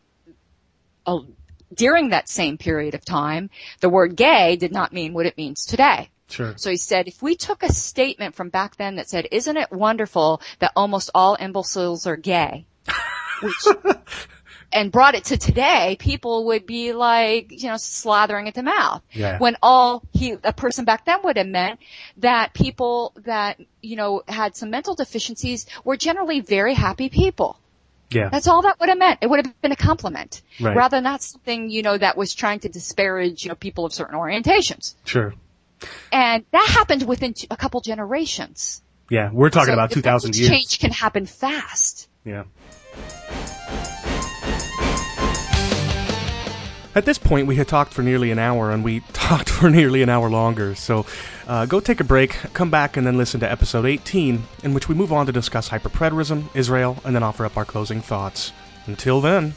uh, 1.05 1.19
during 1.73 2.09
that 2.09 2.27
same 2.29 2.57
period 2.57 2.95
of 2.95 3.05
time, 3.05 3.49
the 3.79 3.89
word 3.89 4.15
gay 4.15 4.55
did 4.55 4.71
not 4.71 4.93
mean 4.93 5.13
what 5.13 5.25
it 5.25 5.37
means 5.37 5.65
today. 5.65 6.09
Sure. 6.31 6.53
So 6.57 6.69
he 6.69 6.77
said, 6.77 7.07
if 7.07 7.21
we 7.21 7.35
took 7.35 7.63
a 7.63 7.73
statement 7.73 8.35
from 8.35 8.49
back 8.49 8.77
then 8.77 8.95
that 8.95 9.09
said, 9.09 9.27
isn't 9.31 9.57
it 9.57 9.71
wonderful 9.71 10.41
that 10.59 10.71
almost 10.75 11.09
all 11.13 11.35
imbeciles 11.35 12.07
are 12.07 12.15
gay? 12.15 12.65
Which, 13.41 13.67
and 14.71 14.91
brought 14.91 15.15
it 15.15 15.25
to 15.25 15.37
today, 15.37 15.97
people 15.99 16.45
would 16.45 16.65
be 16.65 16.93
like, 16.93 17.51
you 17.51 17.67
know, 17.67 17.75
slathering 17.75 18.47
at 18.47 18.53
the 18.53 18.63
mouth. 18.63 19.01
Yeah. 19.11 19.37
When 19.39 19.57
all 19.61 20.03
he, 20.13 20.37
a 20.43 20.53
person 20.53 20.85
back 20.85 21.05
then 21.05 21.19
would 21.23 21.37
have 21.37 21.47
meant 21.47 21.79
that 22.17 22.53
people 22.53 23.13
that, 23.17 23.59
you 23.81 23.95
know, 23.95 24.23
had 24.27 24.55
some 24.55 24.69
mental 24.69 24.95
deficiencies 24.95 25.65
were 25.83 25.97
generally 25.97 26.39
very 26.39 26.73
happy 26.73 27.09
people. 27.09 27.59
Yeah. 28.09 28.29
That's 28.29 28.47
all 28.47 28.61
that 28.63 28.79
would 28.79 28.89
have 28.89 28.97
meant. 28.97 29.19
It 29.21 29.29
would 29.29 29.45
have 29.45 29.61
been 29.61 29.71
a 29.71 29.77
compliment. 29.77 30.41
Right. 30.59 30.75
Rather 30.75 30.97
than 30.97 31.03
not 31.03 31.21
something, 31.21 31.69
you 31.69 31.81
know, 31.81 31.97
that 31.97 32.17
was 32.17 32.33
trying 32.33 32.59
to 32.61 32.69
disparage, 32.69 33.43
you 33.43 33.49
know, 33.49 33.55
people 33.55 33.85
of 33.85 33.93
certain 33.93 34.15
orientations. 34.15 34.95
Sure. 35.05 35.33
And 36.11 36.45
that 36.51 36.67
happened 36.69 37.03
within 37.03 37.33
a 37.49 37.57
couple 37.57 37.81
generations. 37.81 38.81
Yeah. 39.09 39.29
We're 39.31 39.49
talking 39.49 39.67
So 39.67 39.73
about 39.73 39.91
2,000 39.91 40.35
years. 40.35 40.49
Change 40.49 40.79
can 40.79 40.91
happen 40.91 41.25
fast. 41.25 42.07
Yeah. 42.23 42.43
At 46.93 47.05
this 47.05 47.17
point, 47.17 47.47
we 47.47 47.55
had 47.55 47.69
talked 47.69 47.93
for 47.93 48.01
nearly 48.01 48.31
an 48.31 48.39
hour, 48.39 48.69
and 48.69 48.83
we 48.83 48.99
talked 49.13 49.49
for 49.49 49.69
nearly 49.69 50.01
an 50.01 50.09
hour 50.09 50.29
longer. 50.29 50.75
So, 50.75 51.05
uh, 51.47 51.65
go 51.65 51.79
take 51.79 52.01
a 52.01 52.03
break, 52.03 52.31
come 52.53 52.69
back, 52.69 52.97
and 52.97 53.07
then 53.07 53.17
listen 53.17 53.39
to 53.39 53.49
episode 53.49 53.85
18, 53.85 54.43
in 54.63 54.73
which 54.73 54.89
we 54.89 54.95
move 54.95 55.13
on 55.13 55.25
to 55.25 55.31
discuss 55.31 55.69
hyperpreterism, 55.69 56.53
Israel, 56.53 56.97
and 57.05 57.15
then 57.15 57.23
offer 57.23 57.45
up 57.45 57.55
our 57.55 57.65
closing 57.65 58.01
thoughts. 58.01 58.51
Until 58.87 59.21
then. 59.21 59.53